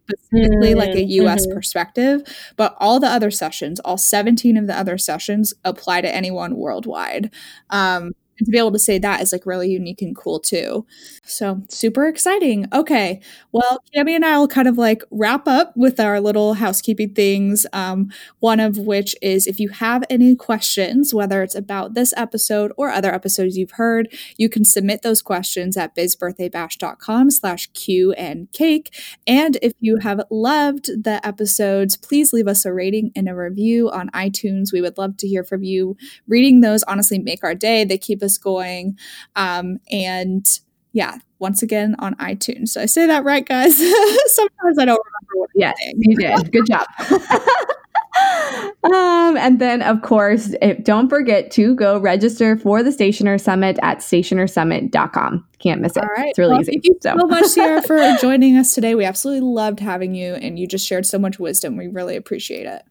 specifically 0.10 0.70
mm-hmm. 0.70 0.80
like 0.80 0.96
a 0.96 1.04
US 1.04 1.46
mm-hmm. 1.46 1.56
perspective, 1.56 2.22
but 2.56 2.76
all 2.80 3.00
the 3.00 3.08
other 3.08 3.32
sessions, 3.32 3.80
all 3.82 3.98
17 3.98 4.58
of 4.58 4.68
the 4.68 4.78
other 4.78 4.98
sessions 4.98 5.54
apply 5.64 6.02
to 6.02 6.14
anyone 6.14 6.56
worldwide. 6.56 7.32
Um, 7.70 8.14
and 8.40 8.46
to 8.46 8.52
be 8.52 8.58
able 8.58 8.72
to 8.72 8.80
say 8.80 9.00
that 9.00 9.22
is 9.22 9.32
like 9.32 9.46
really 9.46 9.70
unique 9.70 10.02
and 10.02 10.16
cool 10.16 10.40
too. 10.40 10.86
So 11.24 11.62
super 11.70 12.08
exciting. 12.08 12.66
Okay. 12.74 13.22
Well, 13.52 13.80
Cami 13.96 14.12
and 14.12 14.26
I 14.26 14.38
will 14.38 14.48
kind 14.48 14.68
of 14.68 14.78
like 14.78 15.04
wrap 15.12 15.48
up 15.48 15.74
with 15.76 16.00
our 16.00 16.20
little 16.20 16.56
housekeeping 16.56 17.14
things. 17.14 17.66
Um, 17.74 18.12
one 18.40 18.60
of 18.60 18.78
which 18.78 19.16
is 19.22 19.48
if 19.48 19.60
you 19.60 19.70
have 19.70 20.04
any 20.10 20.36
questions, 20.36 21.14
whether 21.14 21.44
it's 21.44 21.56
about 21.56 21.94
this 21.94 22.14
episode 22.16 22.72
or 22.78 22.90
other 22.90 23.14
episodes 23.14 23.58
you've 23.58 23.72
heard, 23.72 24.14
you 24.38 24.50
can 24.50 24.64
submit 24.66 25.02
those 25.02 25.22
questions 25.22 25.78
at 25.78 25.96
bizbirthdaybash.com 25.96 27.32
slash 27.32 27.68
Q 27.74 28.12
and 28.14 28.52
cake. 28.52 28.94
And 29.26 29.58
if 29.62 29.74
you 29.80 29.98
have 29.98 30.22
loved 30.30 31.04
the 31.04 31.26
episodes, 31.26 31.98
please 31.98 32.34
leave 32.34 32.48
us 32.48 32.66
a 32.66 32.74
rating 32.74 33.12
and 33.16 33.30
a 33.30 33.36
review 33.36 33.90
on 33.90 34.10
iTunes. 34.10 34.72
We 34.72 34.82
would 34.82 34.98
love 34.98 35.18
to 35.18 35.28
hear 35.28 35.44
from 35.44 35.64
you. 35.64 35.98
Reading 36.28 36.62
those 36.62 36.84
honestly 36.84 37.20
make 37.20 37.44
our 37.44 37.56
day. 37.56 37.84
They 37.84 37.98
keep 37.98 38.22
us 38.22 38.27
going. 38.36 38.98
Um, 39.36 39.78
and 39.92 40.48
yeah, 40.94 41.20
once 41.38 41.62
again 41.62 41.96
on 42.00 42.16
iTunes. 42.16 42.70
So 42.70 42.82
I 42.82 42.88
say 42.88 43.06
that 43.06 43.24
right, 43.24 43.46
guys? 43.46 43.78
Sometimes 44.26 44.80
I 44.80 44.86
don't 44.86 45.00
remember 45.06 45.34
what. 45.36 45.50
Yes, 45.54 45.76
you 45.96 46.16
did. 46.16 46.52
Good 46.52 46.66
job. 46.66 46.88
um, 48.84 49.38
and 49.38 49.60
then, 49.60 49.82
of 49.82 50.02
course, 50.02 50.56
if, 50.62 50.84
don't 50.84 51.10
forget 51.10 51.52
to 51.52 51.76
go 51.76 52.00
register 52.00 52.58
for 52.58 52.82
the 52.82 52.92
Stationer 52.92 53.38
Summit 53.38 53.78
at 53.82 54.00
stationerssummit.com. 54.00 55.46
Can't 55.60 55.82
miss 55.82 55.98
it. 55.98 56.04
All 56.04 56.10
right. 56.10 56.30
It's 56.30 56.40
really 56.40 56.54
well, 56.54 56.62
easy. 56.62 56.72
Thank 56.74 56.86
you 56.86 56.98
so, 57.02 57.16
so 57.20 57.28
much, 57.28 57.46
Ciarra, 57.46 57.86
for 57.88 58.18
joining 58.20 58.58
us 58.58 58.74
today. 58.74 58.96
We 58.96 59.06
absolutely 59.06 59.48
loved 59.48 59.80
having 59.80 60.16
you, 60.16 60.34
and 60.34 60.58
you 60.58 60.68
just 60.68 60.88
shared 60.88 61.06
so 61.06 61.20
much 61.20 61.40
wisdom. 61.40 61.78
We 61.78 61.88
really 61.88 62.16
appreciate 62.16 62.66
it. 62.66 62.84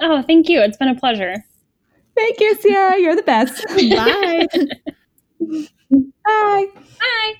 Oh, 0.00 0.22
thank 0.22 0.48
you. 0.48 0.60
It's 0.60 0.76
been 0.76 0.88
a 0.88 0.94
pleasure. 0.94 1.44
Thank 2.18 2.40
you, 2.40 2.56
Ciarra. 2.56 2.98
You're 3.00 3.14
the 3.14 3.22
best. 3.22 3.64
Bye. 3.68 4.46
Bye. 6.24 6.66
Bye. 6.98 7.34